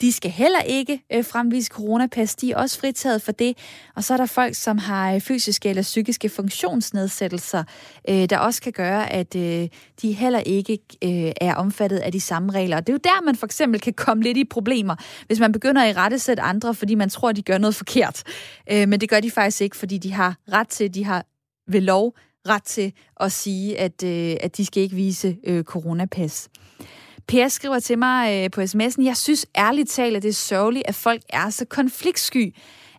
de 0.00 0.12
skal 0.12 0.30
heller 0.30 0.60
ikke 0.60 1.02
øh, 1.12 1.24
fremvise 1.24 1.68
coronapas. 1.68 2.36
De 2.36 2.52
er 2.52 2.56
også 2.56 2.80
fritaget 2.80 3.22
for 3.22 3.32
det. 3.32 3.58
Og 3.96 4.04
så 4.04 4.12
er 4.12 4.16
der 4.16 4.26
folk, 4.26 4.54
som 4.54 4.78
har 4.78 5.14
øh, 5.14 5.20
fysiske 5.20 5.68
eller 5.68 5.82
psykiske 5.82 6.28
funktionsnedsættelser, 6.28 7.64
øh, 8.08 8.30
der 8.30 8.38
også 8.38 8.62
kan 8.62 8.72
gøre, 8.72 9.12
at 9.12 9.36
øh, 9.36 9.68
de 10.02 10.12
heller 10.12 10.38
ikke 10.38 10.78
øh, 11.04 11.32
er 11.40 11.54
omfattet 11.54 11.98
af 11.98 12.12
de 12.12 12.20
samme 12.20 12.52
regler. 12.52 12.76
Og 12.76 12.86
det 12.86 12.92
er 12.92 12.94
jo 12.94 13.00
der, 13.04 13.24
man 13.24 13.36
for 13.36 13.46
eksempel 13.46 13.80
kan 13.80 13.92
komme 13.92 14.22
lidt 14.22 14.36
i 14.36 14.44
problemer, 14.44 14.96
hvis 15.26 15.40
man 15.40 15.52
begynder 15.52 15.82
at 15.82 15.96
i 15.96 15.98
rette 15.98 16.18
sætte 16.18 16.42
andre, 16.42 16.74
fordi 16.74 16.94
man 16.94 17.10
tror, 17.10 17.32
de 17.32 17.42
gør 17.42 17.58
noget 17.58 17.74
forkert. 17.74 18.22
Øh, 18.72 18.88
men 18.88 19.00
det 19.00 19.08
gør 19.08 19.20
de 19.20 19.30
faktisk 19.30 19.60
ikke, 19.60 19.76
fordi 19.76 19.98
de 19.98 20.12
har 20.12 20.36
ret 20.52 20.68
til, 20.68 20.94
de 20.94 21.04
har 21.04 21.24
ved 21.68 21.80
lov 21.80 22.14
ret 22.48 22.62
til 22.62 22.92
at 23.20 23.32
sige, 23.32 23.78
at, 23.78 24.02
øh, 24.04 24.36
at 24.40 24.56
de 24.56 24.66
skal 24.66 24.82
ikke 24.82 24.96
vise 24.96 25.36
øh, 25.44 25.64
coronapas. 25.64 26.48
Per 27.26 27.48
skriver 27.48 27.78
til 27.78 27.98
mig 27.98 28.44
øh, 28.44 28.50
på 28.50 28.60
sms'en, 28.60 29.04
jeg 29.04 29.16
synes 29.16 29.46
ærligt 29.56 29.90
talt, 29.90 30.16
at 30.16 30.22
det 30.22 30.28
er 30.28 30.32
sørgeligt, 30.32 30.86
at 30.88 30.94
folk 30.94 31.22
er 31.28 31.50
så 31.50 31.64
konfliktsky, 31.64 32.54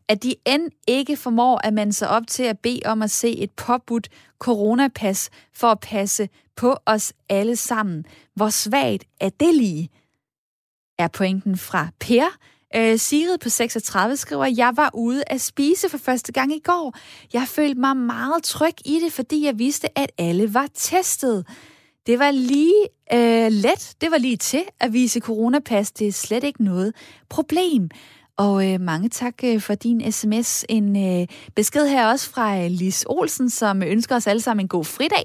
at 0.08 0.24
de 0.24 0.36
end 0.46 0.70
ikke 0.88 1.18
formår 1.18 1.60
at 1.64 1.74
man 1.74 1.92
sig 1.92 2.10
op 2.10 2.24
til 2.28 2.44
at 2.44 2.60
bede 2.60 2.82
om 2.86 3.02
at 3.02 3.12
se 3.12 3.38
et 3.38 3.52
påbudt 3.52 4.10
coronapas 4.40 5.30
for 5.54 5.68
at 5.68 5.80
passe 5.80 6.30
på 6.56 6.76
os 6.86 7.14
alle 7.30 7.56
sammen. 7.56 8.06
Hvor 8.36 8.50
svagt 8.50 9.04
er 9.20 9.30
det 9.30 9.56
lige? 9.56 9.90
Er 11.00 11.08
pointen 11.08 11.58
fra 11.58 11.88
Per. 12.00 12.26
Øh, 12.76 12.98
Sigrid 12.98 13.38
på 13.38 13.50
36 13.50 14.18
skriver, 14.18 14.46
jeg 14.46 14.74
var 14.76 14.90
ude 14.94 15.24
at 15.28 15.42
spise 15.42 15.90
for 15.90 15.98
første 15.98 16.32
gang 16.32 16.56
i 16.56 16.60
går. 16.64 16.98
Jeg 17.34 17.48
følte 17.48 17.80
mig 17.80 17.98
meget 17.98 18.44
tryg 18.44 18.74
i 18.86 19.00
det, 19.04 19.14
fordi 19.14 19.46
jeg 19.46 19.60
vidste, 19.60 20.00
at 20.00 20.12
alle 20.18 20.54
var 20.54 20.68
testet. 20.74 21.48
Det 22.08 22.20
var 22.20 22.32
lige 22.32 22.88
øh, 23.14 23.52
let, 23.52 23.96
det 24.02 24.12
var 24.12 24.18
lige 24.18 24.38
til 24.38 24.64
at 24.80 24.94
vise 24.94 25.20
coronapas. 25.20 25.92
Det 25.92 26.08
er 26.08 26.12
slet 26.12 26.44
ikke 26.44 26.64
noget 26.64 26.94
problem. 27.30 27.90
Og 28.38 28.72
øh, 28.72 28.82
mange 28.82 29.10
tak 29.10 29.34
øh, 29.44 29.62
for 29.62 29.76
din 29.76 30.12
sms. 30.12 30.66
En 30.70 31.22
øh, 31.22 31.28
besked 31.56 31.88
her 31.88 32.08
også 32.08 32.30
fra 32.30 32.58
øh, 32.58 32.72
Lis 32.72 33.06
Olsen, 33.10 33.50
som 33.50 33.84
ønsker 33.84 34.16
os 34.16 34.28
alle 34.28 34.42
sammen 34.42 34.64
en 34.64 34.68
god 34.68 34.86
fridag. 34.86 35.24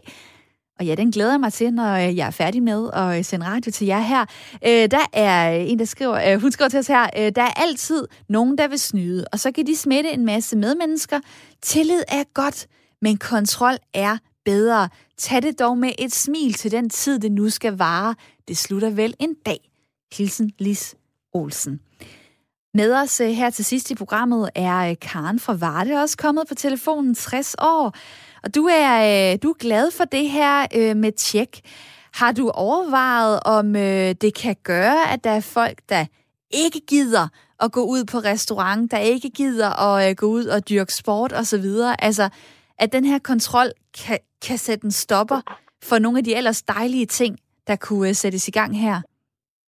Og 0.79 0.87
ja, 0.87 0.95
den 0.95 1.11
glæder 1.11 1.31
jeg 1.31 1.41
mig 1.41 1.53
til, 1.53 1.73
når 1.73 1.93
øh, 1.93 2.17
jeg 2.17 2.27
er 2.27 2.31
færdig 2.31 2.63
med 2.63 2.91
at 2.93 3.19
øh, 3.19 3.25
sende 3.25 3.47
radio 3.47 3.73
til 3.73 3.87
jer 3.87 4.01
her. 4.01 4.25
Øh, 4.67 4.91
der 4.91 5.07
er 5.13 5.51
en, 5.51 5.79
der 5.79 5.85
skriver, 5.85 6.33
øh, 6.33 6.41
hun 6.41 6.53
skriver 6.53 6.69
til 6.69 6.79
os 6.79 6.87
her, 6.87 7.03
øh, 7.19 7.33
der 7.37 7.43
er 7.43 7.53
altid 7.57 8.09
nogen, 8.29 8.59
der 8.59 8.69
vil 8.69 8.79
snyde, 8.79 9.25
og 9.33 9.41
så 9.41 9.53
kan 9.53 9.67
de 9.67 9.77
smitte 9.77 10.11
en 10.11 10.25
masse 10.25 10.57
medmennesker. 10.57 11.21
Tillid 11.63 12.03
er 12.09 12.23
godt, 12.35 12.67
men 13.03 13.17
kontrol 13.17 13.77
er 13.95 14.19
bedre. 14.45 14.89
Tag 15.19 15.43
det 15.43 15.59
dog 15.59 15.79
med 15.79 15.93
et 15.99 16.13
smil 16.13 16.55
til 16.55 16.71
den 16.71 16.91
tid, 16.91 17.19
det 17.19 17.33
nu 17.33 17.51
skal 17.51 17.73
vare. 17.73 18.15
Det 18.49 18.57
slutter 18.57 18.91
vel 18.91 19.15
en 19.19 19.35
dag. 19.47 19.71
Hilsen 20.13 20.53
Lis 20.59 20.95
Olsen. 21.33 21.81
Med 22.75 22.95
os 22.95 23.21
øh, 23.21 23.29
her 23.29 23.51
til 23.51 23.65
sidst 23.65 23.91
i 23.91 23.95
programmet 23.95 24.51
er 24.55 24.95
Karen 24.95 25.41
fra 25.41 25.53
Varde 25.53 25.93
også 26.03 26.17
kommet 26.17 26.45
på 26.49 26.55
telefonen 26.55 27.15
60 27.15 27.55
år. 27.59 27.95
Og 28.47 28.55
du 28.55 28.65
er, 28.85 28.93
øh, 29.11 29.39
du 29.43 29.49
er 29.55 29.59
glad 29.67 29.87
for 29.99 30.05
det 30.17 30.27
her 30.37 30.55
øh, 30.79 30.97
med 30.97 31.13
tjek. 31.13 31.53
Har 32.21 32.33
du 32.33 32.45
overvejet, 32.67 33.37
om 33.57 33.67
øh, 33.77 34.09
det 34.23 34.33
kan 34.43 34.57
gøre, 34.73 35.01
at 35.13 35.25
der 35.25 35.35
er 35.41 35.45
folk, 35.59 35.79
der 35.89 36.03
ikke 36.65 36.81
gider 36.93 37.27
at 37.65 37.73
gå 37.73 37.83
ud 37.95 38.03
på 38.13 38.19
restaurant, 38.33 38.91
der 38.91 38.99
ikke 38.99 39.31
gider 39.41 39.71
at 39.87 39.95
øh, 40.05 40.17
gå 40.23 40.27
ud 40.27 40.47
og 40.55 40.69
dyrke 40.71 40.95
sport 41.01 41.33
osv.? 41.41 41.69
Altså, 42.09 42.27
at 42.79 42.93
den 42.93 43.05
her 43.05 43.19
kontrol 43.19 43.69
kan, 44.01 44.19
kan 44.47 44.59
sætte 44.59 44.85
en 44.85 44.97
stopper 45.05 45.41
for 45.89 45.99
nogle 45.99 46.19
af 46.19 46.25
de 46.25 46.37
ellers 46.39 46.63
dejlige 46.63 47.07
ting, 47.07 47.33
der 47.67 47.77
kunne 47.77 48.09
øh, 48.09 48.15
sættes 48.15 48.49
i 48.49 48.55
gang 48.59 48.81
her 48.81 48.97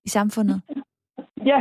i 0.05 0.09
samfundet? 0.09 0.59
Ja, 1.51 1.59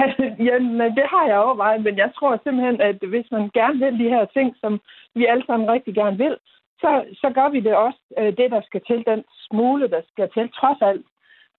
ja 0.49 0.55
men 0.59 0.89
det 0.97 1.05
har 1.13 1.26
jeg 1.28 1.38
overvejet, 1.45 1.84
men 1.84 1.97
jeg 1.97 2.09
tror 2.18 2.39
simpelthen, 2.43 2.82
at 2.82 2.97
hvis 3.13 3.28
man 3.32 3.49
gerne 3.59 3.78
vil 3.84 3.99
de 4.03 4.09
her 4.13 4.26
ting, 4.26 4.55
som 4.61 4.72
vi 5.15 5.26
alle 5.26 5.43
sammen 5.47 5.72
rigtig 5.76 5.93
gerne 5.95 6.18
vil, 6.18 6.36
så, 6.82 7.05
så 7.21 7.30
gør 7.30 7.49
vi 7.49 7.59
det 7.59 7.75
også 7.75 7.99
øh, 8.17 8.38
det, 8.38 8.51
der 8.51 8.61
skal 8.61 8.82
til, 8.88 9.03
den 9.05 9.23
smule, 9.47 9.89
der 9.89 10.01
skal 10.11 10.30
til, 10.30 10.51
trods 10.51 10.82
alt. 10.82 11.05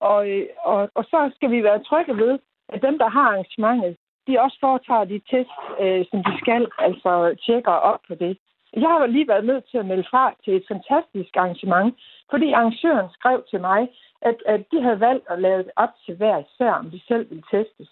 Og, 0.00 0.28
øh, 0.30 0.46
og, 0.64 0.90
og 0.94 1.04
så 1.04 1.30
skal 1.34 1.50
vi 1.50 1.62
være 1.62 1.82
trygge 1.82 2.16
ved, 2.16 2.38
at 2.68 2.82
dem, 2.82 2.98
der 2.98 3.08
har 3.08 3.26
arrangementet, 3.30 3.96
de 4.26 4.40
også 4.40 4.56
foretager 4.60 5.04
de 5.04 5.20
test, 5.30 5.50
øh, 5.80 6.04
som 6.10 6.18
de 6.24 6.38
skal, 6.42 6.66
altså 6.78 7.36
tjekker 7.46 7.72
op 7.72 8.00
på 8.08 8.14
det. 8.14 8.38
Jeg 8.72 8.88
har 8.88 9.06
lige 9.06 9.28
været 9.28 9.44
nødt 9.44 9.64
til 9.70 9.78
at 9.78 9.86
melde 9.86 10.06
fra 10.10 10.34
til 10.44 10.56
et 10.56 10.64
fantastisk 10.68 11.36
arrangement, 11.36 11.94
fordi 12.30 12.52
arrangøren 12.52 13.10
skrev 13.12 13.44
til 13.50 13.60
mig, 13.60 13.88
at, 14.22 14.36
at 14.46 14.60
de 14.72 14.82
havde 14.82 15.00
valgt 15.00 15.26
at 15.30 15.40
lave 15.40 15.62
det 15.62 15.70
op 15.76 15.92
til 16.04 16.16
hver 16.16 16.38
især, 16.38 16.72
om 16.72 16.90
de 16.90 17.00
selv 17.08 17.30
ville 17.30 17.44
testes. 17.50 17.90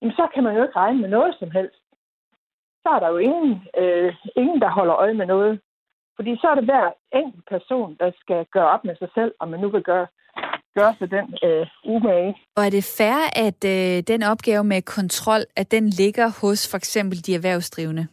Jamen, 0.00 0.14
så 0.14 0.28
kan 0.34 0.44
man 0.44 0.56
jo 0.56 0.62
ikke 0.62 0.76
regne 0.76 1.00
med 1.00 1.08
noget 1.08 1.34
som 1.38 1.50
helst. 1.50 1.82
Så 2.82 2.88
er 2.88 2.98
der 2.98 3.08
jo 3.08 3.16
ingen, 3.16 3.68
øh, 3.78 4.14
ingen 4.36 4.60
der 4.60 4.70
holder 4.70 4.94
øje 4.94 5.14
med 5.14 5.26
noget. 5.26 5.60
Fordi 6.16 6.36
så 6.40 6.46
er 6.50 6.54
det 6.54 6.64
hver 6.64 6.86
enkelt 7.20 7.44
person, 7.48 7.96
der 8.00 8.10
skal 8.20 8.46
gøre 8.52 8.68
op 8.74 8.84
med 8.84 8.96
sig 8.96 9.08
selv, 9.14 9.32
om 9.40 9.48
man 9.48 9.60
nu 9.60 9.68
vil 9.70 9.82
gøre, 9.82 10.06
gøre 10.74 10.94
sig 10.98 11.10
den 11.10 11.26
øh, 11.44 11.66
umage. 11.84 12.36
Og 12.56 12.62
er 12.66 12.70
det 12.70 12.94
fair, 12.98 13.20
at 13.46 13.60
øh, 13.74 14.02
den 14.12 14.22
opgave 14.22 14.64
med 14.64 14.82
kontrol, 14.82 15.42
at 15.56 15.70
den 15.70 15.88
ligger 15.88 16.28
hos 16.40 16.70
for 16.70 16.76
eksempel 16.76 17.16
de 17.26 17.34
erhvervsdrivende? 17.34 18.06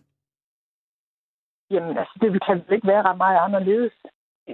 Jamen, 1.72 1.97
altså, 1.97 2.16
det 2.22 2.45
kan 2.45 2.56
vel 2.56 2.76
ikke 2.76 2.88
være 2.88 3.01
ret 3.01 3.18
meget 3.18 3.39
anderledes. 3.45 3.93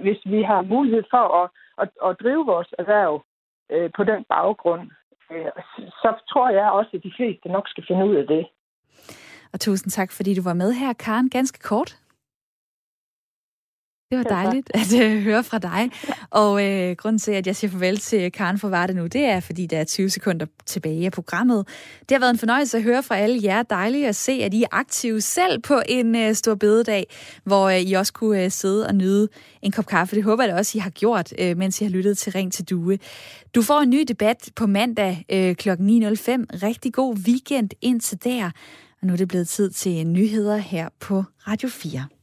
Hvis 0.04 0.20
vi 0.24 0.42
har 0.42 0.62
mulighed 0.62 1.02
for 1.10 1.24
at, 1.42 1.50
at, 1.82 1.88
at 2.08 2.16
drive 2.22 2.46
vores 2.46 2.70
erhverv 2.78 3.24
øh, 3.72 3.90
på 3.96 4.04
den 4.04 4.24
baggrund, 4.28 4.90
øh, 5.32 5.50
så 6.02 6.10
tror 6.30 6.50
jeg 6.50 6.70
også, 6.70 6.90
at 6.94 7.02
de 7.02 7.12
fleste 7.16 7.48
nok 7.48 7.68
skal 7.68 7.84
finde 7.88 8.04
ud 8.06 8.14
af 8.14 8.26
det. 8.26 8.46
Og 9.52 9.60
tusind 9.60 9.90
tak, 9.90 10.12
fordi 10.12 10.34
du 10.34 10.42
var 10.42 10.54
med 10.54 10.72
her, 10.72 10.92
Karen. 10.92 11.30
Ganske 11.30 11.58
kort. 11.58 11.96
Det 14.10 14.18
var 14.18 14.24
dejligt 14.24 14.70
at 14.74 14.92
uh, 14.94 15.22
høre 15.22 15.44
fra 15.44 15.58
dig. 15.58 15.90
Og 16.30 16.52
uh, 16.52 16.96
grunden 16.96 17.18
til, 17.18 17.32
at 17.32 17.46
jeg 17.46 17.56
siger 17.56 17.70
farvel 17.70 17.98
til 17.98 18.32
Karen 18.32 18.58
for 18.58 18.68
Varde 18.68 18.94
nu, 18.94 19.06
det 19.06 19.24
er, 19.24 19.40
fordi 19.40 19.66
der 19.66 19.78
er 19.78 19.84
20 19.84 20.10
sekunder 20.10 20.46
tilbage 20.66 21.06
af 21.06 21.12
programmet. 21.12 21.68
Det 22.00 22.10
har 22.10 22.18
været 22.18 22.30
en 22.30 22.38
fornøjelse 22.38 22.76
at 22.76 22.82
høre 22.82 23.02
fra 23.02 23.16
alle 23.16 23.40
jer. 23.42 23.62
Dejligt 23.62 24.06
at 24.06 24.16
se, 24.16 24.32
at 24.32 24.54
I 24.54 24.62
er 24.62 24.66
aktive 24.72 25.20
selv 25.20 25.58
på 25.58 25.82
en 25.88 26.14
uh, 26.14 26.32
stor 26.32 26.54
bededag, 26.54 27.06
hvor 27.44 27.66
uh, 27.66 27.80
I 27.80 27.92
også 27.92 28.12
kunne 28.12 28.44
uh, 28.44 28.50
sidde 28.50 28.86
og 28.86 28.94
nyde 28.94 29.28
en 29.62 29.72
kop 29.72 29.86
kaffe. 29.86 30.16
Det 30.16 30.24
håber 30.24 30.42
jeg 30.42 30.52
da 30.52 30.58
også, 30.58 30.78
I 30.78 30.80
har 30.80 30.90
gjort, 30.90 31.32
uh, 31.42 31.58
mens 31.58 31.80
I 31.80 31.84
har 31.84 31.90
lyttet 31.90 32.18
til 32.18 32.32
Ring 32.32 32.52
til 32.52 32.64
Due. 32.64 32.98
Du 33.54 33.62
får 33.62 33.80
en 33.80 33.90
ny 33.90 34.04
debat 34.08 34.50
på 34.56 34.66
mandag 34.66 35.24
uh, 35.32 35.54
kl. 35.54 35.68
9.05. 35.70 35.76
Rigtig 35.76 36.92
god 36.92 37.16
weekend 37.16 37.70
indtil 37.80 38.24
der. 38.24 38.50
Og 39.00 39.06
nu 39.06 39.12
er 39.12 39.16
det 39.16 39.28
blevet 39.28 39.48
tid 39.48 39.70
til 39.70 40.06
nyheder 40.06 40.56
her 40.56 40.88
på 41.00 41.24
Radio 41.48 41.68
4. 41.68 42.19